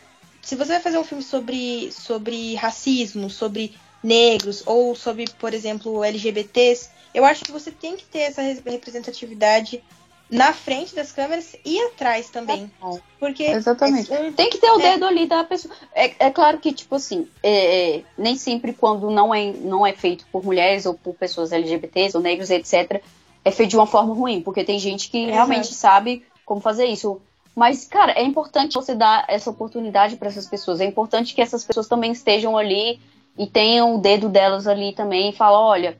Se 0.43 0.55
você 0.55 0.73
vai 0.73 0.81
fazer 0.81 0.99
um 0.99 1.03
filme 1.03 1.23
sobre, 1.23 1.91
sobre 1.91 2.53
racismo, 2.53 3.27
sobre 3.27 3.75
negros 4.03 4.61
ou 4.67 4.93
sobre, 4.95 5.25
por 5.39 5.51
exemplo, 5.51 6.03
LGBTs, 6.03 6.89
eu 7.11 7.25
acho 7.25 7.43
que 7.43 7.51
você 7.51 7.71
tem 7.71 7.97
que 7.97 8.05
ter 8.05 8.19
essa 8.19 8.43
re- 8.43 8.61
representatividade 8.67 9.83
na 10.29 10.53
frente 10.53 10.93
das 10.93 11.11
câmeras 11.11 11.55
e 11.65 11.79
atrás 11.85 12.29
também. 12.29 12.71
Porque 13.19 13.43
Exatamente. 13.43 14.11
um- 14.13 14.31
Tem 14.33 14.49
que 14.49 14.59
ter 14.59 14.69
o 14.71 14.79
É. 14.79 14.91
dedo 14.91 15.05
ali 15.05 15.25
da 15.25 15.43
pessoa. 15.43 15.73
É, 15.93 16.27
é 16.27 16.29
claro 16.29 16.59
que, 16.59 16.71
tipo 16.71 16.95
assim, 16.95 17.27
é, 17.41 17.97
é, 17.97 18.03
nem 18.17 18.35
sempre 18.35 18.71
quando 18.73 19.09
não 19.09 19.33
é, 19.33 19.51
não 19.51 19.85
é 19.85 19.93
feito 19.93 20.25
por 20.31 20.43
mulheres 20.43 20.85
ou 20.85 20.93
por 20.93 21.15
pessoas 21.15 21.51
LGBTs 21.51 22.15
ou 22.15 22.21
negros, 22.21 22.49
etc., 22.49 23.01
é 23.43 23.51
feito 23.51 23.71
de 23.71 23.77
uma 23.77 23.87
forma 23.87 24.13
ruim, 24.13 24.41
porque 24.41 24.63
tem 24.63 24.77
gente 24.77 25.09
que 25.09 25.17
Exato. 25.19 25.33
realmente 25.33 25.73
sabe 25.73 26.23
como 26.45 26.61
fazer 26.61 26.85
isso. 26.85 27.19
Mas, 27.55 27.85
cara, 27.85 28.11
é 28.11 28.23
importante 28.23 28.75
você 28.75 28.93
dar 28.93 29.25
essa 29.27 29.49
oportunidade 29.49 30.15
para 30.15 30.27
essas 30.29 30.45
pessoas. 30.45 30.79
É 30.79 30.85
importante 30.85 31.33
que 31.33 31.41
essas 31.41 31.63
pessoas 31.63 31.87
também 31.87 32.11
estejam 32.11 32.55
ali 32.57 32.99
e 33.37 33.47
tenham 33.47 33.95
o 33.95 33.97
dedo 33.97 34.29
delas 34.29 34.67
ali 34.67 34.93
também 34.93 35.29
e 35.29 35.33
falam, 35.33 35.61
olha, 35.61 35.97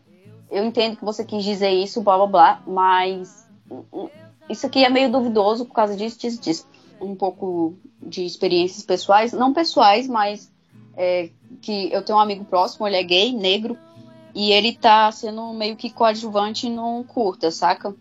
eu 0.51 0.63
entendo 0.63 0.97
que 0.97 1.03
você 1.03 1.23
quis 1.25 1.43
dizer 1.43 1.71
isso, 1.71 2.01
blá 2.01 2.17
blá 2.17 2.27
blá, 2.27 2.61
mas 2.67 3.47
isso 4.50 4.66
aqui 4.66 4.84
é 4.84 4.89
meio 4.89 5.12
duvidoso 5.12 5.66
por 5.66 5.74
causa 5.74 5.95
disso, 5.95 6.20
disso, 6.20 6.41
disso. 6.41 6.68
Um 7.00 7.16
pouco 7.16 7.76
de 8.02 8.26
experiências 8.26 8.84
pessoais, 8.84 9.32
não 9.32 9.54
pessoais, 9.54 10.08
mas 10.08 10.52
é, 10.97 11.30
que 11.62 11.91
eu 11.91 12.04
tenho 12.04 12.18
um 12.18 12.22
amigo 12.22 12.43
próximo, 12.43 12.88
ele 12.88 12.97
é 12.97 13.04
gay, 13.04 13.32
negro, 13.32 13.78
e 14.36 14.52
ele 14.52 14.74
tá 14.76 15.12
sendo 15.12 15.54
meio 15.54 15.76
que 15.76 15.89
coadjuvante 15.89 16.70
num 16.70 17.04
curta, 17.04 17.52
saca? 17.52 17.95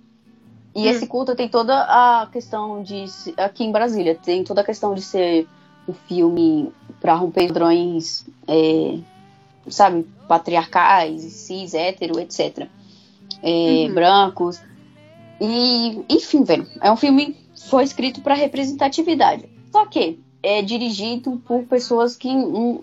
E 0.75 0.87
Hum. 0.87 0.91
esse 0.91 1.07
curta 1.07 1.35
tem 1.35 1.49
toda 1.49 1.75
a 1.83 2.27
questão 2.31 2.83
de. 2.83 3.05
Aqui 3.37 3.65
em 3.65 3.73
Brasília, 3.73 4.15
tem 4.15 4.45
toda 4.45 4.61
a 4.61 4.65
questão 4.65 4.95
de 4.95 5.03
ser 5.03 5.47
um 5.89 5.93
filme 5.93 6.71
pra 7.01 7.15
romper 7.15 7.49
padrões, 7.49 8.27
é, 8.47 8.99
sabe, 9.69 10.07
patriarcais, 10.29 11.23
cis, 11.23 11.73
hétero, 11.75 12.21
etc. 12.21 12.69
É, 13.43 13.87
Uhum. 13.87 13.95
Brancos. 13.95 14.61
E, 15.41 16.05
enfim, 16.09 16.43
velho, 16.43 16.67
é 16.81 16.91
um 16.91 16.97
filme 16.97 17.37
que 17.55 17.69
foi 17.69 17.85
escrito 17.85 18.21
pra 18.21 18.35
representatividade. 18.35 19.49
Só 19.71 19.87
que 19.87 20.19
é 20.43 20.63
dirigido 20.63 21.41
por 21.47 21.65
pessoas 21.65 22.17
que, 22.17 22.29
hum, 22.29 22.83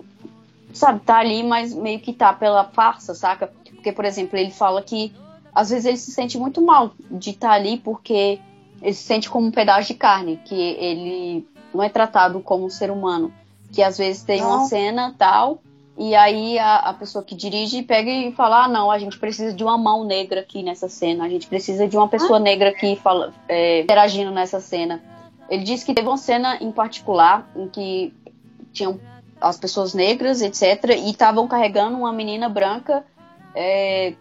sabe, 0.73 1.01
tá 1.01 1.17
ali, 1.17 1.43
mas 1.43 1.73
meio 1.73 1.99
que 1.99 2.13
tá 2.13 2.33
pela 2.33 2.63
farsa, 2.65 3.13
saca? 3.13 3.51
Porque, 3.73 3.91
por 3.91 4.05
exemplo, 4.05 4.37
ele 4.37 4.51
fala 4.51 4.81
que 4.81 5.13
às 5.53 5.69
vezes 5.69 5.85
ele 5.85 5.97
se 5.97 6.11
sente 6.11 6.37
muito 6.37 6.61
mal 6.61 6.91
de 7.09 7.29
estar 7.31 7.51
ali 7.51 7.77
porque 7.77 8.39
ele 8.81 8.93
se 8.93 9.03
sente 9.03 9.29
como 9.29 9.47
um 9.47 9.51
pedaço 9.51 9.87
de 9.87 9.93
carne, 9.93 10.39
que 10.43 10.55
ele 10.55 11.47
não 11.73 11.83
é 11.83 11.89
tratado 11.89 12.39
como 12.41 12.65
um 12.65 12.69
ser 12.69 12.91
humano. 12.91 13.33
Que 13.71 13.81
às 13.81 13.97
vezes 13.97 14.23
tem 14.23 14.41
uma 14.41 14.57
Não. 14.57 14.65
cena 14.67 15.15
tal, 15.17 15.61
e 15.97 16.13
aí 16.13 16.59
a, 16.59 16.77
a 16.77 16.93
pessoa 16.93 17.23
que 17.23 17.33
dirige 17.33 17.81
pega 17.81 18.09
e 18.09 18.31
fala: 18.33 18.65
ah, 18.65 18.67
não, 18.67 18.91
a 18.91 18.99
gente 18.99 19.17
precisa 19.17 19.53
de 19.53 19.63
uma 19.63 19.77
mão 19.77 20.03
negra 20.03 20.41
aqui 20.41 20.61
nessa 20.61 20.89
cena, 20.89 21.25
a 21.25 21.29
gente 21.29 21.47
precisa 21.47 21.87
de 21.87 21.95
uma 21.95 22.07
pessoa 22.07 22.37
negra 22.39 22.69
aqui 22.69 22.97
fala, 22.97 23.33
é, 23.47 23.81
interagindo 23.81 24.31
nessa 24.31 24.59
cena. 24.59 25.01
Ele 25.49 25.63
disse 25.63 25.85
que 25.85 25.93
teve 25.93 26.07
uma 26.07 26.17
cena 26.17 26.57
em 26.59 26.71
particular 26.71 27.49
em 27.55 27.67
que 27.69 28.13
tinham 28.73 28.99
as 29.39 29.57
pessoas 29.57 29.93
negras, 29.93 30.41
etc., 30.41 30.97
e 30.97 31.11
estavam 31.11 31.47
carregando 31.47 31.97
uma 31.97 32.11
menina 32.11 32.49
branca, 32.49 33.05
é, 33.53 34.15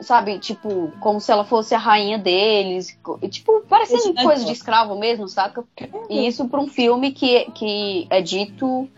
sabe, 0.00 0.38
tipo, 0.38 0.92
como 1.00 1.20
se 1.20 1.30
ela 1.30 1.44
fosse 1.44 1.74
a 1.74 1.78
rainha 1.78 2.18
deles, 2.18 2.98
tipo, 3.30 3.60
parecendo 3.68 4.18
é 4.18 4.22
coisa 4.22 4.44
de 4.44 4.52
escravo 4.52 4.98
mesmo, 4.98 5.28
saca? 5.28 5.64
E 6.10 6.26
isso 6.26 6.48
para 6.48 6.60
um 6.60 6.66
filme 6.66 7.12
que, 7.12 7.50
que 7.52 8.06
é 8.10 8.20
dito 8.20 8.88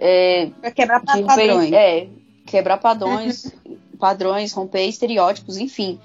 é, 0.00 0.50
Pra 0.60 0.70
quebrar 0.70 1.00
de 1.02 1.22
padrões. 1.22 1.72
É, 1.72 2.08
quebrar 2.46 2.78
padrões, 2.78 3.54
padrões, 4.00 4.52
romper 4.52 4.86
estereótipos, 4.86 5.58
enfim. 5.58 6.00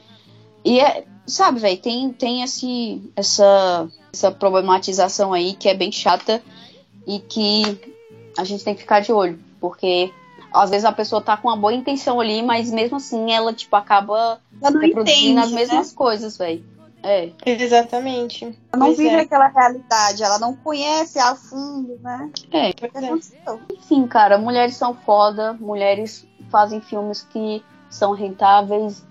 E 0.66 0.82
é, 0.82 1.06
sabe, 1.26 1.60
velho, 1.60 1.78
tem, 1.78 2.12
tem 2.12 2.43
esse, 2.43 3.02
essa, 3.16 3.88
essa 4.12 4.32
problematização 4.32 5.32
aí 5.32 5.54
que 5.54 5.70
é 5.70 5.74
bem 5.74 5.91
chata 5.91 6.43
e 7.08 7.20
que 7.20 7.96
a 8.38 8.43
gente 8.43 8.66
tem 8.66 8.76
que 8.76 8.82
ficar 8.82 9.00
de 9.00 9.14
olho, 9.14 9.39
porque 9.62 10.12
às 10.54 10.70
vezes 10.70 10.86
a 10.86 10.91
pessoa 10.91 11.22
tá 11.22 11.38
com 11.38 11.48
uma 11.48 11.56
boa 11.56 11.74
intenção 11.74 12.20
ali, 12.20 12.43
mas 12.43 12.72
mesmo 12.72 12.98
assim 12.98 13.32
ela, 13.32 13.54
tipo, 13.54 13.76
acaba 13.76 14.39
reproduzindo 14.62 15.02
entende, 15.02 15.39
as 15.39 15.52
mesmas 15.52 15.93
coisas, 15.93 16.38
velho. 16.38 16.64
É, 17.08 17.32
Exatamente. 17.45 18.45
Ela 18.45 18.56
não 18.78 18.88
Pois 18.88 18.97
vive 18.97 19.10
é. 19.16 19.20
aquela 19.22 19.47
realidade, 19.47 20.24
ela 20.24 20.39
não 20.39 20.56
conhece 20.56 21.20
a 21.20 21.36
fundo, 21.36 21.99
né? 22.01 22.32
é. 22.51 22.74
Que 22.74 22.86
É. 22.86 22.88
aconteceu. 22.88 23.62
Enfim, 23.72 24.08
cara, 24.08 24.38
mulheres 24.39 24.76
são 24.76 24.95
foda, 24.95 25.53
mulheres 25.53 26.26
fazem 26.49 26.82
filmes 26.82 27.22
que 27.22 27.64
são 27.89 28.12
rentáveis, 28.14 29.03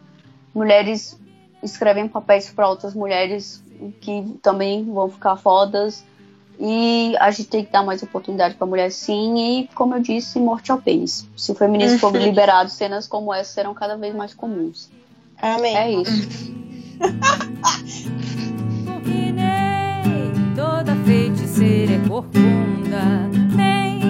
mulheres 0.55 1.19
escrevem 1.63 2.09
papéis 2.09 2.51
para 2.51 2.69
outras 2.69 2.95
mulheres 2.95 3.63
que 4.01 4.39
também 4.43 4.85
vão 4.85 5.09
ficar 5.09 5.37
fodas. 5.37 6.05
E 6.59 7.17
a 7.19 7.31
gente 7.33 7.49
tem 7.49 7.65
que 7.65 7.73
dar 7.73 7.83
mais 7.85 8.01
oportunidade 8.03 8.55
pra 8.55 8.67
mulher 8.67 8.91
sim, 8.93 9.37
e 9.63 9.69
como 9.75 9.95
eu 9.97 10.01
disse, 10.01 10.39
morte 10.39 10.71
ao 10.71 10.79
pênis. 10.81 11.29
Se 11.37 11.51
o 11.51 11.55
feminismo 11.55 11.99
for 11.99 12.15
liberado, 12.17 12.71
cenas 12.71 13.09
como 13.09 13.33
essa 13.35 13.53
serão 13.53 13.75
cada 13.75 13.97
vez 13.97 14.15
mais 14.15 14.33
comuns. 14.35 14.89
Amém. 15.43 15.77
É 15.77 15.91
isso. 15.91 16.55
toda 20.55 20.95
feiticeira 21.05 21.95
é 21.95 21.99
corcunda, 22.09 23.29
nem 23.55 24.01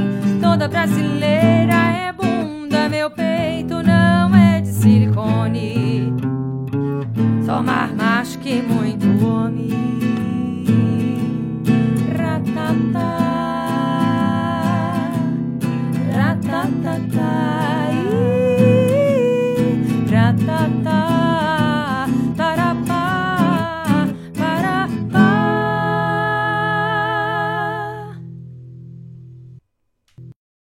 toda 0.40 0.68
brasileira 0.68 1.74
é 1.74 2.12
bunda. 2.12 2.88
Meu 2.88 3.10
peito 3.10 3.82
não 3.82 4.32
é 4.34 4.60
de 4.60 4.68
silicone, 4.68 6.12
só 7.44 7.60
mar 7.62 7.92
que 8.42 8.62
muito 8.62 9.06
homem. 9.24 9.70
Ratatá, 12.16 13.18
ratatá. 16.12 17.34